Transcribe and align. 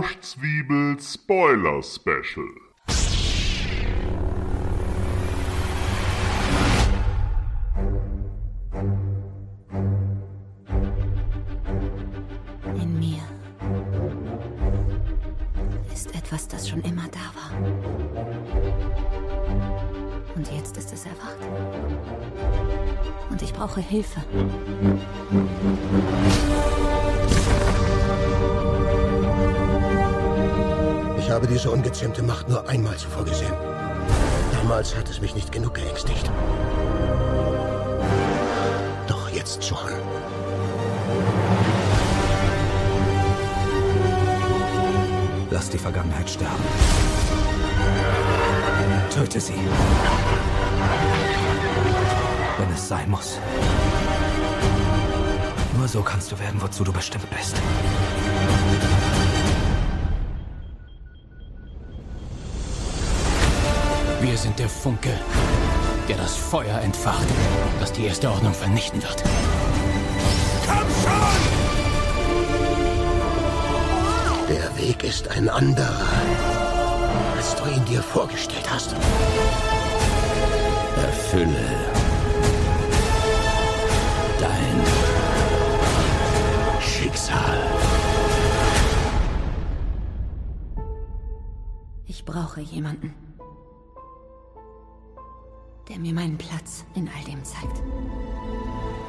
Das 0.00 0.08
Lauschzwiebel 0.08 0.96
Spoiler 0.98 1.82
Special. 1.82 2.48
In 12.76 12.98
mir 12.98 13.20
ist 15.92 16.14
etwas, 16.14 16.48
das 16.48 16.66
schon 16.68 16.80
immer 16.80 17.06
da 17.08 17.18
war. 17.34 17.50
Und 20.34 20.50
jetzt 20.50 20.78
ist 20.78 20.92
es 20.94 21.04
erwacht. 21.04 21.36
Und 23.28 23.42
ich 23.42 23.52
brauche 23.52 23.80
Hilfe. 23.82 24.22
Ungezähmte 31.90 32.22
Macht 32.22 32.48
nur 32.48 32.68
einmal 32.68 32.96
zuvor 32.96 33.24
gesehen. 33.24 33.52
Damals 34.52 34.94
hat 34.94 35.10
es 35.10 35.20
mich 35.20 35.34
nicht 35.34 35.50
genug 35.50 35.74
geängstigt. 35.74 36.30
Doch 39.08 39.28
jetzt 39.30 39.64
schon. 39.64 39.90
Lass 45.50 45.68
die 45.68 45.78
Vergangenheit 45.78 46.30
sterben. 46.30 46.62
Töte 49.12 49.40
sie. 49.40 49.54
Wenn 52.56 52.72
es 52.72 52.86
sein 52.86 53.10
muss. 53.10 53.40
Nur 55.76 55.88
so 55.88 56.02
kannst 56.02 56.30
du 56.30 56.38
werden, 56.38 56.62
wozu 56.62 56.84
du 56.84 56.92
bestimmt 56.92 57.28
bist. 57.30 57.56
Wir 64.20 64.36
sind 64.36 64.58
der 64.58 64.68
Funke, 64.68 65.18
der 66.06 66.18
das 66.18 66.36
Feuer 66.36 66.78
entfacht, 66.80 67.26
das 67.80 67.90
die 67.90 68.04
erste 68.04 68.30
Ordnung 68.30 68.52
vernichten 68.52 69.02
wird. 69.02 69.24
Komm 70.66 70.88
schon! 71.02 71.60
Der 74.50 74.76
Weg 74.76 75.04
ist 75.04 75.28
ein 75.28 75.48
anderer, 75.48 76.06
als 77.34 77.56
du 77.56 77.64
ihn 77.70 77.82
dir 77.86 78.02
vorgestellt 78.02 78.70
hast. 78.70 78.94
Erfülle 80.96 81.66
dein 84.38 84.84
Schicksal. 86.82 87.58
Ich 92.06 92.24
brauche 92.26 92.60
jemanden, 92.60 93.14
der 95.90 95.98
mir 95.98 96.14
meinen 96.14 96.38
Platz 96.38 96.86
in 96.94 97.08
all 97.08 97.24
dem 97.24 97.42
zeigt. 97.44 97.82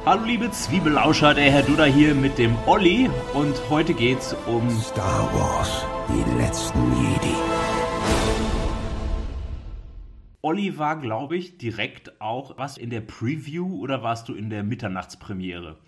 Hallo 0.04 0.24
liebe 0.24 0.50
Zwiebelauscher, 0.50 1.32
der 1.32 1.50
Herr 1.52 1.62
Duda 1.62 1.84
hier 1.84 2.12
mit 2.12 2.38
dem 2.38 2.56
Olli 2.66 3.08
und 3.34 3.54
heute 3.70 3.94
geht's 3.94 4.34
um 4.48 4.68
Star 4.68 5.32
Wars, 5.32 5.86
die 6.08 6.38
letzten 6.38 6.80
Jedi. 7.00 7.36
Olli 10.40 10.76
war, 10.76 11.00
glaube 11.00 11.36
ich, 11.36 11.56
direkt 11.56 12.20
auch 12.20 12.58
was 12.58 12.76
in 12.76 12.90
der 12.90 13.00
Preview 13.00 13.80
oder 13.80 14.02
warst 14.02 14.28
du 14.28 14.34
in 14.34 14.50
der 14.50 14.64
Mitternachtspremiere? 14.64 15.78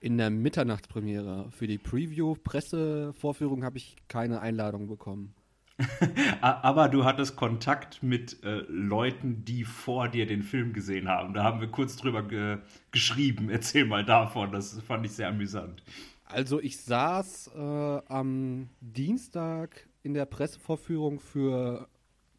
In 0.00 0.16
der 0.16 0.30
Mitternachtspremiere. 0.30 1.50
Für 1.50 1.66
die 1.66 1.76
Preview-Pressevorführung 1.76 3.64
habe 3.64 3.76
ich 3.76 3.96
keine 4.08 4.40
Einladung 4.40 4.88
bekommen. 4.88 5.34
Aber 6.40 6.88
du 6.88 7.04
hattest 7.04 7.36
Kontakt 7.36 8.02
mit 8.02 8.42
äh, 8.42 8.62
Leuten, 8.68 9.44
die 9.44 9.64
vor 9.64 10.08
dir 10.08 10.26
den 10.26 10.42
Film 10.42 10.72
gesehen 10.72 11.08
haben. 11.08 11.34
Da 11.34 11.44
haben 11.44 11.60
wir 11.60 11.68
kurz 11.68 11.96
drüber 11.96 12.22
ge 12.22 12.58
geschrieben. 12.90 13.48
Erzähl 13.50 13.84
mal 13.84 14.04
davon, 14.04 14.50
das 14.50 14.80
fand 14.82 15.06
ich 15.06 15.12
sehr 15.12 15.28
amüsant. 15.28 15.82
Also 16.24 16.60
ich 16.60 16.78
saß 16.78 17.52
äh, 17.54 17.58
am 17.58 18.68
Dienstag 18.80 19.88
in 20.02 20.14
der 20.14 20.26
Pressevorführung 20.26 21.20
für 21.20 21.88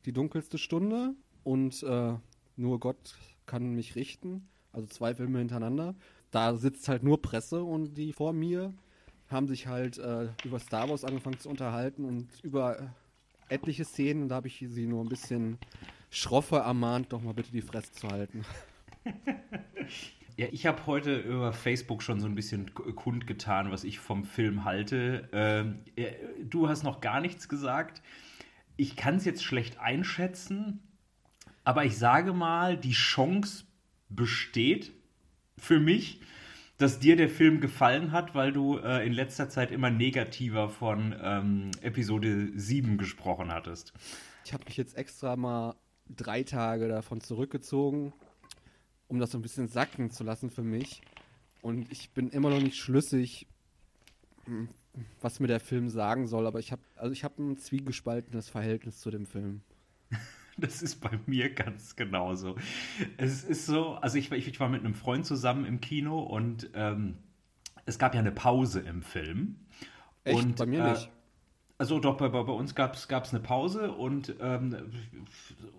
die 0.05 0.13
dunkelste 0.13 0.57
Stunde 0.57 1.15
und 1.43 1.81
äh, 1.83 2.13
nur 2.55 2.79
Gott 2.79 3.15
kann 3.45 3.73
mich 3.73 3.95
richten. 3.95 4.47
Also 4.73 4.87
zwei 4.87 5.15
Filme 5.15 5.39
hintereinander. 5.39 5.95
Da 6.29 6.55
sitzt 6.55 6.87
halt 6.87 7.03
nur 7.03 7.21
Presse 7.21 7.63
und 7.63 7.95
die 7.95 8.13
vor 8.13 8.33
mir 8.33 8.73
haben 9.29 9.47
sich 9.47 9.67
halt 9.67 9.97
äh, 9.97 10.29
über 10.43 10.59
Star 10.59 10.89
Wars 10.89 11.03
angefangen 11.03 11.39
zu 11.39 11.49
unterhalten 11.49 12.05
und 12.05 12.27
über 12.43 12.93
etliche 13.49 13.85
Szenen, 13.85 14.29
da 14.29 14.35
habe 14.35 14.47
ich 14.47 14.65
sie 14.69 14.85
nur 14.85 15.03
ein 15.03 15.09
bisschen 15.09 15.57
schroffer 16.09 16.59
ermahnt, 16.59 17.11
doch 17.13 17.21
mal 17.21 17.33
bitte 17.33 17.51
die 17.51 17.61
Fresse 17.61 17.91
zu 17.91 18.07
halten. 18.07 18.45
Ja, 20.37 20.47
ich 20.51 20.65
habe 20.65 20.85
heute 20.85 21.17
über 21.17 21.51
Facebook 21.51 22.01
schon 22.01 22.21
so 22.21 22.25
ein 22.25 22.33
bisschen 22.33 22.73
kundgetan, 22.73 23.71
was 23.71 23.83
ich 23.83 23.99
vom 23.99 24.23
Film 24.23 24.63
halte. 24.63 25.27
Ähm, 25.33 25.79
du 26.49 26.69
hast 26.69 26.83
noch 26.83 27.01
gar 27.01 27.19
nichts 27.19 27.49
gesagt. 27.49 28.01
Ich 28.77 28.95
kann 28.95 29.17
es 29.17 29.25
jetzt 29.25 29.43
schlecht 29.43 29.79
einschätzen, 29.79 30.79
aber 31.65 31.83
ich 31.83 31.97
sage 31.97 32.31
mal, 32.31 32.77
die 32.77 32.93
Chance 32.93 33.65
besteht 34.07 34.93
für 35.57 35.81
mich, 35.81 36.21
dass 36.79 36.97
dir 36.97 37.17
der 37.17 37.29
Film 37.29 37.59
gefallen 37.59 38.13
hat, 38.13 38.33
weil 38.33 38.53
du 38.53 38.77
äh, 38.77 39.05
in 39.05 39.11
letzter 39.11 39.49
Zeit 39.49 39.69
immer 39.69 39.89
negativer 39.89 40.69
von 40.69 41.13
ähm, 41.21 41.71
Episode 41.81 42.51
7 42.55 42.97
gesprochen 42.97 43.51
hattest. 43.51 43.93
Ich 44.45 44.53
habe 44.53 44.63
mich 44.63 44.77
jetzt 44.77 44.97
extra 44.97 45.35
mal 45.35 45.75
drei 46.07 46.43
Tage 46.43 46.87
davon 46.87 47.19
zurückgezogen, 47.19 48.13
um 49.09 49.19
das 49.19 49.31
so 49.31 49.37
ein 49.37 49.41
bisschen 49.41 49.67
sacken 49.67 50.09
zu 50.09 50.23
lassen 50.23 50.49
für 50.49 50.63
mich. 50.63 51.01
Und 51.61 51.91
ich 51.91 52.11
bin 52.11 52.29
immer 52.29 52.49
noch 52.49 52.61
nicht 52.61 52.77
schlüssig, 52.77 53.45
hm, 54.45 54.69
was 55.19 55.41
mir 55.41 55.47
der 55.47 55.59
Film 55.59 55.89
sagen 55.89 56.27
soll, 56.27 56.47
aber 56.47 56.59
ich 56.59 56.71
habe 56.71 56.81
also 56.95 57.11
ich 57.11 57.25
habe 57.25 57.43
ein 57.43 57.57
zwiegespaltenes 57.57 58.47
Verhältnis 58.49 59.01
zu 59.01 59.11
dem 59.11 59.25
Film. 59.25 59.61
Das 60.59 60.81
ist 60.81 61.01
bei 61.01 61.19
mir 61.25 61.53
ganz 61.53 61.95
genauso. 61.95 62.55
Es 63.17 63.43
ist 63.43 63.65
so, 63.65 63.93
also 63.95 64.17
ich, 64.17 64.31
ich 64.31 64.59
war 64.59 64.69
mit 64.69 64.83
einem 64.83 64.93
Freund 64.93 65.25
zusammen 65.25 65.65
im 65.65 65.79
Kino 65.81 66.19
und 66.19 66.69
ähm, 66.73 67.17
es 67.85 67.97
gab 67.97 68.13
ja 68.13 68.19
eine 68.19 68.31
Pause 68.31 68.81
im 68.81 69.01
Film. 69.01 69.55
Echt? 70.23 70.37
Und, 70.37 70.55
bei 70.57 70.65
mir 70.65 70.85
äh, 70.85 70.89
nicht. 70.91 71.09
Also 71.77 71.99
doch, 71.99 72.17
bei, 72.17 72.27
bei 72.27 72.39
uns 72.39 72.75
gab 72.75 72.95
es 72.95 73.09
eine 73.09 73.39
Pause 73.39 73.93
und 73.93 74.35
ähm, 74.41 74.75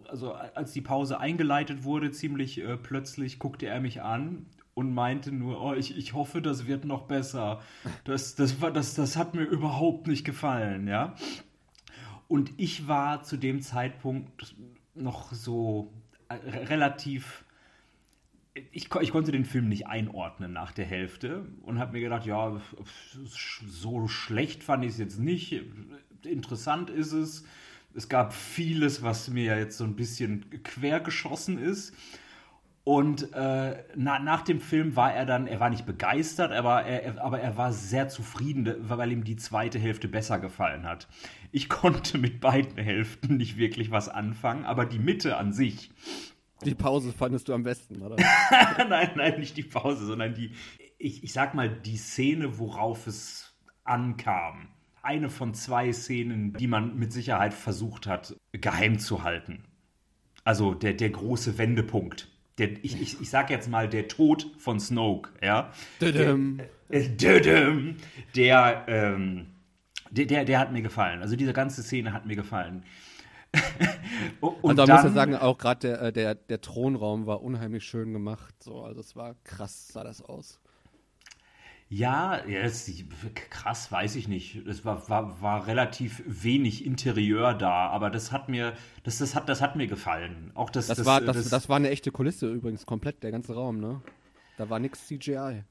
also 0.08 0.32
als 0.32 0.72
die 0.72 0.80
Pause 0.80 1.20
eingeleitet 1.20 1.84
wurde, 1.84 2.10
ziemlich 2.10 2.58
äh, 2.58 2.78
plötzlich 2.78 3.38
guckte 3.38 3.66
er 3.66 3.80
mich 3.80 4.00
an 4.00 4.46
und 4.72 4.94
meinte 4.94 5.30
nur, 5.30 5.60
oh, 5.62 5.74
ich, 5.74 5.96
ich 5.98 6.14
hoffe, 6.14 6.40
das 6.40 6.66
wird 6.66 6.86
noch 6.86 7.02
besser. 7.02 7.60
Das, 8.04 8.34
das, 8.34 8.62
war, 8.62 8.70
das, 8.70 8.94
das 8.94 9.16
hat 9.16 9.34
mir 9.34 9.42
überhaupt 9.42 10.06
nicht 10.06 10.24
gefallen, 10.24 10.88
ja. 10.88 11.14
Und 12.30 12.52
ich 12.58 12.86
war 12.86 13.24
zu 13.24 13.36
dem 13.36 13.60
Zeitpunkt 13.60 14.54
noch 14.94 15.32
so 15.32 15.92
äh, 16.28 16.34
relativ. 16.34 17.44
Ich, 18.54 18.88
ich, 18.94 19.10
konnte 19.10 19.32
den 19.32 19.44
Film 19.44 19.68
nicht 19.68 19.88
einordnen 19.88 20.52
nach 20.52 20.70
der 20.70 20.84
Hälfte 20.84 21.44
und 21.62 21.80
habe 21.80 21.94
mir 21.94 22.00
gedacht, 22.02 22.26
ja, 22.26 22.60
so 23.66 24.06
schlecht 24.06 24.62
fand 24.62 24.84
ich 24.84 24.92
es 24.92 24.98
jetzt 24.98 25.18
nicht. 25.18 25.60
Interessant 26.22 26.88
ist 26.88 27.10
es. 27.10 27.44
Es 27.94 28.08
gab 28.08 28.32
vieles, 28.32 29.02
was 29.02 29.28
mir 29.28 29.58
jetzt 29.58 29.76
so 29.76 29.82
ein 29.82 29.96
bisschen 29.96 30.44
quer 30.62 31.00
geschossen 31.00 31.58
ist. 31.58 31.96
Und 32.82 33.32
äh, 33.34 33.84
na, 33.94 34.18
nach 34.18 34.42
dem 34.42 34.60
Film 34.60 34.96
war 34.96 35.12
er 35.12 35.26
dann, 35.26 35.46
er 35.46 35.60
war 35.60 35.68
nicht 35.68 35.84
begeistert, 35.84 36.50
aber 36.50 36.84
er, 36.84 37.22
aber 37.22 37.38
er 37.38 37.56
war 37.56 37.72
sehr 37.72 38.08
zufrieden, 38.08 38.74
weil 38.80 39.12
ihm 39.12 39.22
die 39.22 39.36
zweite 39.36 39.78
Hälfte 39.78 40.08
besser 40.08 40.38
gefallen 40.38 40.86
hat. 40.86 41.06
Ich 41.52 41.68
konnte 41.68 42.16
mit 42.16 42.40
beiden 42.40 42.78
Hälften 42.78 43.36
nicht 43.36 43.58
wirklich 43.58 43.90
was 43.90 44.08
anfangen, 44.08 44.64
aber 44.64 44.86
die 44.86 44.98
Mitte 44.98 45.36
an 45.36 45.52
sich. 45.52 45.90
Die 46.64 46.74
Pause 46.74 47.12
fandest 47.12 47.48
du 47.48 47.54
am 47.54 47.62
besten, 47.62 48.02
oder? 48.02 48.16
nein, 48.88 49.10
nein, 49.14 49.40
nicht 49.40 49.56
die 49.56 49.62
Pause, 49.62 50.06
sondern 50.06 50.34
die, 50.34 50.52
ich, 50.98 51.22
ich 51.22 51.32
sag 51.32 51.54
mal, 51.54 51.70
die 51.70 51.96
Szene, 51.96 52.58
worauf 52.58 53.06
es 53.06 53.54
ankam. 53.84 54.68
Eine 55.02 55.30
von 55.30 55.54
zwei 55.54 55.92
Szenen, 55.92 56.52
die 56.54 56.66
man 56.66 56.96
mit 56.96 57.12
Sicherheit 57.12 57.54
versucht 57.54 58.06
hat, 58.06 58.36
geheim 58.52 58.98
zu 58.98 59.22
halten. 59.22 59.64
Also 60.44 60.74
der, 60.74 60.94
der 60.94 61.10
große 61.10 61.56
Wendepunkt 61.56 62.29
der, 62.60 62.84
ich, 62.84 63.00
ich, 63.00 63.20
ich 63.20 63.30
sag 63.30 63.50
jetzt 63.50 63.68
mal, 63.68 63.88
der 63.88 64.06
Tod 64.06 64.46
von 64.58 64.78
Snoke, 64.78 65.30
ja. 65.42 65.72
Dödüm. 66.00 66.60
Der, 66.90 67.08
dödüm, 67.08 67.96
der, 68.36 68.84
ähm, 68.86 69.46
der, 70.10 70.26
der, 70.26 70.44
der 70.44 70.58
hat 70.58 70.72
mir 70.72 70.82
gefallen. 70.82 71.22
Also 71.22 71.36
diese 71.36 71.52
ganze 71.52 71.82
Szene 71.82 72.12
hat 72.12 72.26
mir 72.26 72.36
gefallen. 72.36 72.84
und 74.40 74.78
also 74.78 74.86
da 74.86 74.96
muss 74.96 75.04
ich 75.06 75.14
sagen, 75.14 75.34
auch 75.34 75.58
gerade 75.58 75.88
der, 75.88 76.02
äh, 76.02 76.12
der, 76.12 76.34
der 76.34 76.60
Thronraum 76.60 77.26
war 77.26 77.42
unheimlich 77.42 77.84
schön 77.84 78.12
gemacht. 78.12 78.54
So, 78.62 78.82
also 78.82 79.00
es 79.00 79.16
war 79.16 79.34
krass, 79.42 79.88
sah 79.88 80.04
das 80.04 80.22
aus. 80.22 80.60
Ja, 81.92 82.46
ja 82.46 82.62
das, 82.62 82.88
krass, 83.50 83.90
weiß 83.90 84.14
ich 84.14 84.28
nicht. 84.28 84.64
Es 84.66 84.84
war, 84.84 85.08
war, 85.08 85.42
war 85.42 85.66
relativ 85.66 86.22
wenig 86.24 86.86
Interieur 86.86 87.52
da, 87.52 87.88
aber 87.88 88.10
das 88.10 88.30
hat 88.30 88.48
mir, 88.48 88.74
das, 89.02 89.18
das 89.18 89.34
hat, 89.34 89.48
das 89.48 89.60
hat 89.60 89.74
mir 89.74 89.88
gefallen. 89.88 90.52
Auch 90.54 90.70
das, 90.70 90.86
Das, 90.86 90.98
das, 90.98 91.06
war, 91.06 91.20
das, 91.20 91.36
das, 91.36 91.48
das 91.48 91.68
war 91.68 91.76
eine 91.76 91.90
echte 91.90 92.12
Kulisse 92.12 92.48
übrigens, 92.48 92.86
komplett, 92.86 93.22
der 93.24 93.32
ganze 93.32 93.54
Raum, 93.54 93.80
ne? 93.80 94.00
Da 94.56 94.70
war 94.70 94.78
nix 94.78 95.04
CGI. 95.08 95.64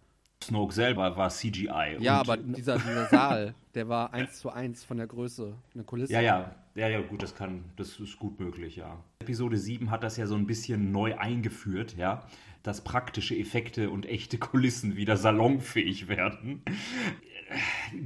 Snoke 0.43 0.73
selber 0.73 1.15
war 1.15 1.29
CGI. 1.29 1.97
Ja, 1.99 2.19
aber 2.19 2.35
dieser, 2.35 2.77
dieser 2.77 3.05
Saal, 3.07 3.55
der 3.73 3.87
war 3.87 4.13
eins 4.13 4.39
zu 4.39 4.49
eins 4.49 4.83
von 4.83 4.97
der 4.97 5.07
Größe, 5.07 5.53
eine 5.73 5.83
Kulisse. 5.83 6.13
Ja, 6.13 6.21
ja, 6.21 6.55
ja, 6.75 6.87
ja, 6.87 7.01
gut, 7.01 7.23
das 7.23 7.35
kann, 7.35 7.63
das 7.77 7.99
ist 7.99 8.19
gut 8.19 8.39
möglich, 8.39 8.75
ja. 8.75 8.97
Episode 9.19 9.57
7 9.57 9.89
hat 9.91 10.03
das 10.03 10.17
ja 10.17 10.27
so 10.27 10.35
ein 10.35 10.47
bisschen 10.47 10.91
neu 10.91 11.17
eingeführt, 11.17 11.95
ja, 11.97 12.23
dass 12.63 12.83
praktische 12.83 13.35
Effekte 13.35 13.89
und 13.89 14.05
echte 14.05 14.37
Kulissen 14.37 14.95
wieder 14.95 15.17
salonfähig 15.17 16.07
werden. 16.07 16.61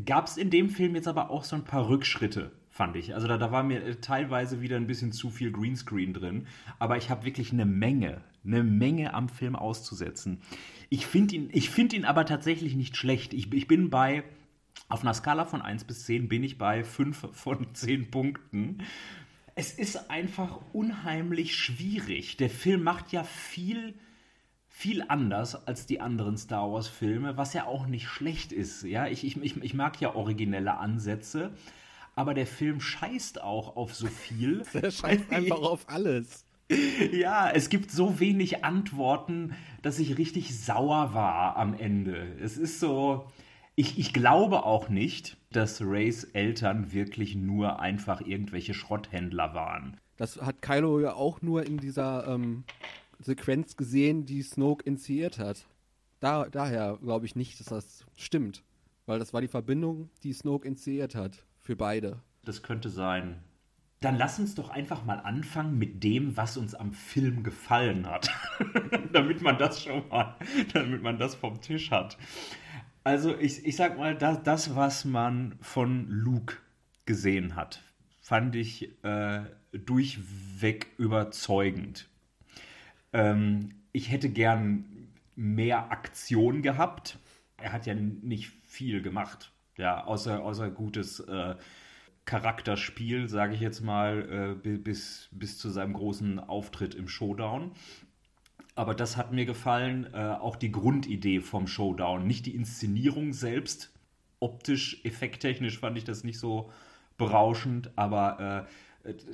Gab 0.06 0.28
es 0.28 0.38
in 0.38 0.50
dem 0.50 0.70
Film 0.70 0.96
jetzt 0.96 1.08
aber 1.08 1.30
auch 1.30 1.44
so 1.44 1.56
ein 1.56 1.66
paar 1.66 1.90
Rückschritte, 1.90 2.52
fand 2.70 2.96
ich. 2.96 3.14
Also 3.14 3.28
da, 3.28 3.38
da 3.38 3.52
war 3.52 3.64
mir 3.64 3.84
äh, 3.84 3.96
teilweise 3.96 4.62
wieder 4.62 4.78
ein 4.78 4.88
bisschen 4.88 5.12
zu 5.12 5.30
viel 5.30 5.52
Greenscreen 5.52 6.14
drin, 6.14 6.48
aber 6.80 6.98
ich 6.98 7.10
habe 7.10 7.26
wirklich 7.26 7.52
eine 7.52 7.66
Menge, 7.66 8.22
eine 8.46 8.64
Menge 8.64 9.14
am 9.14 9.28
Film 9.30 9.56
auszusetzen. 9.56 10.42
Ich 10.90 11.06
finde 11.06 11.36
ihn, 11.36 11.62
find 11.62 11.94
ihn 11.94 12.06
aber 12.06 12.26
tatsächlich 12.26 12.76
nicht 12.76 12.96
schlecht. 12.96 13.34
Ich, 13.34 13.52
ich 13.52 13.68
bin 13.68 13.90
bei, 13.90 14.24
auf 14.88 15.02
einer 15.02 15.14
Skala 15.14 15.46
von 15.46 15.62
1 15.62 15.84
bis 15.86 16.06
10 16.06 16.30
bin 16.30 16.44
ich 16.44 16.58
bei 16.58 16.84
5 16.84 17.30
von 17.34 17.74
10 17.74 18.12
Punkten. 18.12 18.84
Es 19.56 19.74
ist 19.74 20.10
einfach 20.10 20.60
unheimlich 20.72 21.56
schwierig. 21.56 22.38
Der 22.38 22.50
Film 22.50 22.84
macht 22.84 23.12
ja 23.12 23.24
viel, 23.24 23.94
viel 24.76 25.06
anders 25.08 25.68
als 25.68 25.86
die 25.86 26.02
anderen 26.02 26.36
Star 26.36 26.70
Wars-Filme, 26.74 27.38
was 27.38 27.54
ja 27.54 27.66
auch 27.66 27.86
nicht 27.86 28.08
schlecht 28.08 28.52
ist. 28.52 28.82
Ja, 28.82 29.06
ich, 29.06 29.24
ich, 29.24 29.38
ich, 29.38 29.56
ich 29.56 29.74
mag 29.76 30.02
ja 30.02 30.16
originelle 30.16 30.78
Ansätze, 30.78 31.52
aber 32.16 32.34
der 32.34 32.48
Film 32.48 32.82
scheißt 32.82 33.42
auch 33.42 33.78
auf 33.78 33.94
so 33.94 34.08
viel. 34.08 34.64
Der 34.74 34.90
scheißt 34.90 35.32
einfach 35.32 35.62
auf 35.62 35.86
alles. 35.88 36.44
Ja, 37.12 37.52
es 37.52 37.70
gibt 37.70 37.92
so 37.92 38.20
wenig 38.20 38.66
Antworten, 38.66 39.56
dass 39.84 40.00
ich 40.00 40.18
richtig 40.18 40.60
sauer 40.60 41.14
war 41.14 41.56
am 41.56 41.76
Ende. 41.76 42.36
Es 42.42 42.58
ist 42.58 42.80
so. 42.80 43.32
Ich, 43.76 44.00
ich 44.00 44.12
glaube 44.12 44.66
auch 44.66 44.90
nicht, 44.90 45.38
dass 45.52 45.82
Rays 45.82 46.24
Eltern 46.24 46.92
wirklich 46.92 47.36
nur 47.36 47.80
einfach 47.80 48.22
irgendwelche 48.22 48.74
Schrotthändler 48.74 49.54
waren. 49.54 49.98
Das 50.18 50.42
hat 50.42 50.62
Kylo 50.64 51.00
ja 51.00 51.14
auch 51.14 51.42
nur 51.44 51.64
in 51.66 51.78
dieser 51.78 52.28
ähm, 52.28 52.64
Sequenz 53.24 53.78
gesehen, 53.78 54.26
die 54.26 54.42
Snoke 54.42 54.86
initiiert 54.86 55.40
hat. 55.40 55.66
Da, 56.20 56.48
daher 56.50 56.98
glaube 57.02 57.26
ich 57.26 57.36
nicht, 57.36 57.60
dass 57.60 57.68
das 57.68 58.06
stimmt. 58.16 58.64
Weil 59.06 59.20
das 59.20 59.34
war 59.34 59.42
die 59.42 59.48
Verbindung, 59.48 60.10
die 60.24 60.34
Snoke 60.34 60.68
initiiert 60.68 61.16
hat. 61.16 61.46
Für 61.62 61.76
beide. 61.76 62.22
Das 62.44 62.64
könnte 62.64 62.90
sein. 62.90 63.42
Dann 64.02 64.18
lass 64.18 64.38
uns 64.38 64.54
doch 64.56 64.70
einfach 64.70 65.06
mal 65.06 65.20
anfangen 65.20 65.78
mit 65.78 66.04
dem, 66.04 66.36
was 66.36 66.58
uns 66.58 66.76
am 66.76 66.92
Film 66.92 67.44
gefallen 67.44 68.06
hat. 68.06 68.30
damit 69.14 69.42
man 69.42 69.58
das 69.58 69.82
schon 69.82 70.08
mal, 70.10 70.36
damit 70.74 71.02
man 71.02 71.18
das 71.18 71.36
vom 71.36 71.62
Tisch 71.62 71.92
hat. 71.92 72.18
Also 73.06 73.36
ich, 73.38 73.66
ich 73.66 73.76
sag 73.76 73.98
mal, 73.98 74.16
das, 74.16 74.44
das, 74.44 74.76
was 74.76 75.06
man 75.06 75.56
von 75.62 76.08
Luke 76.10 76.56
gesehen 77.06 77.56
hat, 77.56 77.82
fand 78.20 78.56
ich 78.56 79.04
äh, 79.04 79.42
durchweg 79.72 80.88
überzeugend. 80.98 82.10
Ähm, 83.14 83.70
ich 83.92 84.12
hätte 84.12 84.30
gern 84.30 84.86
mehr 85.36 85.92
Aktion 85.92 86.62
gehabt. 86.62 87.18
Er 87.58 87.72
hat 87.72 87.86
ja 87.86 87.94
nicht 87.94 88.52
viel 88.66 89.02
gemacht, 89.02 89.52
ja, 89.78 90.04
außer, 90.04 90.44
außer 90.44 90.70
gutes 90.70 91.20
äh, 91.22 91.56
Charakterspiel, 92.26 93.30
sage 93.30 93.54
ich 93.54 93.62
jetzt 93.62 93.82
mal, 93.82 94.56
äh, 94.58 94.62
bi- 94.62 94.78
bis, 94.78 95.30
bis 95.32 95.58
zu 95.58 95.70
seinem 95.70 95.94
großen 95.94 96.40
Auftritt 96.40 96.96
im 96.96 97.08
Showdown. 97.08 97.72
Aber 98.76 98.96
das 98.96 99.18
hat 99.18 99.32
mir 99.32 99.46
gefallen, 99.46 100.08
äh, 100.14 100.18
auch 100.18 100.56
die 100.56 100.72
Grundidee 100.72 101.42
vom 101.42 101.68
Showdown, 101.68 102.26
nicht 102.26 102.46
die 102.48 102.56
Inszenierung 102.56 103.34
selbst. 103.34 103.92
Optisch, 104.40 105.00
effekttechnisch 105.06 105.80
fand 105.80 105.98
ich 105.98 106.04
das 106.04 106.24
nicht 106.24 106.40
so 106.40 106.72
berauschend, 107.18 107.92
aber 107.96 108.68
äh, 108.68 108.72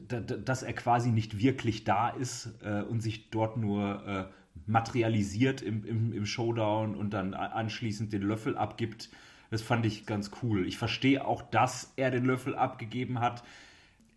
dass 0.07 0.63
er 0.63 0.73
quasi 0.73 1.11
nicht 1.11 1.37
wirklich 1.37 1.83
da 1.83 2.09
ist 2.09 2.49
äh, 2.63 2.81
und 2.81 3.01
sich 3.01 3.29
dort 3.29 3.57
nur 3.57 4.05
äh, 4.07 4.25
materialisiert 4.65 5.61
im, 5.61 5.85
im, 5.85 6.13
im 6.13 6.25
Showdown 6.25 6.95
und 6.95 7.11
dann 7.11 7.33
anschließend 7.33 8.11
den 8.11 8.23
Löffel 8.23 8.57
abgibt, 8.57 9.09
das 9.51 9.61
fand 9.61 9.85
ich 9.85 10.05
ganz 10.05 10.31
cool. 10.41 10.67
Ich 10.67 10.77
verstehe 10.77 11.25
auch, 11.25 11.41
dass 11.41 11.93
er 11.95 12.11
den 12.11 12.25
Löffel 12.25 12.55
abgegeben 12.55 13.19
hat. 13.19 13.43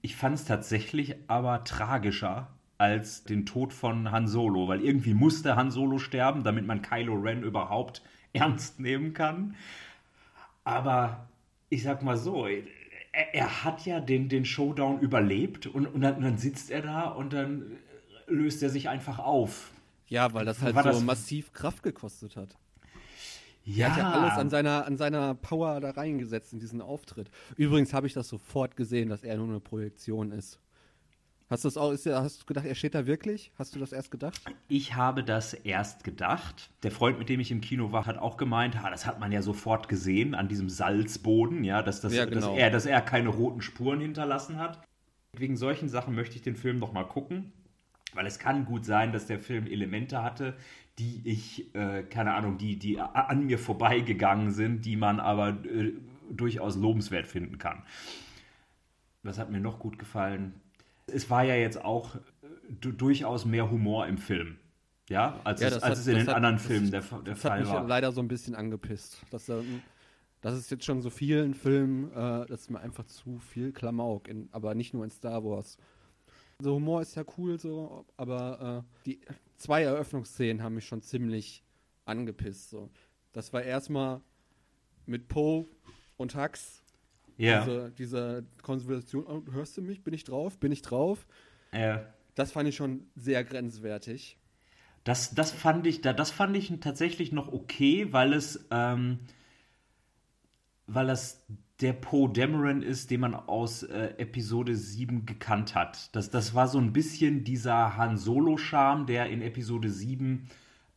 Ich 0.02 0.16
fand 0.16 0.34
es 0.34 0.44
tatsächlich 0.44 1.16
aber 1.28 1.64
tragischer 1.64 2.48
als 2.76 3.24
den 3.24 3.46
Tod 3.46 3.72
von 3.72 4.10
Han 4.10 4.26
Solo, 4.26 4.68
weil 4.68 4.80
irgendwie 4.80 5.14
musste 5.14 5.56
Han 5.56 5.70
Solo 5.70 5.98
sterben, 5.98 6.42
damit 6.42 6.66
man 6.66 6.82
Kylo 6.82 7.14
Ren 7.14 7.42
überhaupt 7.42 8.02
ernst 8.32 8.80
nehmen 8.80 9.14
kann. 9.14 9.54
Aber 10.64 11.28
ich 11.70 11.82
sag 11.82 12.02
mal 12.02 12.16
so, 12.16 12.46
er, 13.12 13.34
er 13.34 13.64
hat 13.64 13.84
ja 13.86 14.00
den, 14.00 14.28
den 14.28 14.44
Showdown 14.44 15.00
überlebt 15.00 15.66
und, 15.66 15.86
und, 15.86 16.00
dann, 16.00 16.16
und 16.16 16.22
dann 16.22 16.38
sitzt 16.38 16.70
er 16.70 16.82
da 16.82 17.08
und 17.08 17.32
dann 17.32 17.76
löst 18.26 18.62
er 18.62 18.70
sich 18.70 18.88
einfach 18.88 19.18
auf. 19.18 19.70
Ja, 20.08 20.32
weil 20.34 20.44
das 20.44 20.60
halt 20.60 20.74
War 20.74 20.82
so 20.84 20.88
das- 20.90 21.02
massiv 21.02 21.52
Kraft 21.52 21.82
gekostet 21.82 22.36
hat. 22.36 22.56
Ja, 23.64 23.86
Er 23.86 23.92
hat 23.92 23.98
ja 23.98 24.10
alles 24.10 24.32
an 24.38 24.50
seiner, 24.50 24.86
an 24.86 24.96
seiner 24.96 25.34
Power 25.36 25.80
da 25.80 25.90
reingesetzt 25.90 26.52
in 26.52 26.58
diesen 26.58 26.80
Auftritt. 26.80 27.30
Übrigens 27.56 27.94
habe 27.94 28.08
ich 28.08 28.12
das 28.12 28.28
sofort 28.28 28.76
gesehen, 28.76 29.08
dass 29.08 29.22
er 29.22 29.36
nur 29.36 29.46
eine 29.48 29.60
Projektion 29.60 30.32
ist. 30.32 30.58
Hast 31.48 31.64
du 31.64 31.68
das 31.68 31.76
auch, 31.76 31.92
ist 31.92 32.06
hast 32.06 32.42
du 32.42 32.46
gedacht, 32.46 32.64
er 32.64 32.74
steht 32.74 32.94
da 32.94 33.06
wirklich? 33.06 33.52
Hast 33.58 33.74
du 33.74 33.78
das 33.78 33.92
erst 33.92 34.10
gedacht? 34.10 34.40
Ich 34.68 34.94
habe 34.94 35.22
das 35.22 35.52
erst 35.52 36.02
gedacht. 36.02 36.70
Der 36.82 36.90
Freund, 36.90 37.18
mit 37.18 37.28
dem 37.28 37.40
ich 37.40 37.50
im 37.50 37.60
Kino 37.60 37.92
war, 37.92 38.06
hat 38.06 38.16
auch 38.16 38.36
gemeint, 38.36 38.82
ha, 38.82 38.90
das 38.90 39.06
hat 39.06 39.20
man 39.20 39.32
ja 39.32 39.42
sofort 39.42 39.88
gesehen 39.88 40.34
an 40.34 40.48
diesem 40.48 40.70
Salzboden, 40.70 41.62
ja, 41.64 41.82
dass, 41.82 42.00
das, 42.00 42.14
Ja, 42.14 42.24
genau. 42.24 42.48
dass, 42.48 42.58
er, 42.58 42.70
dass 42.70 42.86
er 42.86 43.00
keine 43.02 43.28
roten 43.28 43.60
Spuren 43.60 44.00
hinterlassen 44.00 44.58
hat. 44.58 44.80
Wegen 45.36 45.56
solchen 45.56 45.88
Sachen 45.88 46.14
möchte 46.14 46.36
ich 46.36 46.42
den 46.42 46.56
Film 46.56 46.78
noch 46.78 46.92
mal 46.92 47.04
gucken, 47.04 47.52
weil 48.14 48.26
es 48.26 48.38
kann 48.38 48.64
gut 48.64 48.84
sein, 48.84 49.12
dass 49.12 49.26
der 49.26 49.38
Film 49.38 49.66
Elemente 49.66 50.22
hatte, 50.22 50.54
die 50.98 51.22
ich, 51.24 51.74
äh, 51.74 52.02
keine 52.02 52.34
Ahnung, 52.34 52.58
die, 52.58 52.78
die 52.78 53.00
an 53.00 53.46
mir 53.46 53.58
vorbeigegangen 53.58 54.50
sind, 54.52 54.84
die 54.84 54.96
man 54.96 55.20
aber 55.20 55.50
äh, 55.64 55.92
durchaus 56.30 56.76
lobenswert 56.76 57.26
finden 57.26 57.58
kann. 57.58 57.82
Was 59.22 59.38
hat 59.38 59.50
mir 59.50 59.60
noch 59.60 59.78
gut 59.78 59.98
gefallen? 59.98 60.54
Es 61.06 61.28
war 61.30 61.44
ja 61.44 61.54
jetzt 61.56 61.82
auch 61.84 62.14
äh, 62.16 62.20
du- 62.80 62.92
durchaus 62.92 63.44
mehr 63.44 63.70
Humor 63.70 64.06
im 64.06 64.18
Film. 64.18 64.58
Ja, 65.08 65.40
als, 65.44 65.60
Ja, 65.60 65.68
es, 65.68 65.74
als 65.74 65.82
hat- 65.84 65.92
es 65.98 66.06
in 66.06 66.16
den 66.16 66.28
hat- 66.28 66.36
anderen 66.36 66.58
Filmen 66.58 66.90
der, 66.90 67.00
der 67.02 67.18
Das 67.20 67.28
hat 67.30 67.38
Fall 67.38 67.60
mich 67.60 67.68
war. 67.68 67.86
leider 67.86 68.12
so 68.12 68.20
ein 68.20 68.28
bisschen 68.28 68.54
angepisst. 68.54 69.20
Dass, 69.30 69.50
das 70.40 70.56
ist 70.58 70.70
jetzt 70.70 70.84
schon 70.84 71.02
so 71.02 71.10
viel 71.10 71.38
in 71.42 71.54
Filmen, 71.54 72.10
äh, 72.12 72.46
das 72.46 72.62
ist 72.62 72.70
mir 72.70 72.80
einfach 72.80 73.04
zu 73.06 73.38
viel 73.38 73.72
Klamauk, 73.72 74.28
in, 74.28 74.48
aber 74.52 74.74
nicht 74.74 74.94
nur 74.94 75.04
in 75.04 75.10
Star 75.10 75.44
Wars. 75.44 75.76
Also 76.58 76.74
Humor 76.76 77.02
ist 77.02 77.16
ja 77.16 77.24
cool 77.36 77.58
so, 77.58 78.06
aber 78.16 78.84
äh, 78.84 79.04
die 79.06 79.20
zwei 79.56 79.82
Eröffnungsszenen 79.82 80.62
haben 80.62 80.74
mich 80.76 80.86
schon 80.86 81.02
ziemlich 81.02 81.64
angepisst. 82.04 82.70
So. 82.70 82.88
Das 83.32 83.52
war 83.52 83.62
erstmal 83.62 84.20
mit 85.06 85.26
Poe 85.28 85.66
und 86.16 86.36
Hux. 86.36 86.81
Ja, 87.42 87.60
Diese, 87.64 87.90
diese 87.98 88.44
Konversation, 88.62 89.24
oh, 89.26 89.42
hörst 89.52 89.76
du 89.76 89.82
mich? 89.82 90.02
Bin 90.04 90.14
ich 90.14 90.24
drauf? 90.24 90.58
Bin 90.58 90.70
ich 90.72 90.82
drauf? 90.82 91.26
äh, 91.72 91.98
Das 92.34 92.52
fand 92.52 92.68
ich 92.68 92.76
schon 92.76 93.06
sehr 93.16 93.42
grenzwertig. 93.44 94.38
das, 95.04 95.34
das, 95.34 95.50
fand 95.50 95.86
ich, 95.86 96.00
da- 96.02 96.12
das 96.12 96.30
fand 96.30 96.56
ich 96.56 96.72
tatsächlich 96.80 97.32
noch 97.32 97.52
okay, 97.52 98.12
weil 98.12 98.32
es, 98.32 98.66
ähm, 98.70 99.18
weil 100.86 101.06
das 101.06 101.44
der 101.80 101.94
Poe 101.94 102.28
Dameron 102.32 102.82
ist, 102.82 103.10
den 103.10 103.20
man 103.20 103.34
aus 103.34 103.82
äh, 103.82 104.14
Episode 104.18 104.76
7 104.76 105.26
gekannt 105.26 105.74
hat. 105.74 106.14
Das, 106.14 106.30
das 106.30 106.54
war 106.54 106.68
so 106.68 106.78
ein 106.78 106.92
bisschen 106.92 107.42
dieser 107.42 107.96
Han 107.96 108.16
Solo-Charme, 108.16 109.06
der 109.06 109.26
in 109.30 109.42
Episode 109.42 109.90
7 109.90 110.48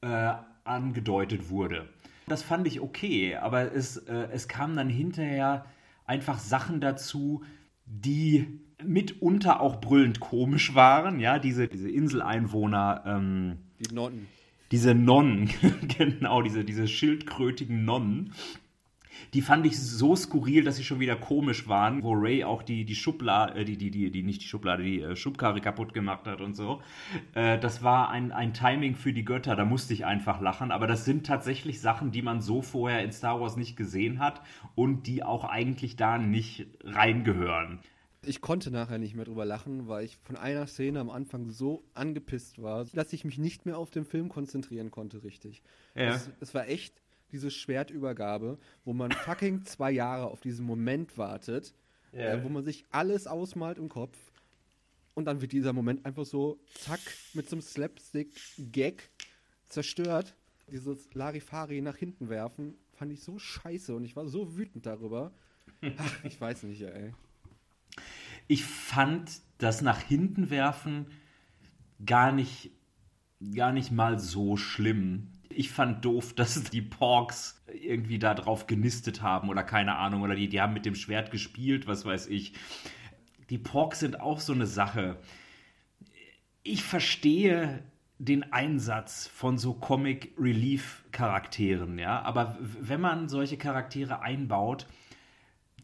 äh, 0.01 0.33
angedeutet 0.63 1.49
wurde. 1.49 1.89
Das 2.27 2.43
fand 2.43 2.67
ich 2.67 2.81
okay, 2.81 3.35
aber 3.35 3.73
es, 3.73 3.97
äh, 3.97 4.27
es 4.31 4.47
kamen 4.47 4.75
dann 4.75 4.89
hinterher 4.89 5.65
einfach 6.05 6.39
Sachen 6.39 6.81
dazu, 6.81 7.43
die 7.85 8.59
mitunter 8.83 9.61
auch 9.61 9.79
brüllend 9.79 10.19
komisch 10.19 10.75
waren. 10.75 11.19
Ja, 11.19 11.39
diese, 11.39 11.67
diese 11.67 11.89
Inseleinwohner, 11.89 13.03
ähm, 13.05 13.57
Die 13.79 13.93
Nonnen. 13.93 14.27
diese 14.71 14.93
Nonnen, 14.95 15.49
genau, 15.97 16.41
diese, 16.41 16.63
diese 16.63 16.87
schildkrötigen 16.87 17.85
Nonnen, 17.85 18.33
Die 19.33 19.41
fand 19.41 19.65
ich 19.65 19.79
so 19.79 20.15
skurril, 20.15 20.63
dass 20.63 20.77
sie 20.77 20.83
schon 20.83 20.99
wieder 20.99 21.15
komisch 21.15 21.67
waren, 21.67 22.03
wo 22.03 22.13
Ray 22.13 22.43
auch 22.43 22.63
die, 22.63 22.85
die 22.85 22.95
Schublade, 22.95 23.59
äh, 23.59 23.65
die, 23.65 23.77
die, 23.77 23.91
die, 23.91 24.11
die, 24.11 24.23
nicht 24.23 24.41
die 24.41 24.47
Schublade, 24.47 24.83
die 24.83 25.01
äh, 25.01 25.15
Schubkarre 25.15 25.61
kaputt 25.61 25.93
gemacht 25.93 26.25
hat 26.25 26.41
und 26.41 26.55
so. 26.55 26.81
Äh, 27.33 27.59
das 27.59 27.83
war 27.83 28.09
ein, 28.09 28.31
ein 28.31 28.53
Timing 28.53 28.95
für 28.95 29.13
die 29.13 29.25
Götter, 29.25 29.55
da 29.55 29.65
musste 29.65 29.93
ich 29.93 30.05
einfach 30.05 30.41
lachen. 30.41 30.71
Aber 30.71 30.87
das 30.87 31.05
sind 31.05 31.25
tatsächlich 31.25 31.81
Sachen, 31.81 32.11
die 32.11 32.21
man 32.21 32.41
so 32.41 32.61
vorher 32.61 33.03
in 33.03 33.11
Star 33.11 33.39
Wars 33.39 33.57
nicht 33.57 33.75
gesehen 33.75 34.19
hat 34.19 34.41
und 34.75 35.07
die 35.07 35.23
auch 35.23 35.43
eigentlich 35.43 35.95
da 35.95 36.17
nicht 36.17 36.67
reingehören. 36.83 37.79
Ich 38.27 38.41
konnte 38.41 38.71
nachher 38.71 38.97
nicht 38.97 39.15
mehr 39.15 39.25
drüber 39.25 39.45
lachen, 39.45 39.87
weil 39.87 40.05
ich 40.05 40.17
von 40.17 40.35
einer 40.35 40.65
Szene 40.67 40.99
am 40.99 41.09
Anfang 41.09 41.49
so 41.49 41.83
angepisst 41.93 42.61
war, 42.61 42.85
dass 42.85 43.13
ich 43.13 43.23
mich 43.23 43.37
nicht 43.37 43.65
mehr 43.65 43.77
auf 43.77 43.91
den 43.91 44.05
Film 44.05 44.29
konzentrieren 44.29 44.91
konnte, 44.91 45.23
richtig. 45.23 45.61
Ja. 45.93 46.15
Es, 46.15 46.29
es 46.39 46.53
war 46.53 46.67
echt 46.67 47.01
diese 47.35 47.51
Schwertübergabe, 47.51 48.57
wo 48.85 48.93
man 48.93 49.11
fucking 49.11 49.65
zwei 49.65 49.91
Jahre 49.91 50.27
auf 50.27 50.39
diesen 50.39 50.65
Moment 50.65 51.17
wartet, 51.17 51.73
Ja. 52.13 52.33
äh, 52.35 52.43
wo 52.43 52.49
man 52.49 52.63
sich 52.63 52.85
alles 52.91 53.27
ausmalt 53.27 53.77
im 53.77 53.89
Kopf 53.89 54.17
und 55.15 55.25
dann 55.25 55.41
wird 55.41 55.51
dieser 55.51 55.73
Moment 55.73 56.05
einfach 56.05 56.25
so, 56.25 56.57
zack, 56.75 57.01
mit 57.33 57.49
so 57.49 57.55
einem 57.57 57.61
Slapstick-Gag 57.61 59.09
zerstört. 59.67 60.33
Dieses 60.71 61.13
Larifari 61.13 61.81
nach 61.81 61.97
hinten 61.97 62.29
werfen, 62.29 62.75
fand 62.93 63.11
ich 63.11 63.21
so 63.21 63.37
scheiße 63.37 63.93
und 63.95 64.05
ich 64.05 64.15
war 64.15 64.27
so 64.27 64.55
wütend 64.57 64.85
darüber. 64.85 65.31
Ach, 65.97 66.23
ich 66.23 66.39
weiß 66.39 66.63
nicht, 66.63 66.81
ey. 66.81 67.13
Ich 68.47 68.63
fand 68.63 69.41
das 69.57 69.81
nach 69.81 69.99
hinten 69.99 70.49
werfen 70.49 71.07
gar 72.05 72.31
nicht, 72.31 72.71
gar 73.53 73.71
nicht 73.73 73.91
mal 73.91 74.19
so 74.19 74.55
schlimm. 74.57 75.31
Ich 75.55 75.69
fand 75.69 76.03
doof, 76.03 76.33
dass 76.33 76.63
die 76.63 76.81
Porks 76.81 77.63
irgendwie 77.67 78.19
da 78.19 78.33
drauf 78.33 78.67
genistet 78.67 79.21
haben 79.21 79.49
oder 79.49 79.63
keine 79.63 79.95
Ahnung, 79.95 80.21
oder 80.21 80.35
die, 80.35 80.49
die 80.49 80.61
haben 80.61 80.73
mit 80.73 80.85
dem 80.85 80.95
Schwert 80.95 81.31
gespielt, 81.31 81.87
was 81.87 82.05
weiß 82.05 82.27
ich. 82.27 82.53
Die 83.49 83.57
Porks 83.57 83.99
sind 83.99 84.19
auch 84.19 84.39
so 84.39 84.53
eine 84.53 84.67
Sache. 84.67 85.17
Ich 86.63 86.83
verstehe 86.83 87.83
den 88.17 88.51
Einsatz 88.51 89.27
von 89.27 89.57
so 89.57 89.73
Comic 89.73 90.33
Relief 90.37 91.03
Charakteren, 91.11 91.99
ja, 91.99 92.21
aber 92.21 92.57
wenn 92.59 93.01
man 93.01 93.29
solche 93.29 93.57
Charaktere 93.57 94.21
einbaut, 94.21 94.87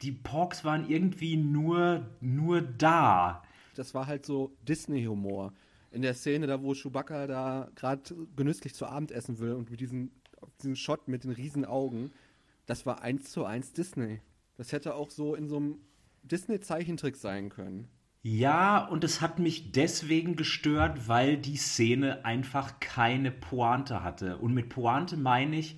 die 0.02 0.12
Porks 0.12 0.66
waren 0.66 0.90
irgendwie 0.90 1.38
nur, 1.38 2.10
nur 2.20 2.62
da. 2.62 3.44
Das 3.76 3.94
war 3.94 4.08
halt 4.08 4.26
so 4.26 4.56
Disney-Humor. 4.68 5.54
In 5.92 6.02
der 6.02 6.14
Szene, 6.14 6.48
da 6.48 6.62
wo 6.62 6.74
Chewbacca 6.74 7.28
da 7.28 7.70
gerade 7.76 8.02
genüsslich 8.36 8.74
zu 8.74 8.86
Abend 8.86 9.12
essen 9.12 9.40
will 9.40 9.54
und 9.54 9.70
mit 9.70 9.82
diesem, 9.82 10.12
diesen 10.60 10.76
Shot 10.76 11.08
mit 11.08 11.26
den 11.26 11.32
riesen 11.32 11.66
Augen, 11.66 12.12
das 12.66 12.86
war 12.86 13.02
eins 13.02 13.32
zu 13.32 13.44
eins 13.46 13.74
Disney. 13.74 14.22
Das 14.56 14.72
hätte 14.72 14.96
auch 14.96 15.10
so 15.10 15.36
in 15.36 15.50
so 15.50 15.58
einem 15.58 15.80
Disney-Zeichentrick 16.24 17.18
sein 17.18 17.50
können. 17.50 17.90
Ja, 18.24 18.86
und 18.86 19.04
es 19.04 19.20
hat 19.20 19.40
mich 19.40 19.72
deswegen 19.72 20.36
gestört, 20.36 21.08
weil 21.08 21.38
die 21.38 21.58
Szene 21.58 22.24
einfach 22.24 22.80
keine 22.80 23.32
Pointe 23.32 24.04
hatte. 24.04 24.38
Und 24.38 24.54
mit 24.54 24.70
Pointe 24.70 25.18
meine 25.18 25.58
ich, 25.58 25.78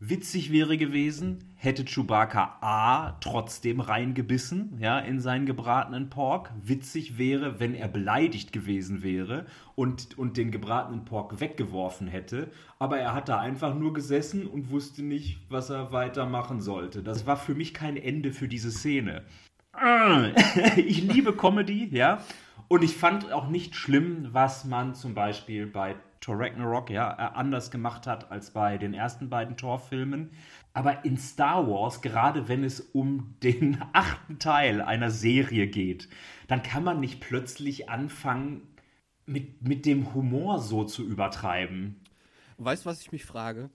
witzig 0.00 0.50
wäre 0.50 0.76
gewesen, 0.76 1.45
hätte 1.56 1.84
Chewbacca 1.84 2.58
A 2.60 3.16
trotzdem 3.20 3.80
reingebissen, 3.80 4.78
ja, 4.78 4.98
in 4.98 5.20
seinen 5.20 5.46
gebratenen 5.46 6.10
Pork. 6.10 6.52
Witzig 6.62 7.18
wäre, 7.18 7.58
wenn 7.58 7.74
er 7.74 7.88
beleidigt 7.88 8.52
gewesen 8.52 9.02
wäre 9.02 9.46
und, 9.74 10.18
und 10.18 10.36
den 10.36 10.50
gebratenen 10.50 11.04
Pork 11.04 11.40
weggeworfen 11.40 12.08
hätte. 12.08 12.50
Aber 12.78 12.98
er 12.98 13.14
hat 13.14 13.28
da 13.28 13.40
einfach 13.40 13.74
nur 13.74 13.94
gesessen 13.94 14.46
und 14.46 14.70
wusste 14.70 15.02
nicht, 15.02 15.40
was 15.48 15.70
er 15.70 15.92
weitermachen 15.92 16.60
sollte. 16.60 17.02
Das 17.02 17.26
war 17.26 17.36
für 17.36 17.54
mich 17.54 17.72
kein 17.72 17.96
Ende 17.96 18.32
für 18.32 18.48
diese 18.48 18.70
Szene. 18.70 19.22
ich 20.76 21.02
liebe 21.02 21.34
Comedy, 21.34 21.88
ja. 21.90 22.22
Und 22.68 22.82
ich 22.82 22.96
fand 22.96 23.32
auch 23.32 23.48
nicht 23.48 23.76
schlimm, 23.76 24.28
was 24.32 24.64
man 24.64 24.94
zum 24.94 25.14
Beispiel 25.14 25.66
bei 25.66 25.96
Thor 26.26 26.40
Ragnarok 26.40 26.90
ja 26.90 27.12
äh, 27.12 27.36
anders 27.36 27.70
gemacht 27.70 28.08
hat 28.08 28.32
als 28.32 28.50
bei 28.50 28.78
den 28.78 28.94
ersten 28.94 29.30
beiden 29.30 29.56
Thor-Filmen. 29.56 30.30
Aber 30.72 31.04
in 31.04 31.16
Star 31.16 31.68
Wars, 31.68 32.02
gerade 32.02 32.48
wenn 32.48 32.64
es 32.64 32.80
um 32.80 33.36
den 33.44 33.80
achten 33.92 34.40
Teil 34.40 34.80
einer 34.82 35.12
Serie 35.12 35.68
geht, 35.68 36.08
dann 36.48 36.64
kann 36.64 36.82
man 36.82 36.98
nicht 36.98 37.20
plötzlich 37.20 37.88
anfangen, 37.88 38.62
mit, 39.24 39.62
mit 39.62 39.86
dem 39.86 40.14
Humor 40.14 40.60
so 40.60 40.84
zu 40.84 41.04
übertreiben. 41.04 42.00
Weißt 42.58 42.84
du, 42.84 42.90
was 42.90 43.00
ich 43.00 43.12
mich 43.12 43.24
frage? 43.24 43.70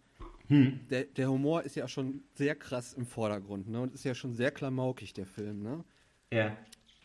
Hm. 0.48 0.82
Der, 0.90 1.06
der 1.06 1.30
Humor 1.30 1.64
ist 1.64 1.76
ja 1.76 1.88
schon 1.88 2.22
sehr 2.34 2.56
krass 2.56 2.94
im 2.94 3.06
Vordergrund, 3.06 3.70
ne? 3.70 3.82
Und 3.82 3.94
ist 3.94 4.04
ja 4.04 4.14
schon 4.14 4.34
sehr 4.34 4.52
klamaukig, 4.52 5.14
der 5.14 5.26
Film, 5.26 5.62
ne? 5.62 5.84
Ja. 6.34 6.56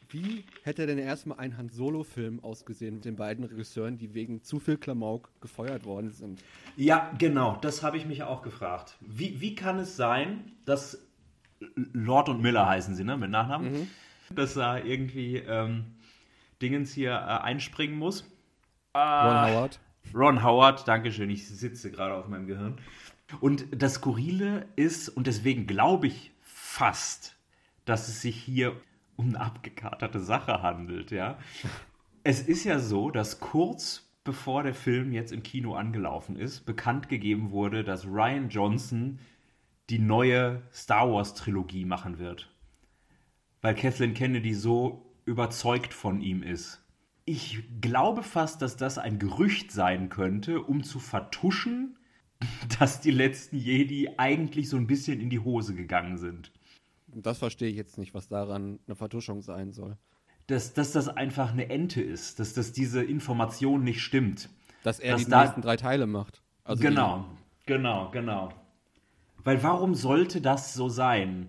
Wie 0.08 0.44
hätte 0.62 0.86
denn 0.86 0.98
erstmal 0.98 1.38
ein 1.38 1.56
Han 1.56 1.68
Solo-Film 1.68 2.42
ausgesehen 2.44 2.96
mit 2.96 3.04
den 3.04 3.16
beiden 3.16 3.44
Regisseuren, 3.44 3.98
die 3.98 4.14
wegen 4.14 4.42
zu 4.42 4.60
viel 4.60 4.76
Klamauk 4.76 5.30
gefeuert 5.40 5.84
worden 5.84 6.10
sind? 6.10 6.42
Ja, 6.76 7.12
genau, 7.18 7.58
das 7.60 7.82
habe 7.82 7.96
ich 7.96 8.06
mich 8.06 8.22
auch 8.22 8.42
gefragt. 8.42 8.96
Wie, 9.00 9.40
wie 9.40 9.54
kann 9.54 9.78
es 9.78 9.96
sein, 9.96 10.52
dass 10.64 11.06
Lord 11.75 12.28
und 12.28 12.40
Miller 12.40 12.66
heißen 12.66 12.94
sie, 12.94 13.04
ne, 13.04 13.16
mit 13.16 13.30
Nachnamen, 13.30 13.90
dass 14.34 14.54
da 14.54 14.78
irgendwie 14.78 15.38
ähm, 15.38 15.86
Dingens 16.62 16.92
hier 16.92 17.12
äh, 17.12 17.42
einspringen 17.42 17.98
muss? 17.98 18.22
Ron 18.94 19.50
Howard. 19.50 19.80
Ron 20.14 20.42
Howard, 20.42 20.86
Dankeschön, 20.86 21.30
ich 21.30 21.48
sitze 21.48 21.90
gerade 21.90 22.14
auf 22.14 22.28
meinem 22.28 22.46
Gehirn. 22.46 22.78
Und 23.40 23.66
das 23.70 23.94
Skurrile 23.94 24.66
ist, 24.76 25.08
und 25.08 25.26
deswegen 25.26 25.66
glaube 25.66 26.06
ich 26.06 26.30
fast, 26.42 27.36
dass 27.84 28.08
es 28.08 28.22
sich 28.22 28.36
hier 28.36 28.76
um 29.16 29.28
eine 29.28 29.40
abgekaterte 29.40 30.20
Sache 30.20 30.62
handelt, 30.62 31.11
ja. 31.11 31.38
Es 32.23 32.40
ist 32.40 32.64
ja 32.64 32.78
so, 32.78 33.11
dass 33.11 33.40
kurz 33.40 34.06
bevor 34.26 34.64
der 34.64 34.75
Film 34.75 35.12
jetzt 35.12 35.32
im 35.32 35.42
Kino 35.42 35.75
angelaufen 35.75 36.37
ist, 36.37 36.66
bekannt 36.66 37.08
gegeben 37.08 37.52
wurde, 37.52 37.82
dass 37.85 38.04
Ryan 38.04 38.50
Johnson 38.50 39.18
die 39.88 40.00
neue 40.00 40.62
Star 40.73 41.11
Wars 41.11 41.32
Trilogie 41.35 41.87
machen 41.87 42.18
wird. 42.18 42.50
Weil 43.62 43.75
Kathleen 43.75 44.12
Kennedy 44.14 44.52
so 44.52 45.14
überzeugt 45.25 45.94
von 45.94 46.20
ihm 46.20 46.42
ist. 46.42 46.82
Ich 47.25 47.62
glaube 47.80 48.23
fast, 48.23 48.62
dass 48.62 48.76
das 48.76 48.99
ein 48.99 49.18
Gerücht 49.18 49.73
sein 49.73 50.08
könnte, 50.08 50.61
um 50.61 50.82
zu 50.82 50.99
vertuschen, 50.99 51.96
dass 52.78 53.00
die 53.00 53.12
letzten 53.12 53.56
Jedi 53.56 54.11
eigentlich 54.18 54.68
so 54.68 54.76
ein 54.76 54.87
bisschen 54.87 55.20
in 55.20 55.30
die 55.30 55.40
Hose 55.40 55.75
gegangen 55.75 56.18
sind. 56.18 56.52
Das 57.08 57.38
verstehe 57.38 57.68
ich 57.68 57.76
jetzt 57.76 57.98
nicht, 57.98 58.14
was 58.14 58.28
daran 58.28 58.78
eine 58.86 58.96
Vertuschung 58.96 59.42
sein 59.42 59.72
soll. 59.72 59.96
Dass, 60.48 60.75
dass 60.75 60.92
das 60.92 61.08
einfach 61.08 61.52
eine 61.52 61.68
Ente 61.70 62.00
ist, 62.02 62.38
dass, 62.40 62.52
dass 62.52 62.72
diese 62.72 63.02
Information 63.02 63.82
nicht 63.82 64.00
stimmt. 64.02 64.48
Dass 64.82 65.00
er 65.00 65.12
Dass 65.14 65.25
die 65.25 65.30
da- 65.30 65.42
nächsten 65.42 65.62
drei 65.62 65.76
Teile 65.76 66.06
macht. 66.06 66.42
Also 66.64 66.82
genau, 66.82 67.25
genau, 67.64 68.10
genau. 68.10 68.50
Weil 69.44 69.62
warum 69.62 69.94
sollte 69.94 70.40
das 70.40 70.75
so 70.75 70.88
sein? 70.88 71.48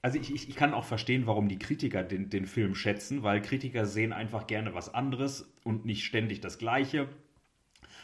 Also 0.00 0.18
ich, 0.18 0.34
ich, 0.34 0.48
ich 0.50 0.56
kann 0.56 0.74
auch 0.74 0.84
verstehen, 0.84 1.26
warum 1.26 1.48
die 1.48 1.58
Kritiker 1.58 2.02
den, 2.02 2.28
den 2.30 2.46
Film 2.46 2.74
schätzen, 2.74 3.22
weil 3.22 3.40
Kritiker 3.40 3.86
sehen 3.86 4.12
einfach 4.12 4.46
gerne 4.46 4.74
was 4.74 4.92
anderes 4.92 5.50
und 5.64 5.84
nicht 5.86 6.04
ständig 6.04 6.40
das 6.40 6.58
Gleiche. 6.58 7.08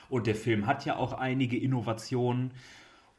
Und 0.08 0.26
der 0.26 0.34
Film 0.34 0.66
hat 0.66 0.84
ja 0.86 0.96
auch 0.96 1.12
einige 1.12 1.58
Innovationen 1.58 2.52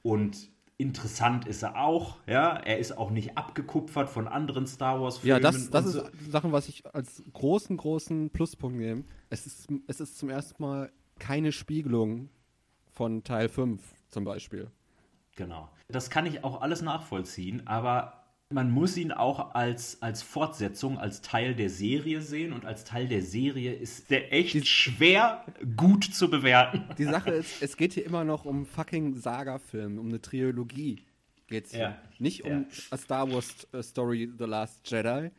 und 0.04 0.50
interessant 0.82 1.48
ist 1.48 1.64
er 1.64 1.82
auch. 1.82 2.18
Ja, 2.28 2.56
er 2.58 2.80
ist 2.80 2.98
auch 2.98 3.10
nicht 3.12 3.38
abgekupfert 3.38 4.10
von 4.10 4.28
anderen 4.28 4.68
Star 4.68 5.02
Wars 5.02 5.22
Ja, 5.24 5.36
Filmen. 5.38 5.44
das, 5.44 5.70
das 5.70 5.96
und 5.96 6.06
ist 6.14 6.24
so. 6.26 6.32
Sachen, 6.32 6.52
was 6.52 6.68
ich 6.68 6.84
als 6.94 7.24
großen, 7.34 7.78
großen 7.78 8.30
Pluspunkt 8.32 8.78
nehme. 8.78 9.04
Es 9.30 9.46
ist, 9.46 9.68
es 9.88 10.00
ist 10.02 10.18
zum 10.18 10.30
ersten 10.30 10.62
Mal 10.62 10.92
keine 11.20 11.52
Spiegelung 11.52 12.30
von 12.92 13.24
Teil 13.24 13.48
5 13.50 13.82
zum 14.10 14.24
Beispiel. 14.26 14.70
Genau. 15.36 15.70
Das 15.88 16.10
kann 16.10 16.26
ich 16.26 16.44
auch 16.44 16.62
alles 16.62 16.82
nachvollziehen, 16.82 17.66
aber 17.68 18.21
man 18.52 18.72
muss 18.72 18.98
ihn 18.98 19.12
auch 19.12 19.54
als, 19.56 20.02
als 20.02 20.22
Fortsetzung, 20.22 20.98
als 20.98 21.22
Teil 21.22 21.56
der 21.56 21.70
Serie 21.70 22.22
sehen 22.22 22.54
und 22.54 22.66
als 22.66 22.84
Teil 22.84 23.08
der 23.08 23.22
Serie 23.22 23.74
ist 23.74 24.10
der 24.10 24.32
echt 24.34 24.68
schwer 24.68 25.46
gut 25.78 26.04
zu 26.06 26.30
bewerten. 26.30 26.84
Die 26.98 27.06
Sache 27.06 27.32
ist, 27.32 27.62
es 27.62 27.78
geht 27.78 27.94
hier 27.94 28.06
immer 28.06 28.24
noch 28.24 28.46
um 28.46 28.66
fucking 28.66 29.16
Saga-Film, 29.16 29.98
um 30.00 30.08
eine 30.10 30.22
Trilogie 30.22 31.04
geht's 31.48 31.72
hier. 31.72 31.80
Ja. 31.82 32.02
Nicht 32.20 32.44
um 32.46 32.52
Ja. 32.52 32.66
a 32.92 32.98
Star 32.98 33.32
Wars 33.32 33.68
äh, 33.74 33.84
Story 33.84 34.32
The 34.38 34.46
Last 34.46 34.90
Jedi. 34.90 35.32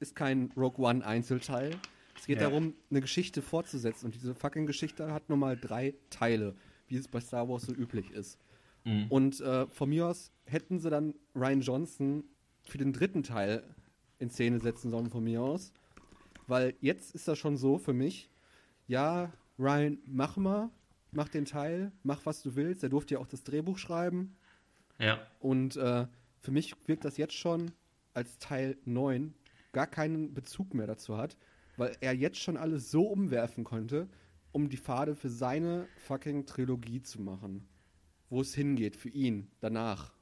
Ist 0.00 0.14
kein 0.14 0.50
Rogue 0.56 0.84
One 0.84 1.04
Einzelteil. 1.06 1.70
Es 2.18 2.26
geht 2.26 2.40
Ja. 2.40 2.48
darum, 2.48 2.74
eine 2.90 3.00
Geschichte 3.00 3.40
fortzusetzen. 3.42 4.06
Und 4.06 4.14
diese 4.14 4.34
fucking 4.34 4.66
Geschichte 4.66 5.12
hat 5.12 5.28
nur 5.28 5.38
mal 5.38 5.56
drei 5.56 5.94
Teile, 6.10 6.54
wie 6.88 6.96
es 6.96 7.08
bei 7.08 7.20
Star 7.20 7.48
Wars 7.48 7.62
so 7.62 7.72
üblich 7.72 8.10
ist. 8.10 8.38
Mhm. 8.86 9.06
Und 9.08 9.40
äh, 9.40 9.66
von 9.66 9.90
mir 9.90 10.06
aus 10.06 10.32
hätten 10.44 10.78
sie 10.78 10.88
dann 10.88 11.14
Ryan 11.34 11.60
Johnson 11.60 12.24
für 12.62 12.78
den 12.78 12.92
dritten 12.92 13.22
Teil 13.24 13.62
in 14.18 14.30
Szene 14.30 14.60
setzen 14.60 14.90
sollen, 14.90 15.10
von 15.10 15.24
mir 15.24 15.42
aus. 15.42 15.72
Weil 16.46 16.74
jetzt 16.80 17.14
ist 17.14 17.26
das 17.26 17.36
schon 17.38 17.56
so 17.56 17.78
für 17.78 17.92
mich, 17.92 18.30
ja, 18.86 19.32
Ryan, 19.58 19.98
mach 20.06 20.36
mal, 20.36 20.70
mach 21.10 21.28
den 21.28 21.44
Teil, 21.44 21.90
mach 22.04 22.24
was 22.24 22.42
du 22.42 22.54
willst. 22.54 22.84
Er 22.84 22.88
durfte 22.88 23.14
ja 23.14 23.20
auch 23.20 23.26
das 23.26 23.42
Drehbuch 23.42 23.76
schreiben. 23.76 24.36
Ja. 24.98 25.18
Und 25.40 25.76
äh, 25.76 26.06
für 26.40 26.52
mich 26.52 26.74
wirkt 26.86 27.04
das 27.04 27.16
jetzt 27.16 27.34
schon 27.34 27.72
als 28.14 28.38
Teil 28.38 28.78
9 28.84 29.34
gar 29.72 29.88
keinen 29.88 30.32
Bezug 30.32 30.74
mehr 30.74 30.86
dazu 30.86 31.18
hat, 31.18 31.36
weil 31.76 31.96
er 32.00 32.14
jetzt 32.14 32.38
schon 32.38 32.56
alles 32.56 32.90
so 32.90 33.08
umwerfen 33.08 33.64
konnte, 33.64 34.08
um 34.52 34.68
die 34.68 34.78
Pfade 34.78 35.16
für 35.16 35.28
seine 35.28 35.88
fucking 36.06 36.46
Trilogie 36.46 37.02
zu 37.02 37.20
machen. 37.20 37.68
Wo 38.28 38.40
es 38.40 38.54
hingeht 38.54 38.96
für 38.96 39.08
ihn 39.08 39.48
danach. 39.60 40.12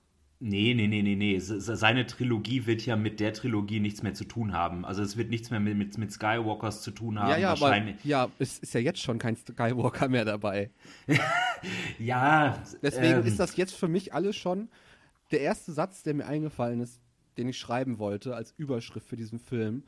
Nee, 0.41 0.75
nee, 0.75 0.89
nee, 0.89 1.01
nee, 1.03 1.15
nee. 1.17 1.39
Se- 1.39 1.61
se- 1.61 1.77
Seine 1.77 2.07
Trilogie 2.07 2.67
wird 2.67 2.85
ja 2.85 2.97
mit 2.97 3.19
der 3.21 3.33
Trilogie 3.33 3.81
nichts 3.81 4.03
mehr 4.03 4.13
zu 4.13 4.25
tun 4.25 4.53
haben. 4.53 4.85
Also 4.85 5.01
es 5.03 5.17
wird 5.17 5.31
nichts 5.31 5.51
mehr 5.51 5.61
mit, 5.61 5.77
mit, 5.77 5.97
mit 5.97 6.13
Skywalkers 6.13 6.83
zu 6.83 6.91
tun 6.91 7.19
haben. 7.19 7.31
ja, 7.31 7.37
ja, 7.39 7.53
aber 7.53 7.61
wahrscheinlich. 7.63 8.05
ja, 8.05 8.31
es 8.39 8.59
ist 8.59 8.75
ja 8.75 8.81
jetzt 8.81 9.01
schon 9.01 9.19
kein 9.19 9.37
Skywalker 9.37 10.09
mehr 10.09 10.25
dabei. 10.27 10.71
ja, 11.99 12.63
Deswegen 12.83 13.21
ähm, 13.21 13.27
ist 13.27 13.39
das 13.41 13.57
jetzt 13.57 13.75
für 13.75 13.89
mich 13.89 14.13
alles 14.13 14.37
schon 14.37 14.69
der 15.31 15.41
erste 15.41 15.73
Satz, 15.73 16.03
der 16.03 16.15
mir 16.15 16.27
eingefallen 16.27 16.81
ist, 16.81 17.01
den 17.39 17.49
ich 17.49 17.59
schreiben 17.59 17.99
wollte 17.99 18.37
als 18.37 18.53
Überschrift 18.59 19.09
für 19.09 19.17
diesen 19.17 19.39
Film, 19.39 19.83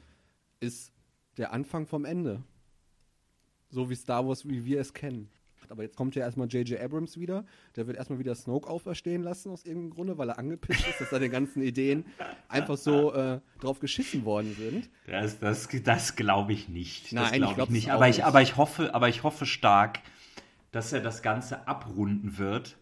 ist 0.61 0.93
der 1.37 1.53
Anfang 1.53 1.87
vom 1.87 2.05
Ende. 2.05 2.43
So 3.69 3.91
wie 3.91 3.95
Star 3.95 4.27
Wars, 4.27 4.49
wie 4.49 4.65
wir 4.65 4.81
es 4.81 4.95
kennen. 4.95 5.29
Aber 5.69 5.83
jetzt 5.83 5.97
kommt 5.97 6.15
ja 6.15 6.23
erstmal 6.23 6.47
J.J. 6.49 6.81
Abrams 6.81 7.19
wieder. 7.19 7.45
Der 7.75 7.87
wird 7.87 7.97
erstmal 7.97 8.19
wieder 8.19 8.35
Snoke 8.35 8.69
auferstehen 8.69 9.23
lassen 9.23 9.51
aus 9.51 9.65
irgendeinem 9.65 9.91
Grunde, 9.91 10.19
weil 10.19 10.29
er 10.29 10.39
angepisst 10.39 10.87
ist, 10.87 11.01
dass 11.01 11.11
seine 11.11 11.29
ganzen 11.29 11.63
Ideen 11.63 12.05
einfach 12.49 12.77
so 12.77 13.13
äh, 13.13 13.41
drauf 13.61 13.81
geschissen 13.81 14.25
worden 14.25 14.55
sind. 14.57 14.89
Das, 15.07 15.39
das, 15.39 15.69
das 15.85 16.17
glaube 16.17 16.53
ich 16.53 16.69
nicht. 16.69 17.13
Nein, 17.13 17.25
das 17.25 17.33
ich 17.33 17.39
glaube 17.39 17.51
ich 17.51 17.57
glaub's 17.57 17.71
nicht. 17.73 17.91
auch 17.91 17.95
Aber 17.95 18.09
ich, 18.09 18.17
nicht. 18.17 18.27
aber 18.27 18.43
ich 18.43 18.57
hoffe, 18.57 18.95
aber 18.95 19.09
ich 19.09 19.23
hoffe 19.23 19.47
stark, 19.47 20.01
dass 20.73 20.93
er 20.93 21.01
das 21.01 21.23
Ganze 21.23 21.67
abrunden 21.67 22.39
wird. 22.39 22.77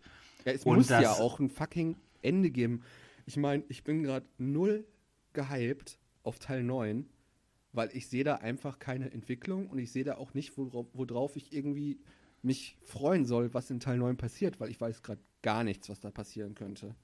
Ja, 0.45 0.52
es 0.52 0.64
Und 0.64 0.76
muss 0.76 0.88
ja 0.88 1.12
auch 1.12 1.40
ein 1.40 1.49
fucking 1.50 1.97
Ende 2.23 2.50
geben. 2.50 2.83
Ich 3.26 3.37
meine, 3.37 3.64
ich 3.69 3.85
bin 3.85 4.02
gerade 4.02 4.26
null 4.37 4.85
gehypt 5.33 5.99
auf 6.23 6.38
Teil 6.38 6.62
9, 6.62 7.07
weil 7.73 7.90
ich 7.93 8.09
sehe 8.09 8.25
da 8.25 8.37
einfach 8.37 8.78
keine 8.78 9.11
Entwicklung 9.11 9.69
und 9.69 9.78
ich 9.78 9.90
sehe 9.93 10.04
da 10.04 10.16
auch 10.16 10.35
nicht, 10.35 10.57
worauf, 10.59 10.87
worauf 10.93 11.37
ich 11.37 11.52
irgendwie 11.52 11.99
mich 12.44 12.76
freuen 12.82 13.24
soll, 13.24 13.52
was 13.54 13.70
in 13.70 13.80
Teil 13.80 13.98
9 13.98 14.16
passiert, 14.16 14.60
weil 14.60 14.70
ich 14.70 14.80
weiß 14.80 15.02
gerade 15.02 15.20
gar 15.42 15.64
nichts, 15.64 15.88
was 15.88 16.00
da 16.00 16.10
passieren 16.10 16.54
könnte. 16.54 16.94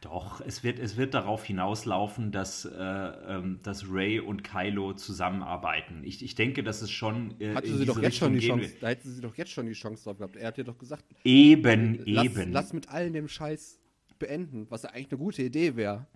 Doch, 0.00 0.40
es 0.40 0.62
wird, 0.62 0.78
es 0.78 0.96
wird 0.96 1.14
darauf 1.14 1.44
hinauslaufen, 1.44 2.32
dass, 2.32 2.64
äh, 2.64 2.78
ähm, 2.78 3.60
dass 3.62 3.90
Ray 3.90 4.20
und 4.20 4.44
Kylo 4.44 4.94
zusammenarbeiten. 4.94 6.04
Ich, 6.04 6.22
ich 6.22 6.34
denke, 6.34 6.62
dass 6.62 6.82
es 6.82 6.90
schon. 6.90 7.38
Äh, 7.40 7.54
Hatte 7.54 7.76
sie 7.76 7.84
doch 7.84 8.00
jetzt 8.00 8.16
schon 8.16 8.32
die 8.32 8.40
Chance, 8.40 8.74
da 8.80 8.88
hätte 8.88 9.08
sie 9.08 9.20
doch 9.20 9.36
jetzt 9.36 9.50
schon 9.50 9.66
die 9.66 9.72
Chance 9.72 10.04
drauf 10.04 10.18
gehabt. 10.18 10.36
Er 10.36 10.48
hat 10.48 10.58
ja 10.58 10.64
doch 10.64 10.78
gesagt. 10.78 11.04
Eben, 11.24 12.00
lass, 12.04 12.24
eben. 12.24 12.52
lass 12.52 12.72
mit 12.72 12.88
allen 12.88 13.12
dem 13.12 13.28
Scheiß 13.28 13.78
beenden, 14.18 14.66
was 14.70 14.82
ja 14.82 14.90
eigentlich 14.90 15.12
eine 15.12 15.18
gute 15.18 15.42
Idee 15.42 15.76
wäre. 15.76 16.06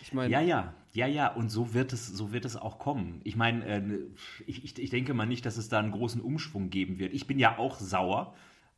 Ich 0.00 0.12
meine, 0.12 0.32
Ja, 0.32 0.40
ja, 0.40 0.74
ja, 0.92 1.06
ja, 1.06 1.28
und 1.28 1.50
so 1.50 1.74
wird 1.74 1.92
es, 1.92 2.06
so 2.06 2.32
wird 2.32 2.44
es 2.44 2.56
auch 2.56 2.78
kommen. 2.78 3.20
Ich 3.24 3.36
meine, 3.36 3.64
äh, 3.64 3.82
ich, 4.46 4.78
ich, 4.78 4.90
denke 4.90 5.14
mal 5.14 5.26
nicht, 5.26 5.44
dass 5.46 5.56
es 5.56 5.68
da 5.68 5.78
einen 5.78 5.92
großen 5.92 6.20
Umschwung 6.20 6.70
geben 6.70 6.98
wird. 6.98 7.12
Ich 7.14 7.26
bin 7.26 7.38
ja 7.38 7.58
auch 7.58 7.78
sauer 7.80 8.34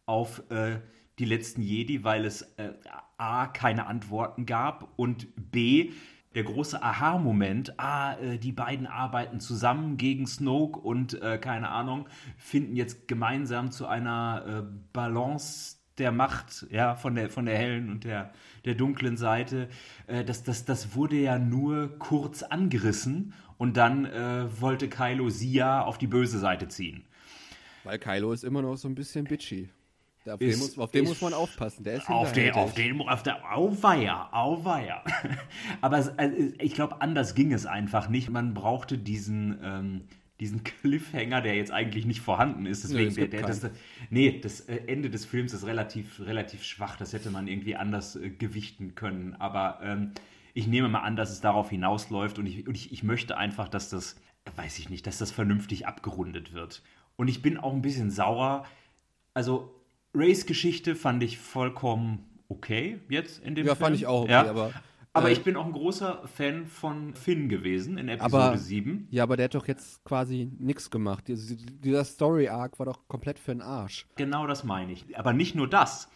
auf 0.06 0.42
äh, 0.50 0.80
die 1.18 1.24
letzten 1.24 1.62
Jedi, 1.62 2.04
weil 2.04 2.24
es 2.24 2.42
äh, 2.56 2.72
A, 3.16 3.46
keine 3.46 3.86
Antworten 3.86 4.46
gab 4.46 4.92
und 4.96 5.28
B, 5.36 5.92
der 6.34 6.44
große 6.44 6.82
Aha-Moment, 6.82 7.80
ah, 7.80 8.14
äh, 8.18 8.38
die 8.38 8.52
beiden 8.52 8.86
arbeiten 8.86 9.40
zusammen 9.40 9.96
gegen 9.96 10.26
Snoke 10.26 10.78
und 10.78 11.20
äh, 11.22 11.38
keine 11.38 11.70
Ahnung, 11.70 12.08
finden 12.36 12.76
jetzt 12.76 13.08
gemeinsam 13.08 13.70
zu 13.70 13.86
einer 13.86 14.44
äh, 14.46 14.76
Balance 14.92 15.76
der 15.96 16.12
Macht, 16.12 16.66
ja, 16.70 16.94
von 16.94 17.14
der, 17.14 17.30
von 17.30 17.46
der 17.46 17.56
hellen 17.56 17.88
und 17.88 18.04
der, 18.04 18.32
der 18.66 18.74
dunklen 18.74 19.16
Seite, 19.16 19.68
äh, 20.06 20.24
das, 20.24 20.42
das, 20.42 20.64
das 20.64 20.94
wurde 20.94 21.16
ja 21.16 21.38
nur 21.38 21.98
kurz 21.98 22.42
angerissen 22.42 23.32
und 23.58 23.76
dann 23.76 24.04
äh, 24.04 24.60
wollte 24.60 24.88
Kylo 24.88 25.30
sie 25.30 25.52
ja 25.52 25.82
auf 25.82 25.96
die 25.98 26.06
böse 26.06 26.38
Seite 26.38 26.68
ziehen. 26.68 27.04
weil 27.84 27.98
Kylo 27.98 28.32
ist 28.32 28.44
immer 28.44 28.60
noch 28.62 28.76
so 28.76 28.88
ein 28.88 28.94
bisschen 28.94 29.24
bitchy. 29.24 29.68
Auf 30.28 30.40
Ist- 30.40 30.54
den, 30.54 30.58
muss, 30.58 30.78
auf 30.78 30.90
den 30.90 31.04
muss 31.04 31.20
man 31.22 31.32
aufpassen. 31.34 31.84
Der 31.84 31.98
ist 31.98 32.08
Auf 32.10 32.32
den, 32.32 32.52
auf 32.52 32.74
den, 32.74 33.00
auf 33.00 33.22
der, 33.22 33.56
auweia, 33.56 34.28
auweia. 34.32 35.04
Aber 35.80 35.98
es, 35.98 36.08
also, 36.18 36.36
ich 36.58 36.74
glaube, 36.74 37.00
anders 37.00 37.36
ging 37.36 37.52
es 37.52 37.64
einfach 37.64 38.08
nicht. 38.08 38.28
Man 38.28 38.52
brauchte 38.52 38.98
diesen, 38.98 39.56
ähm, 39.62 40.00
diesen 40.40 40.64
Cliffhanger, 40.64 41.40
der 41.40 41.56
jetzt 41.56 41.70
eigentlich 41.72 42.04
nicht 42.04 42.20
vorhanden 42.20 42.66
ist. 42.66 42.84
Deswegen, 42.84 43.08
es 43.08 43.14
der, 43.14 43.28
der, 43.28 43.42
das, 43.42 43.70
nee, 44.10 44.38
das 44.38 44.60
äh, 44.60 44.82
Ende 44.86 45.08
des 45.08 45.24
Films 45.24 45.52
ist 45.52 45.66
relativ, 45.66 46.20
relativ 46.20 46.62
schwach. 46.62 46.96
Das 46.96 47.12
hätte 47.12 47.30
man 47.30 47.48
irgendwie 47.48 47.76
anders 47.76 48.16
äh, 48.16 48.30
gewichten 48.30 48.94
können. 48.94 49.34
Aber 49.38 49.80
ähm, 49.82 50.12
ich 50.52 50.66
nehme 50.66 50.88
mal 50.88 51.00
an, 51.00 51.16
dass 51.16 51.30
es 51.30 51.40
darauf 51.40 51.70
hinausläuft 51.70 52.38
und 52.38 52.46
ich, 52.46 52.66
und 52.66 52.74
ich, 52.74 52.92
ich 52.92 53.02
möchte 53.02 53.36
einfach, 53.36 53.68
dass 53.68 53.88
das, 53.88 54.16
weiß 54.56 54.78
ich 54.78 54.90
nicht, 54.90 55.06
dass 55.06 55.18
das 55.18 55.30
vernünftig 55.30 55.86
abgerundet 55.86 56.52
wird. 56.52 56.82
Und 57.16 57.28
ich 57.28 57.40
bin 57.40 57.56
auch 57.56 57.72
ein 57.72 57.82
bisschen 57.82 58.10
sauer. 58.10 58.66
Also, 59.32 59.74
Rays 60.14 60.46
Geschichte 60.46 60.94
fand 60.96 61.22
ich 61.22 61.38
vollkommen 61.38 62.24
okay 62.48 63.00
jetzt 63.08 63.42
in 63.44 63.54
dem 63.54 63.66
Ja, 63.66 63.74
Film. 63.74 63.86
fand 63.86 63.96
ich 63.96 64.06
auch 64.06 64.22
okay, 64.22 64.32
ja. 64.32 64.48
aber, 64.48 64.72
Aber 65.16 65.28
äh, 65.30 65.32
ich 65.32 65.42
bin 65.42 65.56
auch 65.56 65.66
ein 65.66 65.72
großer 65.72 66.22
Fan 66.26 66.66
von 66.66 67.14
Finn 67.14 67.48
gewesen 67.48 67.98
in 67.98 68.08
Episode 68.08 68.42
Aber, 68.44 68.58
7. 68.58 69.08
ja, 69.10 69.22
aber 69.22 69.36
der 69.36 69.44
hat 69.44 69.54
doch 69.54 69.66
jetzt 69.68 70.04
quasi 70.04 70.50
nichts 70.58 70.90
gemacht. 70.90 71.28
Dies- 71.28 71.56
Dieser 71.56 72.04
Story-Arc 72.04 72.78
war 72.78 72.86
doch 72.86 73.08
komplett 73.08 73.38
für 73.38 73.52
den 73.52 73.62
Arsch. 73.62 74.06
Genau 74.16 74.46
das 74.46 74.64
meine 74.64 74.92
ich. 74.92 75.18
Aber 75.18 75.32
nicht 75.32 75.54
nur 75.54 75.68
das. 75.68 76.08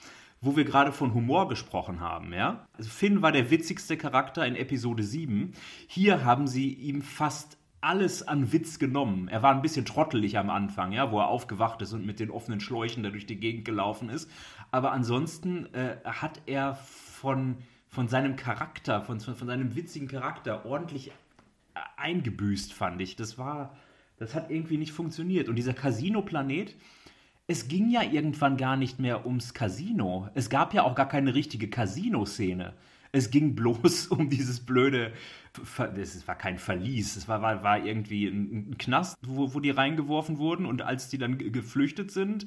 Wo 0.42 0.56
wir 0.56 0.64
gerade 0.64 0.90
von 0.92 1.12
Humor 1.12 1.48
gesprochen 1.50 2.00
haben, 2.00 2.32
ja? 2.32 2.66
Also 2.72 2.88
Finn 2.88 3.20
war 3.20 3.30
der 3.30 3.50
witzigste 3.50 3.98
Charakter 3.98 4.46
in 4.46 4.56
Episode 4.56 5.02
7. 5.02 5.52
Hier 5.86 6.24
haben 6.24 6.46
sie 6.46 6.72
ihm 6.72 7.02
fast 7.02 7.58
alles 7.82 8.26
an 8.26 8.50
Witz 8.50 8.78
genommen. 8.78 9.28
Er 9.28 9.42
war 9.42 9.54
ein 9.54 9.60
bisschen 9.60 9.84
trottelig 9.84 10.38
am 10.38 10.48
Anfang, 10.48 10.92
ja, 10.92 11.12
wo 11.12 11.18
er 11.18 11.28
aufgewacht 11.28 11.82
ist 11.82 11.92
und 11.92 12.06
mit 12.06 12.20
den 12.20 12.30
offenen 12.30 12.60
Schläuchen 12.60 13.02
da 13.02 13.10
durch 13.10 13.26
die 13.26 13.36
Gegend 13.38 13.66
gelaufen 13.66 14.08
ist. 14.08 14.30
Aber 14.70 14.92
ansonsten 14.92 15.66
äh, 15.74 15.96
hat 16.04 16.40
er 16.46 16.74
von, 16.74 17.58
von 17.90 18.08
seinem 18.08 18.36
Charakter, 18.36 19.02
von, 19.02 19.20
von 19.20 19.46
seinem 19.46 19.74
witzigen 19.74 20.08
Charakter 20.08 20.64
ordentlich 20.64 21.10
eingebüßt, 21.96 22.72
fand 22.72 23.00
ich. 23.02 23.16
Das 23.16 23.36
war, 23.36 23.76
das 24.16 24.34
hat 24.34 24.50
irgendwie 24.50 24.78
nicht 24.78 24.92
funktioniert. 24.92 25.48
Und 25.48 25.56
dieser 25.56 25.74
Casino-Planet, 25.74 26.74
es 27.48 27.66
ging 27.66 27.90
ja 27.90 28.02
irgendwann 28.02 28.56
gar 28.56 28.76
nicht 28.76 29.00
mehr 29.00 29.26
ums 29.26 29.54
Casino. 29.54 30.28
Es 30.34 30.50
gab 30.50 30.72
ja 30.72 30.84
auch 30.84 30.94
gar 30.94 31.08
keine 31.08 31.34
richtige 31.34 31.68
Casino-Szene. 31.68 32.74
Es 33.12 33.30
ging 33.30 33.54
bloß 33.54 34.06
um 34.10 34.30
dieses 34.30 34.60
blöde, 34.60 35.12
das 35.52 36.28
war 36.28 36.36
kein 36.36 36.58
Verlies, 36.58 37.16
es 37.16 37.26
war, 37.26 37.42
war, 37.42 37.62
war 37.64 37.84
irgendwie 37.84 38.26
ein, 38.26 38.76
Knast, 38.78 39.16
wo, 39.26 39.52
wo 39.52 39.60
die 39.60 39.70
reingeworfen 39.70 40.38
wurden 40.38 40.64
und 40.64 40.82
als 40.82 41.08
die 41.08 41.18
dann 41.18 41.38
ge- 41.38 41.50
geflüchtet 41.50 42.12
sind, 42.12 42.46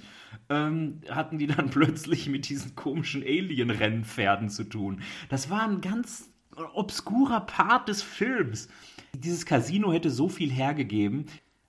ähm, 0.49 1.01
hatten 1.09 1.37
die 1.37 1.47
dann 1.47 1.69
plötzlich 1.69 2.29
mit 2.29 2.47
diesen 2.47 2.75
komischen 2.75 3.21
Alien-Rennpferden 3.23 4.49
zu 4.49 4.63
tun. 4.63 5.01
Das 5.29 5.49
war 5.49 5.67
ein 5.67 5.81
ganz 5.81 6.29
obskurer 6.73 7.41
Part 7.41 7.89
des 7.89 8.01
Films. 8.01 8.69
Dieses 9.15 9.45
Casino 9.45 9.91
hätte 9.91 10.09
so 10.09 10.29
viel 10.29 10.51
hergegeben. 10.51 11.25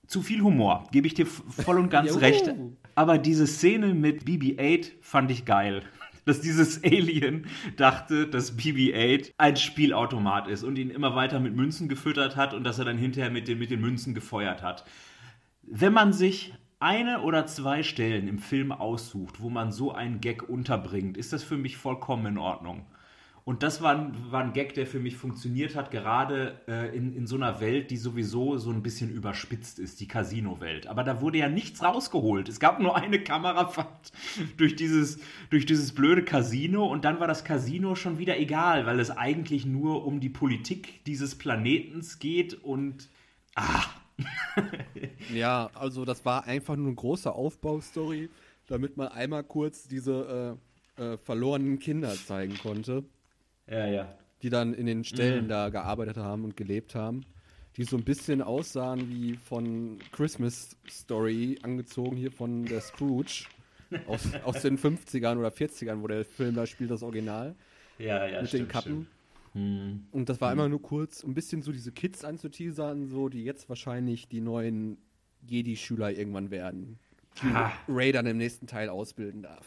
Zu 0.07 0.21
viel 0.21 0.43
Humor, 0.43 0.87
gebe 0.93 1.07
ich 1.07 1.15
dir 1.15 1.25
voll 1.27 1.79
und 1.79 1.89
ganz 1.89 2.11
recht. 2.21 2.55
Aber 2.95 3.17
diese 3.19 3.47
Szene 3.47 3.95
mit 3.95 4.25
BB-8 4.25 4.93
fand 5.01 5.31
ich 5.31 5.47
geil. 5.47 5.83
Dass 6.25 6.41
dieses 6.41 6.83
Alien 6.85 7.47
dachte, 7.77 8.27
dass 8.27 8.57
BB-8 8.59 9.33
ein 9.37 9.57
Spielautomat 9.57 10.49
ist 10.49 10.65
und 10.65 10.77
ihn 10.77 10.91
immer 10.91 11.15
weiter 11.15 11.41
mit 11.41 11.55
Münzen 11.55 11.89
gefüttert 11.89 12.37
hat 12.37 12.55
und 12.55 12.65
dass 12.65 12.79
er 12.79 12.85
dann 12.85 12.99
hinterher 12.99 13.31
mit 13.31 13.49
den, 13.49 13.59
mit 13.59 13.71
den 13.71 13.81
Münzen 13.81 14.15
gefeuert 14.15 14.63
hat. 14.63 14.85
Wenn 15.63 15.93
man 15.93 16.13
sich 16.13 16.55
eine 16.81 17.23
oder 17.23 17.47
zwei 17.47 17.83
Stellen 17.83 18.29
im 18.29 18.39
Film 18.39 18.73
aussucht, 18.73 19.41
wo 19.41 19.49
man 19.49 19.73
so 19.73 19.93
einen 19.93 20.21
Gag 20.21 20.49
unterbringt, 20.49 21.17
ist 21.17 21.33
das 21.33 21.43
für 21.43 21.57
mich 21.57 21.77
vollkommen 21.77 22.27
in 22.27 22.39
Ordnung. 22.39 22.85
Und 23.47 23.63
das 23.63 23.83
war 23.83 23.95
ein, 23.95 24.17
war 24.31 24.43
ein 24.43 24.55
Gag, 24.55 24.73
der 24.73 24.87
für 24.87 24.99
mich 24.99 25.17
funktioniert 25.17 25.77
hat, 25.77 25.91
gerade 25.91 26.61
äh, 26.67 26.97
in, 26.97 27.15
in 27.15 27.27
so 27.27 27.37
einer 27.37 27.61
Welt, 27.61 27.91
die 27.91 27.99
sowieso 27.99 28.57
so 28.57 28.71
ein 28.71 28.83
bisschen 28.83 29.11
überspitzt 29.11 29.79
ist, 29.79 30.01
die 30.01 30.09
Casino-Welt. 30.09 30.87
Aber 30.87 31.05
da 31.05 31.21
wurde 31.21 31.39
ja 31.39 31.51
nichts 31.51 31.83
rausgeholt. 31.83 32.49
Es 32.49 32.59
gab 32.59 32.81
nur 32.81 32.97
eine 32.97 33.23
Kamerafahrt 33.23 34.13
durch 34.57 34.77
dieses, 34.77 35.19
durch 35.51 35.67
dieses 35.67 35.95
blöde 35.95 36.25
Casino 36.25 36.87
und 36.87 37.05
dann 37.05 37.21
war 37.21 37.29
das 37.29 37.45
Casino 37.45 37.95
schon 37.95 38.19
wieder 38.19 38.39
egal, 38.39 38.87
weil 38.87 38.99
es 38.99 39.11
eigentlich 39.11 39.67
nur 39.67 40.07
um 40.07 40.21
die 40.21 40.31
Politik 40.31 41.05
dieses 41.05 41.37
Planetens 41.37 42.19
geht 42.19 42.55
und 42.55 43.11
ah, 43.57 43.85
Ja, 45.35 45.71
also 45.75 46.05
das 46.05 46.25
war 46.25 46.45
einfach 46.45 46.77
nur 46.77 46.87
eine 46.87 46.95
große 46.95 47.33
Aufbaustory, 47.33 48.31
damit 48.67 48.97
man 48.97 49.09
einmal 49.09 49.45
kurz 49.45 49.89
diese 49.89 50.59
äh, 50.99 51.03
äh, 51.03 51.19
verlorenen 51.19 51.79
Kinder 51.79 52.15
zeigen 52.15 52.57
konnte, 52.59 53.05
ja, 53.69 53.87
ja. 53.87 54.19
die 54.43 54.51
dann 54.51 54.75
in 54.75 54.87
den 54.87 55.05
Stellen 55.05 55.49
da 55.49 55.69
gearbeitet 55.71 56.17
haben 56.17 56.45
und 56.45 56.57
gelebt 56.57 56.95
haben, 56.95 57.25
die 57.77 57.85
so 57.85 57.97
ein 57.97 58.05
bisschen 58.05 58.43
aussahen 58.43 59.09
wie 59.11 59.37
von 59.37 59.99
Christmas 60.13 60.77
Story 60.89 61.59
angezogen 61.63 62.17
hier 62.17 62.31
von 62.31 62.65
der 62.67 62.81
Scrooge 62.81 63.45
aus, 64.07 64.29
aus 64.45 64.63
den 64.63 64.79
50ern 64.79 65.39
oder 65.39 65.49
40ern, 65.49 66.03
wo 66.03 66.07
der 66.09 66.25
Film 66.25 66.55
da 66.55 66.67
spielt, 66.67 66.91
das 66.91 67.03
Original 67.03 67.55
Ja, 67.99 68.27
ja, 68.27 68.43
mit 68.43 68.53
den 68.53 68.67
stimmt, 68.67 68.69
Kappen. 68.71 68.93
stimmt. 68.93 69.09
Hm. 69.55 70.07
Und 70.11 70.29
das 70.29 70.41
war 70.41 70.53
immer 70.53 70.69
nur 70.69 70.83
kurz, 70.83 71.23
um 71.23 71.31
ein 71.31 71.35
bisschen 71.35 71.63
so 71.63 71.71
diese 71.71 71.93
Kids 71.93 72.25
anzuteasern, 72.25 73.07
so, 73.07 73.29
die 73.29 73.45
jetzt 73.45 73.69
wahrscheinlich 73.69 74.29
die 74.29 74.41
neuen 74.41 74.99
Jedi-Schüler 75.47 76.11
irgendwann 76.11 76.51
werden. 76.51 76.99
Die 77.43 77.47
Ah. 77.49 77.73
Ray 77.89 78.11
dann 78.13 78.27
im 78.27 78.37
nächsten 78.37 78.67
Teil 78.67 78.89
ausbilden 78.89 79.43
darf. 79.43 79.67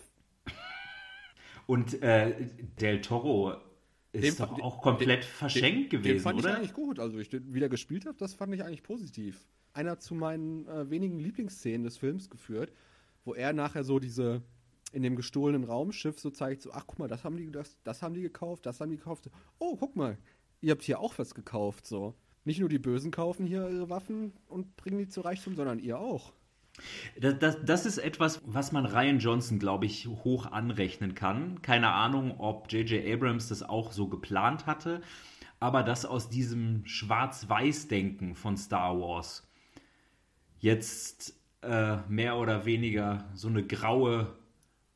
Und 1.65 2.01
äh, 2.01 2.33
Del 2.79 3.01
Toro 3.01 3.55
ist 4.23 4.39
doch 4.39 4.59
auch 4.61 4.81
komplett 4.81 5.23
den- 5.23 5.29
verschenkt 5.29 5.91
den, 5.93 6.01
gewesen, 6.01 6.15
den 6.15 6.19
fand 6.21 6.39
oder? 6.39 6.49
ich 6.51 6.55
eigentlich 6.57 6.73
gut. 6.73 6.99
Also, 6.99 7.17
ich 7.19 7.29
den 7.29 7.53
wieder 7.53 7.69
gespielt 7.69 8.05
habe, 8.05 8.17
das 8.17 8.33
fand 8.33 8.53
ich 8.53 8.63
eigentlich 8.63 8.83
positiv. 8.83 9.45
Einer 9.73 9.99
zu 9.99 10.15
meinen 10.15 10.67
äh, 10.67 10.89
wenigen 10.89 11.19
Lieblingsszenen 11.19 11.83
des 11.83 11.97
Films 11.97 12.29
geführt, 12.29 12.71
wo 13.25 13.33
er 13.33 13.53
nachher 13.53 13.83
so 13.83 13.99
diese 13.99 14.41
in 14.93 15.03
dem 15.03 15.15
gestohlenen 15.17 15.65
Raumschiff 15.65 16.17
so 16.19 16.29
zeigt, 16.29 16.61
so, 16.61 16.71
ach 16.71 16.85
guck 16.87 16.97
mal, 16.99 17.07
das 17.09 17.23
haben 17.25 17.35
die, 17.37 17.51
das, 17.51 17.77
das 17.83 18.01
haben 18.01 18.13
die 18.13 18.21
gekauft, 18.21 18.65
das 18.65 18.79
haben 18.79 18.89
die 18.89 18.97
gekauft. 18.97 19.29
Oh, 19.59 19.75
guck 19.75 19.95
mal, 19.97 20.17
ihr 20.61 20.71
habt 20.71 20.83
hier 20.83 20.99
auch 20.99 21.17
was 21.19 21.35
gekauft, 21.35 21.85
so. 21.85 22.15
Nicht 22.45 22.61
nur 22.61 22.69
die 22.69 22.79
Bösen 22.79 23.11
kaufen 23.11 23.45
hier 23.45 23.69
ihre 23.69 23.89
Waffen 23.89 24.31
und 24.47 24.77
bringen 24.77 24.97
die 24.99 25.09
zu 25.09 25.19
Reichtum, 25.21 25.55
sondern 25.57 25.79
ihr 25.79 25.99
auch. 25.99 26.31
Das, 27.19 27.39
das, 27.39 27.57
das 27.63 27.85
ist 27.85 27.97
etwas, 27.97 28.41
was 28.45 28.71
man 28.71 28.85
Ryan 28.85 29.19
Johnson, 29.19 29.59
glaube 29.59 29.85
ich, 29.85 30.07
hoch 30.07 30.45
anrechnen 30.45 31.15
kann. 31.15 31.61
Keine 31.61 31.89
Ahnung, 31.89 32.39
ob 32.39 32.71
J.J. 32.71 33.05
Abrams 33.11 33.47
das 33.47 33.63
auch 33.63 33.91
so 33.91 34.07
geplant 34.07 34.65
hatte, 34.65 35.01
aber 35.59 35.83
dass 35.83 36.05
aus 36.05 36.29
diesem 36.29 36.85
Schwarz-Weiß-Denken 36.85 38.35
von 38.35 38.57
Star 38.57 38.99
Wars 38.99 39.47
jetzt 40.59 41.35
äh, 41.61 41.97
mehr 42.07 42.37
oder 42.37 42.65
weniger 42.65 43.25
so 43.33 43.47
eine 43.47 43.63
graue 43.63 44.35